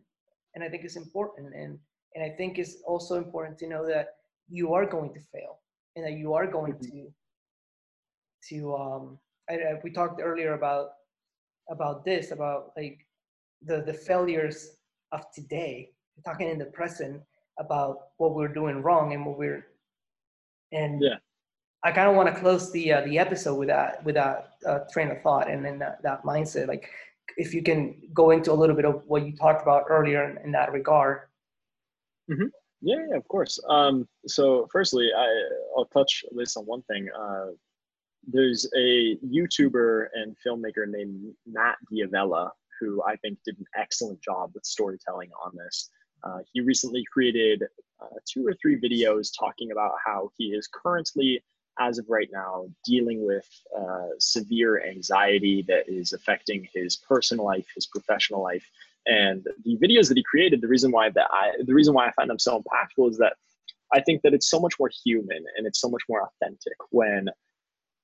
and 0.55 0.63
i 0.63 0.69
think 0.69 0.83
it's 0.83 0.95
important 0.95 1.53
and 1.55 1.79
and 2.15 2.23
i 2.23 2.29
think 2.29 2.59
it's 2.59 2.77
also 2.85 3.15
important 3.15 3.57
to 3.57 3.67
know 3.67 3.85
that 3.87 4.07
you 4.49 4.73
are 4.73 4.85
going 4.85 5.13
to 5.13 5.19
fail 5.19 5.59
and 5.95 6.05
that 6.05 6.13
you 6.13 6.33
are 6.33 6.47
going 6.47 6.73
Mhm. 6.73 6.85
to 6.89 7.13
to 8.49 8.75
um 8.75 9.19
I, 9.49 9.55
I, 9.55 9.79
we 9.83 9.91
talked 9.91 10.21
earlier 10.21 10.53
about 10.53 10.91
about 11.69 12.05
this, 12.05 12.31
about 12.31 12.71
like 12.77 13.05
the 13.65 13.81
the 13.81 13.93
failures 13.93 14.77
of 15.11 15.21
today, 15.33 15.91
talking 16.25 16.49
in 16.49 16.57
the 16.59 16.65
present 16.65 17.21
about 17.59 18.09
what 18.17 18.35
we're 18.35 18.47
doing 18.53 18.81
wrong 18.81 19.13
and 19.13 19.25
what 19.25 19.37
we're 19.37 19.67
and 20.73 21.01
Yeah. 21.01 21.17
I 21.83 21.91
kind 21.91 22.09
of 22.09 22.15
want 22.15 22.33
to 22.33 22.39
close 22.39 22.71
the 22.71 22.93
uh, 22.93 23.01
the 23.01 23.19
episode 23.19 23.55
with 23.55 23.67
that 23.67 24.03
with 24.05 24.15
that 24.15 24.53
uh, 24.65 24.79
train 24.91 25.11
of 25.11 25.21
thought 25.21 25.49
and 25.49 25.63
then 25.65 25.79
that, 25.79 26.01
that 26.03 26.23
mindset. 26.23 26.67
Like, 26.67 26.89
if 27.37 27.53
you 27.53 27.61
can 27.61 28.01
go 28.13 28.31
into 28.31 28.51
a 28.51 28.57
little 28.61 28.75
bit 28.75 28.85
of 28.85 29.03
what 29.07 29.25
you 29.25 29.35
talked 29.35 29.61
about 29.61 29.85
earlier 29.89 30.29
in, 30.29 30.37
in 30.45 30.51
that 30.53 30.71
regard. 30.71 31.21
Yeah, 32.81 32.97
yeah, 33.09 33.17
of 33.17 33.27
course. 33.27 33.59
Um, 33.69 34.07
so, 34.27 34.67
firstly, 34.71 35.09
I, 35.15 35.27
I'll 35.77 35.85
touch 35.85 36.23
at 36.25 36.35
least 36.35 36.57
on 36.57 36.65
one 36.65 36.83
thing. 36.83 37.07
Uh, 37.17 37.47
there's 38.25 38.69
a 38.75 39.17
YouTuber 39.17 40.07
and 40.13 40.35
filmmaker 40.45 40.87
named 40.87 41.33
Matt 41.45 41.77
D'Avella 41.91 42.49
who 42.79 43.01
I 43.03 43.15
think 43.17 43.37
did 43.45 43.57
an 43.59 43.65
excellent 43.77 44.21
job 44.21 44.51
with 44.53 44.65
storytelling 44.65 45.29
on 45.43 45.51
this. 45.55 45.89
Uh, 46.23 46.39
he 46.51 46.61
recently 46.61 47.03
created 47.11 47.63
uh, 48.03 48.19
two 48.25 48.45
or 48.45 48.53
three 48.61 48.79
videos 48.79 49.31
talking 49.37 49.71
about 49.71 49.93
how 50.05 50.31
he 50.37 50.45
is 50.47 50.67
currently, 50.67 51.43
as 51.79 51.97
of 51.97 52.05
right 52.09 52.29
now, 52.31 52.65
dealing 52.85 53.25
with 53.25 53.47
uh, 53.77 54.09
severe 54.19 54.85
anxiety 54.85 55.63
that 55.67 55.87
is 55.87 56.13
affecting 56.13 56.67
his 56.73 56.97
personal 56.97 57.45
life, 57.45 57.65
his 57.73 57.87
professional 57.87 58.43
life, 58.43 58.65
and 59.05 59.45
the 59.63 59.77
videos 59.77 60.07
that 60.07 60.17
he 60.17 60.23
created. 60.23 60.61
The 60.61 60.67
reason 60.67 60.91
why 60.91 61.09
that 61.09 61.27
I, 61.31 61.51
the 61.65 61.73
reason 61.73 61.93
why 61.93 62.07
I 62.07 62.11
find 62.11 62.29
them 62.29 62.39
so 62.39 62.61
impactful 62.61 63.09
is 63.11 63.17
that 63.17 63.35
I 63.93 64.01
think 64.01 64.21
that 64.23 64.33
it's 64.33 64.49
so 64.49 64.59
much 64.59 64.75
more 64.79 64.89
human 65.03 65.43
and 65.57 65.67
it's 65.67 65.79
so 65.79 65.89
much 65.89 66.03
more 66.09 66.23
authentic 66.23 66.75
when 66.89 67.29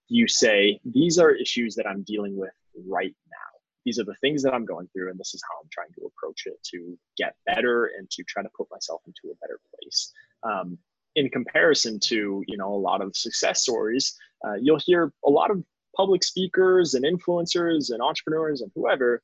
you 0.08 0.28
say 0.28 0.80
these 0.86 1.18
are 1.20 1.32
issues 1.32 1.76
that 1.76 1.88
I'm 1.88 2.04
dealing 2.04 2.38
with 2.38 2.54
right 2.88 3.16
now 3.30 3.49
these 3.90 3.98
are 3.98 4.04
the 4.04 4.14
things 4.22 4.44
that 4.44 4.54
I'm 4.54 4.66
going 4.66 4.88
through, 4.94 5.10
and 5.10 5.20
this 5.20 5.34
is 5.34 5.42
how 5.50 5.56
I'm 5.60 5.70
trying 5.72 5.92
to 5.98 6.06
approach 6.06 6.44
it 6.46 6.62
to 6.72 6.96
get 7.18 7.36
better 7.48 7.90
and 7.98 8.08
to 8.12 8.24
try 8.24 8.44
to 8.44 8.50
put 8.56 8.68
myself 8.70 9.02
into 9.08 9.34
a 9.34 9.38
better 9.42 9.60
place. 9.74 10.14
Um, 10.44 10.78
in 11.16 11.28
comparison 11.30 12.00
to 12.02 12.44
you 12.48 12.56
know 12.56 12.72
a 12.72 12.84
lot 12.90 13.02
of 13.02 13.16
success 13.16 13.64
stories, 13.64 14.16
uh, 14.46 14.54
you'll 14.62 14.78
hear 14.86 15.12
a 15.26 15.30
lot 15.30 15.50
of 15.50 15.64
public 15.98 16.24
speakers 16.24 16.94
and 16.94 17.04
influencers 17.04 17.90
and 17.90 18.00
entrepreneurs 18.00 18.62
and 18.62 18.72
whoever 18.76 19.24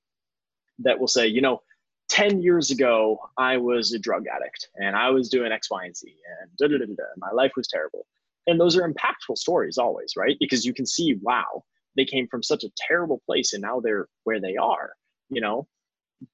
that 0.80 1.00
will 1.00 1.08
say, 1.08 1.28
you 1.28 1.42
know, 1.42 1.62
10 2.10 2.42
years 2.42 2.72
ago, 2.72 3.20
I 3.38 3.58
was 3.58 3.94
a 3.94 4.00
drug 4.00 4.26
addict 4.28 4.70
and 4.78 4.96
I 4.96 5.12
was 5.12 5.30
doing 5.30 5.52
X, 5.52 5.70
Y, 5.70 5.86
and 5.86 5.96
Z, 5.96 6.08
and 6.42 6.50
da 6.58 6.68
da 6.68 6.84
da 6.84 6.92
da. 6.92 7.04
My 7.18 7.32
life 7.32 7.52
was 7.56 7.68
terrible. 7.68 8.08
And 8.48 8.60
those 8.60 8.76
are 8.76 8.92
impactful 8.92 9.38
stories 9.38 9.78
always, 9.78 10.14
right? 10.18 10.36
Because 10.40 10.66
you 10.66 10.74
can 10.74 10.88
see, 10.88 11.20
wow, 11.22 11.64
they 11.96 12.06
came 12.06 12.28
from 12.28 12.44
such 12.44 12.64
a 12.64 12.72
terrible 12.76 13.22
place 13.26 13.54
and 13.54 13.62
now 13.62 13.80
they're 13.80 14.08
where 14.24 14.40
they 14.42 14.56
are 14.56 14.92
you 15.30 15.42
know? 15.42 15.68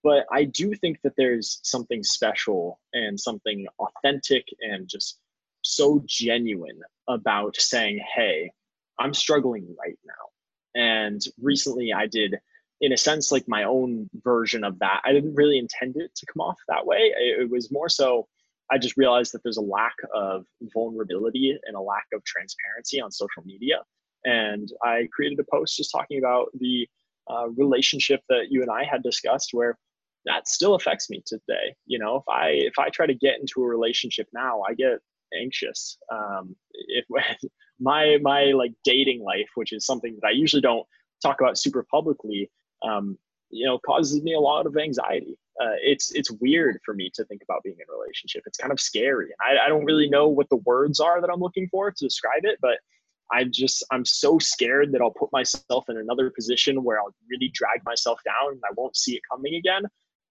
But 0.03 0.26
i 0.32 0.43
do 0.43 0.74
think 0.76 0.99
that 1.03 1.14
there's 1.18 1.59
something 1.64 2.03
special 2.03 2.80
and 2.93 3.20
something 3.20 3.66
authentic 3.80 4.45
and 4.62 4.88
just 4.88 5.20
so 5.64 6.03
genuine 6.05 6.80
about 7.07 7.55
saying 7.55 7.99
hey 8.16 8.51
i'm 8.99 9.14
struggling 9.14 9.76
right 9.80 9.97
now. 10.05 10.80
And 10.80 11.22
recently 11.41 11.93
i 11.93 12.05
did 12.07 12.36
in 12.80 12.93
a 12.93 12.97
sense 12.97 13.32
like 13.32 13.47
my 13.47 13.64
own 13.64 14.09
version 14.24 14.64
of 14.64 14.80
that. 14.80 15.01
I 15.05 15.14
didn't 15.14 15.36
really 15.36 15.59
intend 15.59 15.97
it 15.97 16.16
to 16.16 16.26
come 16.26 16.41
off 16.41 16.57
that 16.68 16.86
way. 16.86 17.14
It, 17.16 17.49
was 17.49 17.72
more 17.72 17.89
so 17.89 18.28
i 18.72 18.78
just 18.78 18.97
realized 18.97 19.34
that 19.34 19.41
there's 19.43 19.57
a 19.57 19.62
lack 19.80 19.95
of 20.14 20.45
vulnerability 20.74 21.57
and 21.66 21.76
a 21.76 21.82
lack 21.82 22.05
of 22.14 22.24
transparency 22.24 23.01
on 23.01 23.12
social 23.12 23.43
media 23.43 23.80
and 24.26 24.72
I 24.84 25.07
created 25.13 25.39
a 25.39 25.43
post 25.51 25.78
just 25.78 25.91
talking 25.91 26.19
about 26.19 26.47
the 26.59 26.88
uh, 27.30 27.49
relationship 27.49 28.22
that 28.30 28.47
you 28.49 28.61
and 28.61 28.72
I 28.72 28.84
had 28.84 29.03
discussed, 29.03 29.49
where 29.53 29.78
that 30.26 30.47
still 30.47 30.76
affects 30.76 31.09
me 31.09 31.24
today. 31.26 31.76
You 31.86 31.99
know, 31.99 32.17
if 32.17 32.24
I 32.30 32.49
if 32.49 32.78
I 32.80 32.89
try 32.89 33.05
to 33.05 33.13
get 33.13 33.39
into 33.39 33.63
a 33.63 33.67
relationship 33.67 34.28
now, 34.34 34.61
I 34.67 34.74
get 34.74 34.99
anxious. 35.39 35.97
Um, 36.11 36.55
if 36.74 37.05
my 37.80 38.17
my 38.22 38.51
like 38.51 38.74
dating 38.84 39.24
life, 39.24 39.49
which 39.55 39.74
is 39.74 39.86
something 39.86 40.17
that 40.22 40.28
I 40.28 40.32
usually 40.32 40.61
don't 40.61 40.86
talk 41.22 41.39
about 41.39 41.57
super 41.57 41.86
publicly, 41.89 42.49
um, 42.84 43.17
you 43.49 43.65
know, 43.65 43.80
causes 43.80 44.22
me 44.22 44.34
a 44.34 44.39
lot 44.39 44.65
of 44.65 44.78
anxiety. 44.78 45.38
Uh, 45.59 45.76
it's 45.82 46.11
it's 46.11 46.32
weird 46.32 46.80
for 46.86 46.93
me 46.93 47.11
to 47.13 47.26
think 47.26 47.41
about 47.43 47.63
being 47.63 47.76
in 47.78 47.86
a 47.93 47.99
relationship. 47.99 48.43
It's 48.45 48.57
kind 48.57 48.72
of 48.72 48.80
scary, 48.80 49.26
and 49.26 49.59
I, 49.59 49.65
I 49.65 49.69
don't 49.69 49.86
really 49.86 50.09
know 50.09 50.28
what 50.28 50.49
the 50.49 50.57
words 50.57 50.99
are 50.99 51.22
that 51.22 51.30
I'm 51.30 51.41
looking 51.41 51.67
for 51.69 51.91
to 51.91 52.05
describe 52.05 52.43
it, 52.43 52.57
but 52.61 52.78
I 53.34 53.45
just 53.45 53.84
I'm 53.91 54.05
so 54.05 54.39
scared 54.39 54.91
that 54.91 55.01
I'll 55.01 55.11
put 55.11 55.32
myself 55.32 55.86
in 55.89 55.97
another 55.97 56.29
position 56.29 56.84
where 56.84 56.99
I'll 56.99 57.13
really 57.29 57.49
drag 57.53 57.84
myself 57.86 58.19
down 58.25 58.53
and 58.53 58.61
I 58.65 58.73
won't 58.75 58.97
see 58.97 59.15
it 59.15 59.21
coming 59.32 59.55
again. 59.55 59.84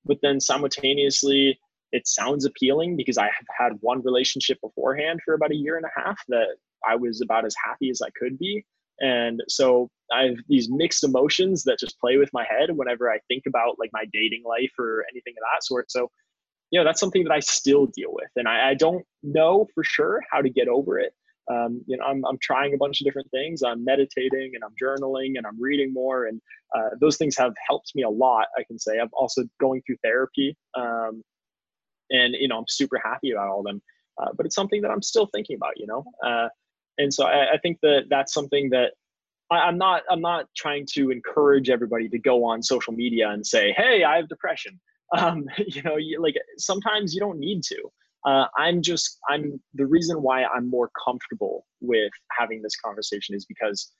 But 0.05 0.19
then 0.23 0.41
simultaneously, 0.41 1.59
it 1.93 2.07
sounds 2.07 2.45
appealing 2.45 2.97
because 2.97 3.19
I 3.19 3.25
have 3.25 3.47
had 3.59 3.73
one 3.81 4.03
relationship 4.03 4.59
beforehand 4.63 5.21
for 5.25 5.35
about 5.35 5.51
a 5.51 5.57
year 5.57 5.77
and 5.77 5.87
a 5.87 6.01
half 6.01 6.19
that 6.29 6.57
I 6.87 6.97
was 6.97 7.21
about 7.21 7.45
as 7.45 7.55
happy 7.63 7.91
as 7.91 8.01
I 8.03 8.11
could 8.19 8.39
be. 8.39 8.65
And 9.01 9.43
so 9.49 9.89
I 10.13 10.25
have 10.25 10.37
these 10.49 10.69
mixed 10.71 11.05
emotions 11.05 11.65
that 11.65 11.79
just 11.79 11.99
play 11.99 12.19
with 12.19 12.31
my 12.33 12.45
head 12.45 12.71
whenever 12.71 13.11
I 13.11 13.19
think 13.29 13.45
about 13.47 13.79
like 13.79 13.91
my 13.93 14.05
dating 14.13 14.43
life 14.47 14.73
or 14.79 15.05
anything 15.11 15.35
of 15.39 15.43
that 15.53 15.65
sort. 15.65 15.91
So, 15.91 16.11
you 16.71 16.79
know, 16.79 16.85
that's 16.85 17.01
something 17.01 17.25
that 17.25 17.33
I 17.33 17.41
still 17.41 17.87
deal 17.87 18.11
with. 18.13 18.29
And 18.37 18.47
I, 18.47 18.71
I 18.71 18.75
don't 18.75 19.05
know 19.23 19.67
for 19.75 19.83
sure 19.85 20.21
how 20.31 20.43
to 20.43 20.51
get 20.51 20.69
over 20.69 20.99
it 20.99 21.15
um, 21.51 21.83
you 21.87 21.97
know, 21.97 22.05
I'm, 22.05 22.25
I'm 22.25 22.39
trying 22.41 22.75
a 22.75 22.77
bunch 22.77 23.01
of 23.01 23.05
different 23.05 23.31
things. 23.31 23.63
I'm 23.63 23.85
meditating 23.85 24.53
and 24.55 24.63
I'm 24.63 24.75
journaling 24.81 25.37
and 25.37 25.47
I'm 25.47 25.61
reading 25.61 25.93
more. 25.93 26.27
And 26.27 26.41
uh, 26.77 26.91
those 27.01 27.17
things 27.17 27.37
have 27.37 27.55
helped 27.67 27.93
me 27.95 28.03
a 28.03 28.09
lot, 28.09 28.47
I 28.57 28.63
can 28.63 28.79
say. 28.79 28.99
I'm 28.99 29.11
also 29.13 29.43
going 29.61 29.83
through 29.85 29.97
therapy. 30.05 30.57
Um, 30.77 31.23
and, 32.11 32.35
you 32.39 32.47
know, 32.47 32.59
I'm 32.59 32.69
super 32.69 33.01
happy 33.03 33.33
about 33.33 33.49
all 33.49 33.63
them. 33.63 33.83
Uh, 34.21 34.29
but 34.37 34.47
it's 34.47 34.55
something 34.55 34.81
that 34.83 34.91
I'm 34.91 35.03
still 35.03 35.29
thinking 35.35 35.57
about, 35.57 35.73
you 35.77 35.87
know? 35.87 36.05
Uh, 36.25 36.49
and 36.99 37.13
so 37.13 37.25
I, 37.25 37.55
I, 37.55 37.59
think 37.59 37.79
that 37.83 38.03
that's 38.11 38.35
something 38.35 38.69
that 38.71 38.93
I, 39.51 39.69
am 39.69 39.79
not, 39.79 40.03
I'm 40.11 40.21
not 40.21 40.47
trying 40.57 40.87
to 40.93 41.11
encourage 41.11 41.71
everybody 41.71 42.09
to 42.11 42.19
go 42.19 42.45
on 42.45 42.63
social 42.63 42.93
media 42.93 43.31
and 43.31 43.47
say, 43.47 43.73
Hey, 43.77 44.05
I 44.05 44.17
have 44.17 44.29
depression. 44.29 44.81
Um, 45.19 45.47
you 45.67 45.83
know, 45.83 45.97
you, 45.97 46.23
like 46.23 46.37
sometimes 46.57 47.13
you 47.13 47.19
don't 47.19 47.41
need 47.41 47.65
to 47.65 47.91
uh, 48.25 48.47
i'm 48.57 48.83
just 48.83 49.19
i'm 49.29 49.61
the 49.75 49.87
reason 49.87 50.23
why 50.23 50.45
i'm 50.45 50.69
more 50.69 50.91
comfortable 51.05 51.67
with 51.81 52.13
having 52.31 52.63
this 52.63 52.77
conversation 52.77 53.35
is 53.35 53.45
because 53.45 53.93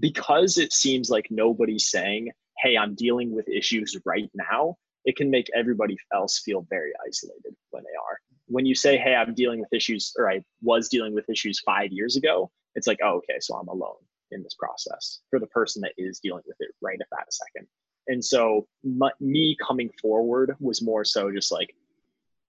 because 0.00 0.58
it 0.58 0.72
seems 0.72 1.10
like 1.10 1.26
nobody's 1.30 1.90
saying 1.90 2.28
hey 2.58 2.76
i'm 2.76 2.94
dealing 2.94 3.34
with 3.34 3.48
issues 3.48 3.96
right 4.04 4.30
now 4.34 4.76
it 5.04 5.16
can 5.16 5.30
make 5.30 5.48
everybody 5.54 5.96
else 6.12 6.40
feel 6.44 6.66
very 6.68 6.90
isolated 7.06 7.54
when 7.70 7.82
they 7.84 7.96
are. 7.96 8.18
When 8.46 8.66
you 8.66 8.74
say 8.74 8.98
hey 8.98 9.14
i'm 9.14 9.34
dealing 9.34 9.60
with 9.60 9.72
issues 9.72 10.12
or 10.18 10.30
i 10.30 10.42
was 10.62 10.88
dealing 10.88 11.14
with 11.14 11.28
issues 11.30 11.60
five 11.60 11.92
years 11.92 12.16
ago 12.16 12.50
it's 12.74 12.86
like 12.86 12.98
oh 13.02 13.16
okay 13.16 13.38
so 13.40 13.56
i'm 13.56 13.68
alone 13.68 13.96
in 14.30 14.42
this 14.42 14.54
process 14.54 15.20
for 15.30 15.38
the 15.38 15.46
person 15.48 15.82
that 15.82 15.92
is 15.96 16.20
dealing 16.20 16.42
with 16.46 16.56
it 16.60 16.70
right 16.80 16.98
at 17.00 17.06
that 17.10 17.32
second. 17.32 17.66
And 18.06 18.24
so 18.24 18.66
my, 18.84 19.10
me 19.20 19.56
coming 19.64 19.90
forward 20.00 20.54
was 20.60 20.82
more 20.82 21.04
so 21.04 21.30
just 21.30 21.52
like 21.52 21.74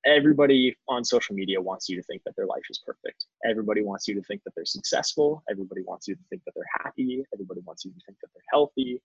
everybody 0.05 0.75
on 0.87 1.03
social 1.03 1.35
media 1.35 1.59
wants 1.61 1.89
you 1.89 1.95
to 1.95 2.03
think 2.03 2.21
that 2.25 2.35
their 2.35 2.45
life 2.45 2.63
is 2.69 2.81
perfect. 2.85 3.25
Everybody 3.49 3.81
wants 3.81 4.07
you 4.07 4.15
to 4.15 4.21
think 4.23 4.41
that 4.43 4.51
they're 4.55 4.65
successful. 4.65 5.43
Everybody 5.49 5.81
wants 5.85 6.07
you 6.07 6.15
to 6.15 6.21
think 6.29 6.43
that 6.45 6.53
they're 6.55 6.83
happy. 6.83 7.23
Everybody 7.33 7.61
wants 7.65 7.85
you 7.85 7.91
to 7.91 7.99
think 8.05 8.17
that 8.21 8.29
they're 8.33 8.43
healthy. 8.51 9.01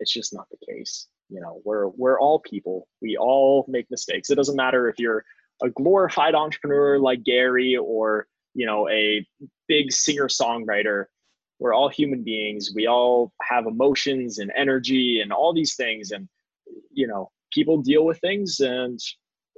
It's 0.00 0.12
just 0.12 0.34
not 0.34 0.46
the 0.50 0.72
case. 0.72 1.08
You 1.28 1.40
know, 1.40 1.60
we're 1.64 1.88
we're 1.88 2.18
all 2.18 2.40
people. 2.40 2.88
We 3.00 3.16
all 3.16 3.64
make 3.68 3.90
mistakes. 3.90 4.30
It 4.30 4.36
doesn't 4.36 4.56
matter 4.56 4.88
if 4.88 4.98
you're 4.98 5.24
a 5.62 5.70
glorified 5.70 6.34
entrepreneur 6.34 6.98
like 6.98 7.22
Gary 7.22 7.76
or, 7.76 8.26
you 8.54 8.66
know, 8.66 8.88
a 8.88 9.26
big 9.68 9.92
singer-songwriter. 9.92 11.04
We're 11.58 11.74
all 11.74 11.90
human 11.90 12.24
beings. 12.24 12.70
We 12.74 12.86
all 12.86 13.32
have 13.42 13.66
emotions 13.66 14.38
and 14.38 14.50
energy 14.56 15.20
and 15.20 15.32
all 15.32 15.52
these 15.52 15.76
things 15.76 16.10
and 16.10 16.28
you 16.92 17.06
know, 17.06 17.30
people 17.52 17.82
deal 17.82 18.04
with 18.04 18.18
things 18.20 18.60
and 18.60 18.98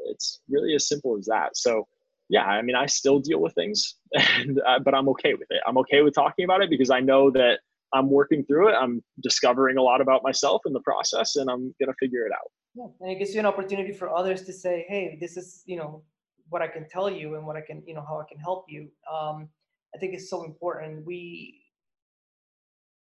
it's 0.07 0.41
really 0.49 0.75
as 0.75 0.89
simple 0.89 1.17
as 1.19 1.27
that. 1.27 1.57
So 1.57 1.87
yeah, 2.29 2.45
I 2.45 2.63
mean, 2.63 2.77
I 2.77 2.87
still 2.87 3.21
deal 3.21 3.41
with 3.41 3.55
things, 3.55 3.97
and 4.15 4.61
uh, 4.67 4.79
but 4.79 4.95
I'm 4.95 5.09
okay 5.11 5.35
with 5.35 5.49
it. 5.51 5.61
I'm 5.67 5.79
okay 5.79 6.03
with 6.03 6.15
talking 6.15 6.45
about 6.45 6.63
it 6.63 6.71
because 6.71 6.91
I 6.91 7.01
know 7.01 7.31
that 7.33 7.59
I'm 7.93 8.09
working 8.11 8.45
through 8.45 8.69
it. 8.71 8.73
I'm 8.73 9.03
discovering 9.23 9.77
a 9.77 9.83
lot 9.83 10.01
about 10.01 10.23
myself 10.23 10.63
in 10.65 10.73
the 10.73 10.81
process, 10.81 11.37
and 11.37 11.51
I'm 11.51 11.75
gonna 11.81 11.95
figure 12.01 12.27
it 12.27 12.33
out. 12.33 12.51
Yeah, 12.75 12.87
and 13.01 13.11
it 13.11 13.19
gives 13.19 13.35
you 13.35 13.41
an 13.41 13.47
opportunity 13.47 13.93
for 13.93 14.09
others 14.09 14.43
to 14.45 14.53
say, 14.53 14.87
"Hey, 14.89 15.19
this 15.21 15.37
is 15.37 15.63
you 15.67 15.77
know 15.77 16.03
what 16.49 16.63
I 16.63 16.69
can 16.69 16.89
tell 16.89 17.11
you, 17.11 17.35
and 17.35 17.47
what 17.47 17.57
I 17.57 17.61
can 17.61 17.83
you 17.87 17.95
know 17.95 18.05
how 18.09 18.19
I 18.19 18.25
can 18.29 18.39
help 18.39 18.65
you." 18.69 18.89
Um, 19.13 19.49
I 19.95 19.99
think 19.99 20.15
it's 20.15 20.31
so 20.31 20.45
important. 20.45 21.05
We 21.05 21.61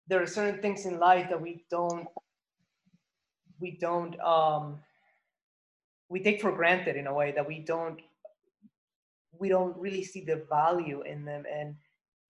there 0.08 0.20
are 0.20 0.26
certain 0.26 0.60
things 0.60 0.84
in 0.84 0.98
life 0.98 1.28
that 1.28 1.40
we 1.40 1.64
don't 1.70 2.08
we 3.60 3.78
don't 3.80 4.18
um, 4.20 4.80
we 6.12 6.22
take 6.22 6.40
for 6.40 6.52
granted 6.52 6.96
in 6.96 7.06
a 7.06 7.14
way 7.14 7.32
that 7.32 7.46
we 7.46 7.58
don't 7.72 7.98
we 9.40 9.48
don't 9.48 9.76
really 9.84 10.04
see 10.04 10.22
the 10.24 10.44
value 10.48 11.02
in 11.02 11.24
them 11.24 11.44
and 11.52 11.74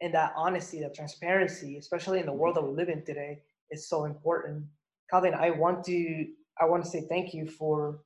and 0.01 0.15
that 0.15 0.33
honesty 0.37 0.81
that 0.81 0.95
transparency 0.95 1.77
especially 1.77 2.21
in 2.21 2.27
the 2.27 2.39
world 2.41 2.55
that 2.57 2.65
we 2.69 2.73
live 2.75 2.89
in 2.89 3.05
today 3.05 3.33
is 3.71 3.89
so 3.89 4.05
important 4.05 4.65
Calvin, 5.13 5.35
I 5.35 5.51
want 5.51 5.85
to 5.85 6.27
I 6.61 6.65
want 6.65 6.85
to 6.85 6.91
say 6.91 7.03
thank 7.09 7.35
you 7.35 7.47
for 7.47 8.01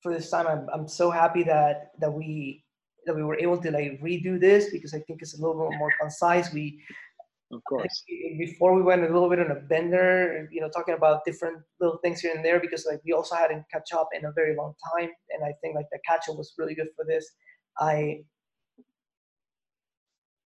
for 0.00 0.14
this 0.14 0.30
time. 0.30 0.46
I'm 0.46 0.68
I'm 0.72 0.88
so 0.88 1.10
happy 1.10 1.42
that 1.44 1.90
that 1.98 2.12
we 2.12 2.64
that 3.06 3.14
we 3.16 3.24
were 3.24 3.36
able 3.36 3.58
to 3.60 3.70
like 3.72 4.00
redo 4.00 4.40
this 4.40 4.70
because 4.70 4.94
I 4.94 5.00
think 5.00 5.20
it's 5.20 5.36
a 5.36 5.42
little 5.42 5.68
bit 5.68 5.78
more 5.78 5.92
concise. 6.00 6.52
We 6.52 6.80
of 7.52 7.60
course 7.68 8.04
before 8.38 8.74
we 8.74 8.82
went 8.82 9.02
a 9.02 9.06
little 9.06 9.28
bit 9.28 9.38
on 9.38 9.50
a 9.50 9.60
bender, 9.60 10.48
you 10.50 10.60
know, 10.60 10.68
talking 10.68 10.94
about 10.94 11.24
different 11.24 11.58
little 11.80 11.98
things 11.98 12.20
here 12.20 12.34
and 12.34 12.44
there 12.44 12.60
because 12.60 12.86
like 12.90 13.00
we 13.04 13.12
also 13.12 13.34
hadn't 13.34 13.64
catch 13.72 13.92
up 13.92 14.08
in 14.12 14.24
a 14.24 14.32
very 14.32 14.56
long 14.56 14.74
time, 14.92 15.10
and 15.30 15.44
I 15.44 15.52
think 15.60 15.74
like 15.74 15.86
the 15.92 15.98
catch 16.06 16.28
up 16.28 16.36
was 16.36 16.54
really 16.58 16.74
good 16.74 16.88
for 16.96 17.04
this. 17.04 17.28
I 17.78 18.20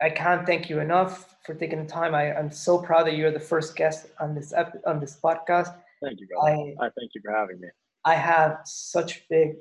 I 0.01 0.11
can't 0.11 0.46
thank 0.46 0.70
you 0.70 0.80
enough 0.80 1.36
for 1.44 1.55
taking 1.55 1.82
the 1.82 1.88
time. 1.88 2.14
I, 2.14 2.32
I'm 2.36 2.53
so 2.53 2.78
proud 2.78 3.07
that 3.07 3.16
you're 3.16 3.32
the 3.32 3.40
first 3.40 3.74
guest 3.74 4.07
on 4.20 4.34
this 4.34 4.53
ep- 4.53 4.82
on 4.86 5.01
this 5.01 5.18
podcast. 5.22 5.74
Thank 6.03 6.20
you, 6.20 6.28
brother. 6.28 6.53
I, 6.80 6.86
I 6.86 6.90
thank 6.99 7.11
you 7.14 7.20
for 7.24 7.32
having 7.32 7.61
me. 7.61 7.68
I 8.05 8.14
have 8.14 8.61
such 8.64 9.28
big 9.28 9.57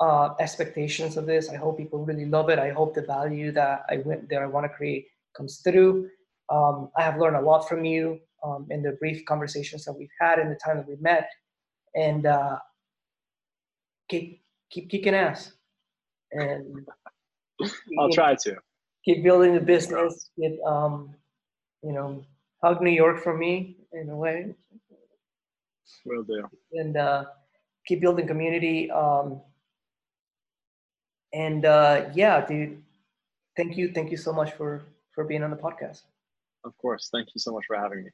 uh, 0.00 0.34
expectations 0.38 1.16
of 1.16 1.24
this. 1.24 1.48
I 1.48 1.56
hope 1.56 1.78
people 1.78 2.04
really 2.04 2.26
love 2.26 2.50
it. 2.50 2.58
I 2.58 2.70
hope 2.70 2.94
the 2.94 3.02
value 3.02 3.52
that 3.52 3.86
I 3.88 3.98
went 3.98 4.28
there 4.28 4.42
I 4.42 4.46
want 4.46 4.64
to 4.64 4.68
create 4.68 5.06
comes 5.36 5.60
through. 5.62 6.08
Um, 6.52 6.90
I 6.96 7.02
have 7.02 7.18
learned 7.18 7.36
a 7.36 7.40
lot 7.40 7.68
from 7.68 7.84
you 7.84 8.20
um, 8.44 8.66
in 8.70 8.82
the 8.82 8.92
brief 8.92 9.24
conversations 9.26 9.84
that 9.84 9.92
we've 9.92 10.08
had 10.20 10.38
in 10.38 10.48
the 10.48 10.58
time 10.64 10.76
that 10.76 10.88
we 10.88 10.96
met, 11.00 11.28
and 11.94 12.26
uh, 12.26 12.56
keep 14.08 14.42
keep 14.70 14.90
kicking 14.90 15.14
ass. 15.14 15.52
And 16.32 16.86
I'll 17.98 18.10
try 18.10 18.34
to 18.34 18.56
keep 19.04 19.22
building 19.22 19.54
the 19.54 19.60
business. 19.60 20.30
Get 20.40 20.58
um, 20.66 21.14
you 21.82 21.92
know, 21.92 22.24
hug 22.62 22.82
New 22.82 22.90
York 22.90 23.22
for 23.22 23.36
me 23.36 23.76
in 23.92 24.08
a 24.10 24.16
way. 24.16 24.54
Will 26.04 26.24
do. 26.24 26.44
And 26.72 26.96
uh, 26.96 27.24
keep 27.86 28.00
building 28.00 28.26
community. 28.26 28.90
Um, 28.90 29.40
and 31.32 31.64
uh, 31.64 32.06
yeah, 32.14 32.44
dude, 32.44 32.82
thank 33.56 33.76
you, 33.76 33.92
thank 33.92 34.10
you 34.10 34.16
so 34.16 34.32
much 34.32 34.52
for 34.52 34.84
for 35.16 35.24
being 35.24 35.42
on 35.42 35.50
the 35.50 35.56
podcast. 35.56 36.02
Of 36.64 36.76
course, 36.78 37.08
thank 37.12 37.30
you 37.34 37.40
so 37.40 37.52
much 37.52 37.64
for 37.66 37.76
having 37.76 38.04
me. 38.04 38.10